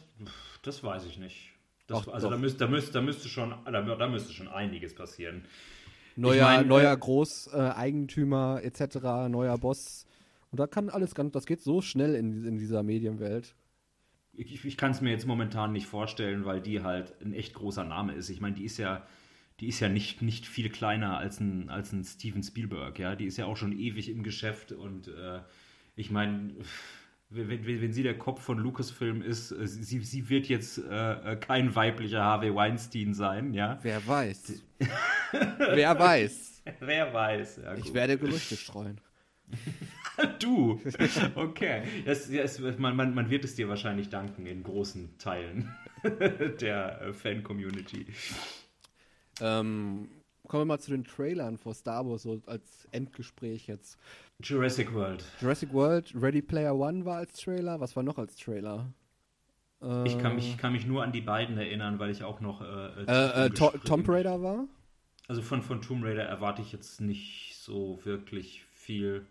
das 0.63 0.83
weiß 0.83 1.05
ich 1.05 1.19
nicht. 1.19 1.51
Das, 1.85 2.05
Doch, 2.05 2.13
also 2.15 2.29
doch. 2.29 2.35
Da, 2.35 2.41
müsste, 2.41 2.57
da, 2.57 2.67
müsste, 2.67 2.93
da, 2.93 3.01
müsste 3.01 3.29
schon, 3.29 3.53
da, 3.65 3.81
da 3.83 4.07
müsste 4.07 4.33
schon 4.33 4.47
einiges 4.47 4.95
passieren. 4.95 5.45
Neuer, 6.21 6.45
mein, 6.45 6.67
neuer 6.67 6.93
äh, 6.93 6.97
Großeigentümer 6.97 8.61
etc., 8.63 9.29
neuer 9.29 9.57
Boss. 9.57 10.05
Und 10.51 10.59
da 10.59 10.67
kann 10.67 10.89
alles 10.89 11.15
ganz, 11.15 11.31
das 11.31 11.45
geht 11.45 11.61
so 11.61 11.81
schnell 11.81 12.15
in, 12.15 12.45
in 12.45 12.57
dieser 12.57 12.83
Medienwelt. 12.83 13.55
Ich, 14.33 14.63
ich 14.63 14.77
kann 14.77 14.91
es 14.91 15.01
mir 15.01 15.11
jetzt 15.11 15.27
momentan 15.27 15.71
nicht 15.71 15.87
vorstellen, 15.87 16.45
weil 16.45 16.61
die 16.61 16.81
halt 16.81 17.13
ein 17.21 17.33
echt 17.33 17.53
großer 17.53 17.83
Name 17.83 18.13
ist. 18.13 18.29
Ich 18.29 18.41
meine, 18.41 18.55
die 18.55 18.65
ist 18.65 18.77
ja, 18.77 19.05
die 19.59 19.67
ist 19.67 19.79
ja 19.79 19.89
nicht, 19.89 20.21
nicht 20.21 20.45
viel 20.45 20.69
kleiner 20.69 21.17
als 21.17 21.39
ein, 21.39 21.69
als 21.69 21.91
ein 21.91 22.03
Steven 22.03 22.43
Spielberg, 22.43 22.97
ja. 22.99 23.15
Die 23.15 23.25
ist 23.25 23.37
ja 23.37 23.45
auch 23.45 23.57
schon 23.57 23.77
ewig 23.77 24.09
im 24.09 24.23
Geschäft 24.23 24.71
und 24.71 25.07
äh, 25.07 25.39
ich 25.95 26.11
meine, 26.11 26.53
wenn, 27.31 27.65
wenn, 27.65 27.81
wenn 27.81 27.93
sie 27.93 28.03
der 28.03 28.17
Kopf 28.17 28.41
von 28.41 28.57
Lucasfilm 28.57 29.21
ist, 29.21 29.51
äh, 29.51 29.65
sie, 29.65 29.99
sie 29.99 30.29
wird 30.29 30.47
jetzt 30.47 30.77
äh, 30.77 31.33
äh, 31.33 31.35
kein 31.37 31.73
weiblicher 31.75 32.23
Harvey 32.23 32.53
Weinstein 32.53 33.13
sein, 33.13 33.53
ja. 33.53 33.79
Wer 33.81 34.05
weiß. 34.05 34.61
Wer 35.31 35.97
weiß. 35.97 36.63
Wer 36.79 37.13
weiß. 37.13 37.61
Ja, 37.63 37.75
Ich 37.75 37.93
werde 37.93 38.17
Gerüchte 38.17 38.55
streuen. 38.55 38.99
Du. 40.39 40.79
Okay. 41.35 41.83
Das, 42.05 42.29
das, 42.29 42.59
man, 42.77 42.95
man, 42.95 43.15
man 43.15 43.29
wird 43.29 43.43
es 43.43 43.55
dir 43.55 43.69
wahrscheinlich 43.69 44.09
danken 44.09 44.45
in 44.45 44.61
großen 44.61 45.17
Teilen 45.17 45.73
der 46.59 47.01
äh, 47.01 47.13
Fan-Community. 47.13 48.05
Ähm, 49.39 50.09
kommen 50.47 50.61
wir 50.61 50.65
mal 50.65 50.79
zu 50.79 50.91
den 50.91 51.05
Trailern 51.05 51.57
vor 51.57 51.73
Star 51.73 52.05
Wars, 52.05 52.23
so 52.23 52.41
als 52.45 52.87
Endgespräch 52.91 53.67
jetzt. 53.67 53.97
Jurassic 54.41 54.93
World. 54.93 55.23
Jurassic 55.39 55.73
World, 55.73 56.11
Ready 56.15 56.41
Player 56.41 56.75
One 56.75 57.05
war 57.05 57.17
als 57.17 57.33
Trailer. 57.39 57.79
Was 57.79 57.95
war 57.95 58.03
noch 58.03 58.17
als 58.17 58.35
Trailer? 58.35 58.93
Ich 60.05 60.19
kann 60.19 60.35
mich, 60.35 60.59
kann 60.59 60.73
mich 60.73 60.85
nur 60.85 61.03
an 61.03 61.11
die 61.11 61.21
beiden 61.21 61.57
erinnern, 61.57 61.97
weil 61.97 62.11
ich 62.11 62.23
auch 62.23 62.39
noch. 62.39 62.61
Äh, 62.61 63.03
Äh, 63.07 63.45
äh, 63.47 63.49
Tomb 63.49 64.07
Raider 64.07 64.41
war? 64.43 64.67
Also 65.27 65.41
von, 65.41 65.63
von 65.63 65.81
Tomb 65.81 66.03
Raider 66.03 66.23
erwarte 66.23 66.61
ich 66.61 66.71
jetzt 66.71 67.01
nicht 67.01 67.55
so 67.57 67.99
wirklich 68.03 68.63
viel. 68.73 69.25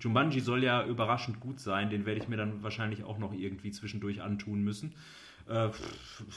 Jumanji 0.00 0.40
soll 0.40 0.62
ja 0.64 0.84
überraschend 0.84 1.40
gut 1.40 1.60
sein, 1.60 1.90
den 1.90 2.06
werde 2.06 2.20
ich 2.20 2.28
mir 2.28 2.36
dann 2.36 2.62
wahrscheinlich 2.62 3.04
auch 3.04 3.18
noch 3.18 3.32
irgendwie 3.32 3.70
zwischendurch 3.70 4.22
antun 4.22 4.62
müssen. 4.62 4.94
Äh, 5.48 5.70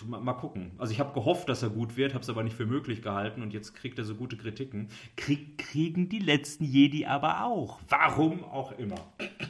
mal 0.07 0.33
gucken. 0.33 0.71
Also 0.77 0.91
ich 0.91 0.99
habe 0.99 1.13
gehofft, 1.13 1.47
dass 1.47 1.61
er 1.61 1.69
gut 1.69 1.95
wird, 1.95 2.13
habe 2.13 2.23
es 2.23 2.29
aber 2.29 2.43
nicht 2.43 2.55
für 2.55 2.65
möglich 2.65 3.01
gehalten 3.01 3.43
und 3.43 3.53
jetzt 3.53 3.75
kriegt 3.75 3.99
er 3.99 4.05
so 4.05 4.15
gute 4.15 4.35
Kritiken. 4.35 4.87
Krieg, 5.15 5.59
kriegen 5.59 6.09
die 6.09 6.19
letzten 6.19 6.65
Jedi 6.65 7.05
aber 7.05 7.43
auch. 7.43 7.79
Warum 7.89 8.43
auch 8.43 8.77
immer. 8.77 8.95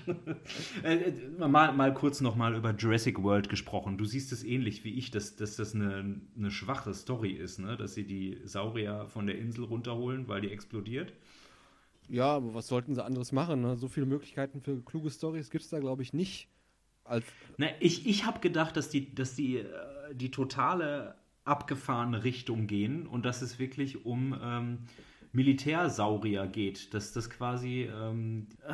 Äh, 0.83 0.95
äh, 0.95 1.47
mal, 1.47 1.73
mal 1.73 1.93
kurz 1.93 2.21
nochmal 2.21 2.55
über 2.55 2.71
Jurassic 2.71 3.23
World 3.23 3.49
gesprochen. 3.49 3.97
Du 3.97 4.05
siehst 4.05 4.31
es 4.31 4.43
ähnlich 4.43 4.83
wie 4.83 4.93
ich, 4.93 5.09
dass, 5.09 5.35
dass 5.35 5.55
das 5.55 5.73
eine, 5.73 6.19
eine 6.37 6.51
schwache 6.51 6.93
Story 6.93 7.31
ist, 7.31 7.59
ne? 7.59 7.75
dass 7.75 7.95
sie 7.95 8.05
die 8.05 8.39
Saurier 8.43 9.07
von 9.07 9.25
der 9.25 9.37
Insel 9.37 9.63
runterholen, 9.63 10.27
weil 10.27 10.41
die 10.41 10.51
explodiert. 10.51 11.13
Ja, 12.09 12.35
aber 12.35 12.53
was 12.53 12.67
sollten 12.67 12.93
sie 12.95 13.03
anderes 13.03 13.31
machen? 13.31 13.61
Ne? 13.61 13.77
So 13.77 13.87
viele 13.87 14.05
Möglichkeiten 14.05 14.61
für 14.61 14.81
kluge 14.81 15.09
Stories 15.09 15.49
gibt 15.49 15.63
es 15.63 15.69
da, 15.69 15.79
glaube 15.79 16.03
ich, 16.03 16.13
nicht. 16.13 16.49
Als, 17.03 17.25
Na, 17.57 17.67
ich 17.79 18.07
ich 18.07 18.25
habe 18.25 18.39
gedacht, 18.39 18.77
dass 18.77 18.89
die, 18.89 19.13
dass 19.13 19.35
die, 19.35 19.57
äh, 19.57 19.65
die 20.13 20.31
totale 20.31 21.15
abgefahrene 21.43 22.23
Richtung 22.23 22.65
gehen 22.65 23.05
und 23.05 23.25
dass 23.25 23.41
es 23.43 23.59
wirklich 23.59 24.05
um 24.05 24.35
ähm, 24.41 24.77
Militärsaurier 25.31 26.47
geht. 26.47 26.93
Dass 26.93 27.13
das 27.13 27.29
quasi, 27.29 27.83
ähm, 27.83 28.47
äh, 28.67 28.73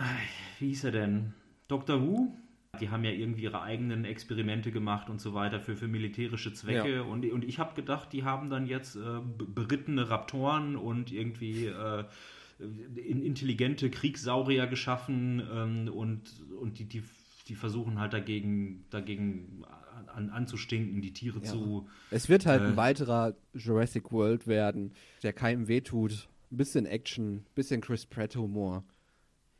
wie 0.59 0.67
hieß 0.69 0.85
er 0.85 0.91
denn? 0.91 1.33
Dr. 1.67 2.01
Who? 2.01 2.33
Die 2.79 2.89
haben 2.89 3.03
ja 3.03 3.11
irgendwie 3.11 3.43
ihre 3.43 3.61
eigenen 3.61 4.05
Experimente 4.05 4.71
gemacht 4.71 5.09
und 5.09 5.19
so 5.19 5.33
weiter 5.33 5.59
für, 5.59 5.75
für 5.75 5.89
militärische 5.89 6.53
Zwecke. 6.53 6.95
Ja. 6.95 7.01
Und, 7.01 7.29
und 7.29 7.43
ich 7.43 7.59
habe 7.59 7.75
gedacht, 7.75 8.13
die 8.13 8.23
haben 8.23 8.49
dann 8.49 8.65
jetzt 8.65 8.95
äh, 8.95 8.99
be- 8.99 9.45
berittene 9.45 10.09
Raptoren 10.09 10.77
und 10.77 11.11
irgendwie 11.11 11.65
äh, 11.65 12.05
intelligente 12.95 13.89
Kriegssaurier 13.89 14.67
geschaffen 14.67 15.41
ähm, 15.51 15.87
und, 15.93 16.21
und 16.59 16.79
die, 16.79 16.85
die, 16.85 17.03
die 17.47 17.55
versuchen 17.55 17.99
halt 17.99 18.13
dagegen, 18.13 18.85
dagegen 18.89 19.63
an, 20.13 20.29
anzustinken, 20.29 21.01
die 21.01 21.13
Tiere 21.13 21.41
zu. 21.41 21.87
Es 22.11 22.29
wird 22.29 22.45
halt 22.45 22.61
Äh. 22.61 22.65
ein 22.67 22.77
weiterer 22.77 23.35
Jurassic 23.53 24.11
World 24.11 24.47
werden, 24.47 24.93
der 25.23 25.33
keinem 25.33 25.67
wehtut. 25.67 26.27
Ein 26.51 26.57
bisschen 26.57 26.85
Action, 26.85 27.45
bisschen 27.55 27.79
Chris 27.81 28.05
Pratt 28.05 28.35
Humor, 28.35 28.83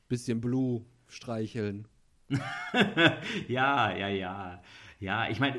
bisschen 0.10 0.42
Blue 0.42 0.84
streicheln. 1.08 1.88
Ja, 3.48 3.96
ja, 3.96 4.08
ja. 4.08 4.62
Ja, 5.00 5.30
ich 5.30 5.40
meine, 5.40 5.58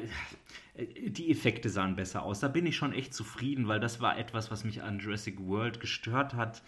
die 0.79 1.31
Effekte 1.31 1.69
sahen 1.69 1.97
besser 1.97 2.23
aus. 2.23 2.41
Da 2.41 2.49
bin 2.49 2.65
ich 2.65 2.77
schon 2.77 2.93
echt 2.93 3.13
zufrieden, 3.13 3.67
weil 3.69 3.81
das 3.81 4.01
war 4.01 4.17
etwas, 4.19 4.51
was 4.51 4.65
mich 4.65 4.83
an 4.83 5.01
Jurassic 5.01 5.41
World 5.41 5.81
gestört 5.81 6.35
hat. 6.35 6.63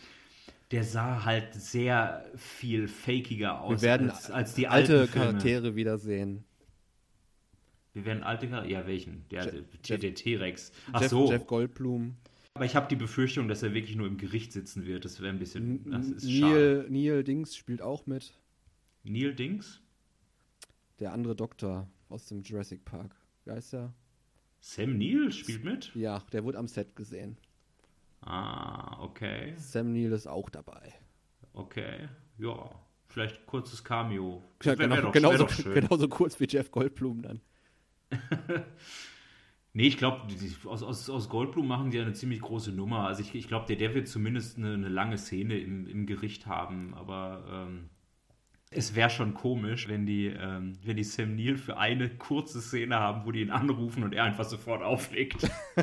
Der 0.74 0.82
sah 0.82 1.24
halt 1.24 1.54
sehr 1.54 2.28
viel 2.34 2.88
fakiger 2.88 3.60
aus 3.60 3.80
Wir 3.80 3.88
werden 3.90 4.10
als, 4.10 4.28
als 4.28 4.54
die 4.54 4.66
alte. 4.66 5.06
Charaktere 5.06 5.76
wiedersehen. 5.76 6.42
Wir 7.92 8.04
werden 8.04 8.24
alte 8.24 8.48
Charaktere. 8.48 8.80
Ja, 8.80 8.84
welchen? 8.88 9.24
Der, 9.30 9.44
Je- 9.54 9.62
der, 9.88 9.98
der 9.98 10.14
T-Rex. 10.16 10.72
Ach 10.92 11.00
Jeff, 11.02 11.10
so. 11.10 11.30
Jeff 11.30 11.46
Goldblum. 11.46 12.16
Aber 12.54 12.64
ich 12.64 12.74
habe 12.74 12.88
die 12.88 12.96
Befürchtung, 12.96 13.46
dass 13.46 13.62
er 13.62 13.72
wirklich 13.72 13.94
nur 13.94 14.08
im 14.08 14.16
Gericht 14.16 14.52
sitzen 14.52 14.84
wird. 14.84 15.04
Das 15.04 15.20
wäre 15.20 15.32
ein 15.32 15.38
bisschen. 15.38 15.88
Das 15.92 16.08
ist 16.08 16.28
schade. 16.28 16.86
Neil, 16.88 17.12
Neil 17.12 17.22
Dings 17.22 17.54
spielt 17.54 17.80
auch 17.80 18.06
mit. 18.08 18.32
Neil 19.04 19.32
Dings? 19.32 19.80
Der 20.98 21.12
andere 21.12 21.36
Doktor 21.36 21.88
aus 22.08 22.26
dem 22.26 22.42
Jurassic 22.42 22.84
Park. 22.84 23.14
Wie 23.44 23.52
heißt 23.52 23.74
er? 23.74 23.94
Sam 24.58 24.98
Neill 24.98 25.30
spielt 25.30 25.62
mit? 25.62 25.94
Ja, 25.94 26.24
der 26.32 26.42
wurde 26.42 26.58
am 26.58 26.66
Set 26.66 26.96
gesehen. 26.96 27.36
Ah, 28.24 28.98
okay. 29.02 29.54
Sam 29.56 29.92
Neill 29.92 30.12
ist 30.12 30.26
auch 30.26 30.48
dabei. 30.50 30.94
Okay. 31.52 32.08
Ja. 32.38 32.70
Vielleicht 33.06 33.46
kurzes 33.46 33.84
Cameo. 33.84 34.42
Ja, 34.62 34.74
genau, 34.74 35.00
doch- 35.00 35.12
genauso, 35.12 35.46
genauso 35.74 36.08
kurz 36.08 36.40
wie 36.40 36.46
Jeff 36.48 36.70
Goldblum 36.70 37.22
dann. 37.22 37.40
Nee, 39.76 39.88
ich 39.88 39.96
glaube, 39.98 40.32
aus, 40.66 40.84
aus, 40.84 41.10
aus 41.10 41.28
Goldblum 41.28 41.66
machen 41.66 41.90
die 41.90 41.96
ja 41.96 42.04
eine 42.04 42.12
ziemlich 42.12 42.40
große 42.40 42.70
Nummer. 42.70 43.08
Also 43.08 43.22
ich, 43.22 43.34
ich 43.34 43.48
glaube, 43.48 43.66
der, 43.66 43.74
der 43.74 43.92
wird 43.92 44.06
zumindest 44.06 44.56
eine, 44.56 44.74
eine 44.74 44.88
lange 44.88 45.18
Szene 45.18 45.58
im, 45.58 45.88
im 45.88 46.06
Gericht 46.06 46.46
haben, 46.46 46.94
aber 46.94 47.44
ähm, 47.50 47.90
es 48.70 48.94
wäre 48.94 49.10
schon 49.10 49.34
komisch, 49.34 49.88
wenn 49.88 50.06
die, 50.06 50.26
ähm, 50.26 50.78
wenn 50.84 50.96
die 50.96 51.02
Sam 51.02 51.34
Neill 51.34 51.56
für 51.56 51.76
eine 51.76 52.08
kurze 52.08 52.60
Szene 52.60 52.94
haben, 53.00 53.26
wo 53.26 53.32
die 53.32 53.40
ihn 53.40 53.50
anrufen 53.50 54.04
und 54.04 54.14
er 54.14 54.22
einfach 54.22 54.44
sofort 54.44 54.80
auflegt. 54.84 55.50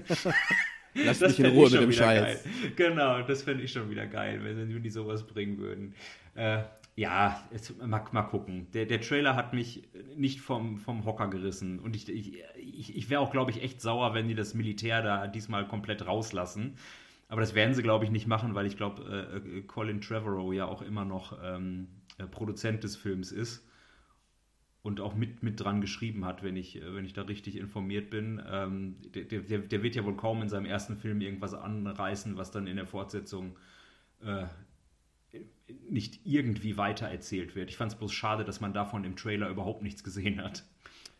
Lass 0.94 1.20
Das 1.20 1.38
mich 1.38 1.48
in 1.48 1.54
Ruhe 1.54 1.68
ich 1.68 1.72
mit 1.72 1.72
schon 1.72 1.82
dem 1.82 1.92
wieder 1.92 2.04
Scheiß. 2.04 2.44
Geil. 2.44 2.72
Genau, 2.76 3.22
das 3.22 3.44
fände 3.44 3.64
ich 3.64 3.72
schon 3.72 3.90
wieder 3.90 4.08
geil, 4.08 4.42
wenn, 4.44 4.58
wenn 4.58 4.84
die 4.84 4.90
sowas 4.90 5.26
bringen 5.26 5.58
würden. 5.58 5.94
Äh, 6.36 6.64
ja, 6.96 7.42
jetzt, 7.52 7.82
mal, 7.82 8.04
mal 8.12 8.24
gucken. 8.24 8.68
Der, 8.74 8.86
der 8.86 9.00
Trailer 9.02 9.36
hat 9.36 9.54
mich 9.54 9.84
nicht 10.16 10.42
vom, 10.42 10.78
vom 10.78 11.06
Hocker 11.06 11.30
gerissen. 11.30 11.80
Und 11.80 11.96
ich, 11.96 12.10
ich, 12.10 12.96
ich, 12.96 13.10
wäre 13.10 13.22
auch, 13.22 13.32
glaube 13.32 13.52
ich, 13.52 13.64
echt 13.64 13.82
sauer, 13.82 14.14
wenn 14.14 14.28
die 14.28 14.36
das 14.36 14.54
Militär 14.54 15.02
da 15.02 15.28
diesmal 15.28 15.68
komplett 15.68 16.06
rauslassen. 16.06 16.76
Aber 17.30 17.40
das 17.40 17.56
werden 17.56 17.74
sie, 17.74 17.82
glaube 17.82 18.04
ich, 18.04 18.12
nicht 18.12 18.28
machen, 18.28 18.56
weil 18.56 18.66
ich 18.66 18.76
glaube, 18.76 19.42
äh, 19.46 19.62
Colin 19.62 20.02
Trevorrow 20.02 20.54
ja 20.54 20.66
auch 20.66 20.82
immer 20.82 21.06
noch 21.06 21.38
ähm, 21.42 21.88
äh, 22.18 22.26
Produzent 22.26 22.84
des 22.84 22.98
Films 22.98 23.32
ist 23.32 23.66
und 24.84 25.00
auch 25.00 25.16
mit, 25.16 25.44
mit 25.44 25.60
dran 25.60 25.80
geschrieben 25.80 26.26
hat, 26.26 26.42
wenn 26.44 26.56
ich, 26.56 26.82
wenn 26.84 27.06
ich 27.06 27.14
da 27.14 27.22
richtig 27.24 27.56
informiert 27.56 28.10
bin. 28.10 28.42
Ähm, 28.50 28.96
der, 29.14 29.24
der, 29.24 29.60
der 29.60 29.84
wird 29.84 29.96
ja 29.96 30.04
wohl 30.04 30.16
kaum 30.16 30.42
in 30.42 30.50
seinem 30.50 30.66
ersten 30.66 30.98
Film 30.98 31.22
irgendwas 31.22 31.54
anreißen, 31.54 32.38
was 32.38 32.52
dann 32.52 32.66
in 32.66 32.78
der 32.78 32.88
Fortsetzung 32.88 33.56
äh, 34.24 34.46
nicht 35.90 36.26
irgendwie 36.26 36.78
weitererzählt 36.78 37.56
wird. 37.56 37.70
Ich 37.70 37.78
fand 37.78 37.92
es 37.92 37.98
bloß 37.98 38.12
schade, 38.12 38.44
dass 38.44 38.60
man 38.60 38.74
davon 38.74 39.04
im 39.04 39.16
Trailer 39.16 39.50
überhaupt 39.50 39.84
nichts 39.84 40.04
gesehen 40.04 40.42
hat. 40.42 40.64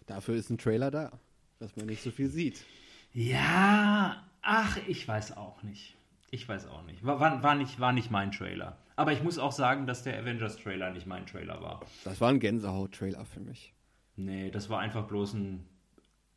Dafür 0.08 0.36
ist 0.36 0.50
ein 0.50 0.58
Trailer 0.58 0.90
da, 0.90 1.12
dass 1.60 1.76
man 1.78 1.86
nicht 1.86 2.02
so 2.02 2.12
viel 2.12 2.30
sieht. 2.30 2.66
Ja, 3.14 4.24
ach, 4.42 4.78
ich 4.88 5.08
weiß 5.08 5.38
auch 5.38 5.62
nicht. 5.64 5.96
Ich 6.32 6.48
weiß 6.48 6.68
auch 6.68 6.84
nicht. 6.84 7.06
War, 7.06 7.20
war, 7.20 7.44
war 7.44 7.56
nicht. 7.56 7.80
war 7.80 7.92
nicht 7.94 8.10
mein 8.10 8.32
Trailer. 8.32 8.78
Aber 8.96 9.14
ich 9.14 9.24
muss 9.24 9.38
auch 9.40 9.52
sagen, 9.52 9.88
dass 9.88 10.04
der 10.04 10.20
Avengers-Trailer 10.20 10.92
nicht 10.92 11.08
mein 11.08 11.26
Trailer 11.26 11.62
war. 11.62 11.82
Das 12.04 12.20
war 12.22 12.30
ein 12.30 12.40
Gänsehaut-Trailer 12.40 13.26
für 13.26 13.40
mich. 13.40 13.74
Nee, 14.16 14.52
das 14.52 14.70
war 14.70 14.80
einfach 14.80 15.08
bloß 15.08 15.34
ein 15.34 15.66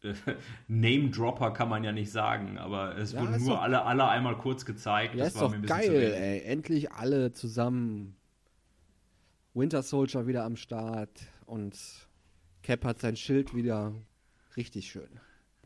äh, 0.03 0.15
Name-Dropper, 0.69 1.51
kann 1.51 1.69
man 1.69 1.83
ja 1.85 1.93
nicht 1.93 2.11
sagen, 2.13 2.57
aber 2.59 2.97
es 2.97 3.13
Ja, 3.13 3.21
wurden 3.21 3.39
nur 3.45 3.55
doch- 3.57 3.63
alle, 3.63 3.83
alle 3.85 4.09
einmal 4.09 4.37
kurz 4.39 4.65
gezeigt. 4.65 5.15
Ja, 5.15 5.25
das 5.25 5.35
ist 5.35 5.41
war 5.41 5.43
doch 5.43 5.51
mir 5.51 5.57
ein 5.57 5.63
bisschen 5.63 5.83
zu 5.83 5.89
geil, 5.91 6.13
ey. 6.15 6.41
Endlich 6.45 6.93
alle 6.93 7.33
zusammen. 7.33 8.17
Winter 9.55 9.83
Soldier 9.83 10.27
wieder 10.27 10.45
am 10.45 10.57
Start 10.57 11.11
und 11.47 11.77
Cap 12.63 12.85
hat 12.85 13.01
sein 13.01 13.17
Schild 13.17 13.55
wieder. 13.55 13.93
Richtig 14.57 14.89
schön. 14.91 15.09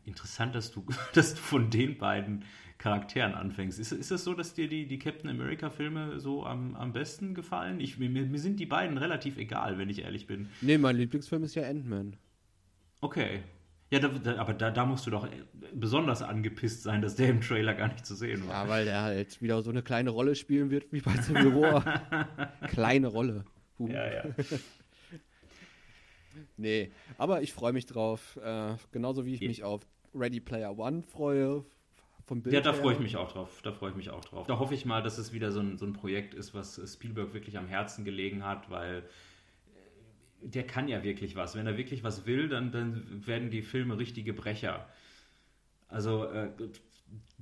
Interessant, 0.05 0.55
dass 0.55 0.71
du, 0.71 0.85
dass 1.13 1.33
du 1.35 1.39
von 1.39 1.69
den 1.69 1.97
beiden 1.97 2.43
Charakteren 2.79 3.35
anfängst. 3.35 3.77
Ist, 3.77 3.91
ist 3.91 4.09
es 4.09 4.23
so, 4.23 4.33
dass 4.33 4.53
dir 4.55 4.67
die, 4.67 4.87
die 4.87 4.97
Captain 4.97 5.29
America-Filme 5.29 6.19
so 6.19 6.45
am, 6.45 6.75
am 6.75 6.93
besten 6.93 7.35
gefallen? 7.35 7.79
Ich, 7.79 7.99
mir, 7.99 8.09
mir 8.09 8.39
sind 8.39 8.59
die 8.59 8.65
beiden 8.65 8.97
relativ 8.97 9.37
egal, 9.37 9.77
wenn 9.77 9.89
ich 9.89 9.99
ehrlich 10.01 10.25
bin. 10.27 10.49
Nee, 10.61 10.77
mein 10.77 10.95
Lieblingsfilm 10.95 11.43
ist 11.43 11.55
ja 11.55 11.67
Ant-Man. 11.69 12.15
Okay. 13.01 13.41
Ja, 13.91 13.99
da, 13.99 14.07
da, 14.07 14.35
aber 14.37 14.53
da, 14.53 14.71
da 14.71 14.85
musst 14.85 15.05
du 15.05 15.11
doch 15.11 15.27
besonders 15.73 16.21
angepisst 16.21 16.83
sein, 16.83 17.01
dass 17.01 17.15
der 17.15 17.29
im 17.29 17.41
Trailer 17.41 17.73
gar 17.73 17.87
nicht 17.89 18.05
zu 18.05 18.15
sehen 18.15 18.47
war. 18.47 18.63
Ja, 18.63 18.69
weil 18.69 18.85
der 18.85 19.01
halt 19.01 19.41
wieder 19.41 19.61
so 19.61 19.71
eine 19.71 19.81
kleine 19.81 20.11
Rolle 20.11 20.35
spielen 20.35 20.69
wird 20.69 20.91
wie 20.93 21.01
bei 21.01 21.15
Civil 21.21 21.53
War. 21.61 21.83
kleine 22.67 23.07
Rolle. 23.07 23.45
Huh. 23.77 23.87
ja. 23.89 24.13
ja. 24.13 24.23
Nee, 26.57 26.91
aber 27.17 27.41
ich 27.41 27.53
freue 27.53 27.73
mich 27.73 27.85
drauf. 27.85 28.37
Äh, 28.43 28.75
genauso 28.91 29.25
wie 29.25 29.33
ich 29.33 29.41
Ja. 29.41 29.47
mich 29.47 29.63
auf 29.63 29.81
Ready 30.13 30.39
Player 30.39 30.77
One 30.77 31.03
freue. 31.03 31.65
Vom 32.29 32.43
Bild 32.43 32.53
Ja, 32.53 32.61
da 32.61 32.73
freue 32.73 32.93
ich 32.93 32.99
mich 32.99 33.17
auch 33.17 33.31
drauf. 33.31 33.59
Da 33.63 33.71
freue 33.71 33.89
ich 33.89 33.95
mich 33.95 34.11
auch 34.11 34.23
drauf. 34.23 34.45
Da 34.45 34.59
hoffe 34.59 34.75
ich 34.75 34.85
mal, 34.85 35.01
dass 35.01 35.17
es 35.17 35.33
wieder 35.33 35.51
so 35.51 35.61
ein, 35.61 35.79
so 35.79 35.85
ein 35.87 35.93
Projekt 35.93 36.35
ist, 36.35 36.53
was 36.53 36.79
Spielberg 36.93 37.33
wirklich 37.33 37.57
am 37.57 37.67
Herzen 37.67 38.05
gelegen 38.05 38.45
hat, 38.45 38.69
weil 38.69 38.97
äh, 38.97 40.47
der 40.47 40.67
kann 40.67 40.87
ja 40.87 41.03
wirklich 41.03 41.35
was. 41.35 41.55
Wenn 41.55 41.65
er 41.65 41.75
wirklich 41.75 42.03
was 42.03 42.27
will, 42.27 42.47
dann, 42.47 42.71
dann 42.71 43.25
werden 43.25 43.49
die 43.49 43.63
Filme 43.63 43.97
richtige 43.97 44.33
Brecher. 44.33 44.87
Also 45.87 46.25
äh, 46.25 46.51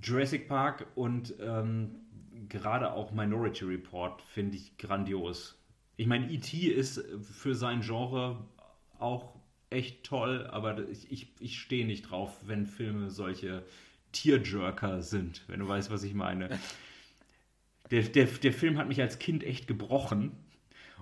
Jurassic 0.01 0.47
Park 0.47 0.87
und 0.95 1.33
ähm, 1.41 1.95
gerade 2.47 2.93
auch 2.93 3.11
Minority 3.11 3.65
Report 3.65 4.21
finde 4.21 4.55
ich 4.55 4.77
grandios. 4.77 5.61
Ich 5.97 6.07
meine, 6.07 6.31
E.T. 6.31 6.59
ist 6.59 7.03
für 7.21 7.55
sein 7.55 7.81
Genre 7.81 8.37
auch 8.99 9.35
echt 9.69 10.05
toll, 10.05 10.47
aber 10.47 10.87
ich, 10.87 11.11
ich, 11.11 11.33
ich 11.41 11.59
stehe 11.59 11.85
nicht 11.85 12.03
drauf, 12.03 12.39
wenn 12.45 12.65
Filme 12.65 13.09
solche 13.09 13.65
Tierjerker 14.21 15.01
sind, 15.01 15.43
wenn 15.47 15.59
du 15.59 15.67
weißt, 15.67 15.91
was 15.91 16.03
ich 16.03 16.13
meine. 16.13 16.49
Der, 17.91 18.03
der, 18.03 18.25
der 18.25 18.53
Film 18.53 18.77
hat 18.77 18.87
mich 18.87 19.01
als 19.01 19.19
Kind 19.19 19.43
echt 19.43 19.67
gebrochen. 19.67 20.31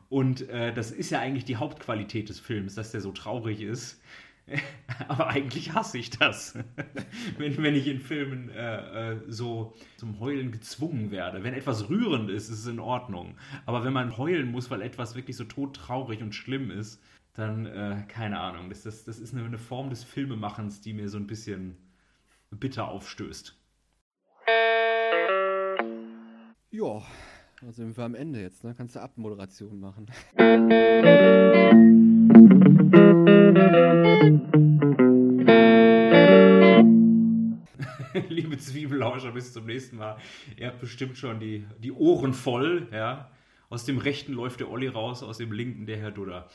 Und 0.10 0.48
äh, 0.50 0.74
das 0.74 0.92
ist 0.92 1.10
ja 1.10 1.20
eigentlich 1.20 1.46
die 1.46 1.56
Hauptqualität 1.56 2.30
des 2.30 2.40
Films, 2.40 2.76
dass 2.76 2.92
der 2.92 3.02
so 3.02 3.12
traurig 3.12 3.62
ist. 3.62 4.02
Aber 5.08 5.28
eigentlich 5.28 5.74
hasse 5.74 5.98
ich 5.98 6.12
das, 6.12 6.56
wenn, 7.38 7.58
wenn 7.64 7.74
ich 7.74 7.88
in 7.88 8.00
Filmen 8.00 8.50
äh, 8.50 9.14
äh, 9.14 9.20
so 9.28 9.74
zum 9.98 10.20
Heulen 10.20 10.52
gezwungen 10.52 11.10
werde. 11.10 11.44
Wenn 11.44 11.56
etwas 11.56 11.90
rührend 11.90 12.30
ist, 12.30 12.50
ist 12.50 12.60
es 12.60 12.68
in 12.68 12.80
Ordnung. 12.80 13.38
Aber 13.66 13.84
wenn 13.84 13.94
man 13.94 14.18
heulen 14.18 14.52
muss, 14.52 14.70
weil 14.70 14.82
etwas 14.82 15.16
wirklich 15.16 15.38
so 15.38 15.46
todtraurig 15.46 16.22
und 16.22 16.36
schlimm 16.36 16.70
ist, 16.70 17.02
dann, 17.34 17.66
äh, 17.66 18.04
keine 18.08 18.40
Ahnung. 18.40 18.70
Das, 18.70 18.84
das, 18.84 19.06
das 19.06 19.20
ist 19.20 19.34
eine, 19.34 19.46
eine 19.46 19.58
Form 19.58 19.90
des 19.90 20.04
Filmemachens, 20.04 20.82
die 20.82 20.94
mir 20.94 21.10
so 21.10 21.18
ein 21.18 21.28
bisschen 21.28 21.76
bitter 22.60 22.88
aufstößt. 22.88 23.58
Ja, 26.72 27.02
da 27.62 27.72
sind 27.72 27.96
wir 27.96 28.04
am 28.04 28.16
Ende 28.16 28.42
jetzt, 28.42 28.64
ne? 28.64 28.74
Kannst 28.76 28.96
du 28.96 29.00
Abmoderation 29.02 29.80
machen. 29.80 30.08
Liebe 38.30 38.58
Zwiebelauscher, 38.58 39.32
bis 39.32 39.54
zum 39.54 39.66
nächsten 39.66 39.98
Mal. 39.98 40.18
Ihr 40.58 40.68
habt 40.68 40.80
bestimmt 40.80 41.18
schon 41.18 41.40
die, 41.40 41.66
die 41.80 41.92
Ohren 41.92 42.34
voll, 42.34 42.88
ja. 42.92 43.30
Aus 43.70 43.86
dem 43.86 43.98
rechten 43.98 44.34
läuft 44.34 44.60
der 44.60 44.70
Olli 44.70 44.88
raus, 44.88 45.24
aus 45.24 45.38
dem 45.38 45.52
linken 45.52 45.86
der 45.86 45.98
Herr 45.98 46.12
Dudder. 46.12 46.50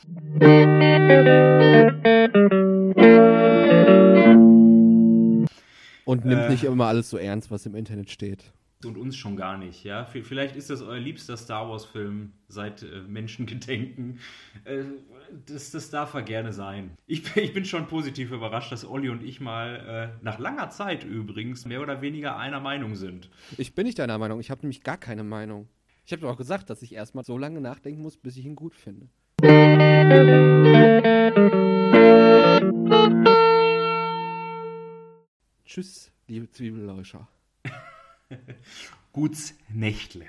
Und 6.10 6.24
nimmt 6.24 6.42
Äh. 6.42 6.48
nicht 6.50 6.64
immer 6.64 6.86
alles 6.86 7.08
so 7.10 7.16
ernst, 7.18 7.50
was 7.50 7.66
im 7.66 7.74
Internet 7.76 8.10
steht. 8.10 8.52
Und 8.84 8.96
uns 8.96 9.14
schon 9.14 9.36
gar 9.36 9.58
nicht, 9.58 9.84
ja. 9.84 10.06
Vielleicht 10.06 10.56
ist 10.56 10.70
das 10.70 10.80
euer 10.80 10.98
liebster 10.98 11.36
Star 11.36 11.68
Wars-Film 11.68 12.32
seit 12.48 12.82
äh, 12.82 13.02
Menschengedenken. 13.06 14.18
Äh, 14.64 14.84
das, 15.46 15.70
das 15.70 15.90
darf 15.90 16.14
er 16.14 16.22
gerne 16.22 16.52
sein. 16.52 16.92
Ich, 17.06 17.22
bin- 17.22 17.44
ich 17.44 17.52
bin 17.52 17.64
schon 17.66 17.86
positiv 17.86 18.32
überrascht, 18.32 18.72
dass 18.72 18.84
Olli 18.88 19.10
und 19.10 19.22
ich 19.22 19.38
mal 19.40 20.12
äh, 20.20 20.24
nach 20.24 20.38
langer 20.38 20.70
Zeit 20.70 21.04
übrigens 21.04 21.66
mehr 21.66 21.82
oder 21.82 22.00
weniger 22.00 22.38
einer 22.38 22.58
Meinung 22.60 22.94
sind. 22.96 23.28
Ich 23.58 23.74
bin 23.74 23.84
nicht 23.86 23.98
deiner 23.98 24.16
Meinung. 24.18 24.40
Ich 24.40 24.50
habe 24.50 24.62
nämlich 24.62 24.82
gar 24.82 24.96
keine 24.96 25.24
Meinung. 25.24 25.68
Ich 26.06 26.12
habe 26.12 26.22
doch 26.22 26.30
auch 26.30 26.38
gesagt, 26.38 26.70
dass 26.70 26.80
ich 26.82 26.94
erstmal 26.94 27.22
so 27.24 27.36
lange 27.38 27.60
nachdenken 27.60 28.00
muss, 28.02 28.16
bis 28.16 28.36
ich 28.36 28.46
ihn 28.46 28.56
gut 28.56 28.74
finde. 28.74 29.08
Tschüss, 35.70 36.10
liebe 36.26 36.50
Zwiebelläuscher. 36.50 37.28
Guts 39.12 39.54
Nächtle. 39.68 40.26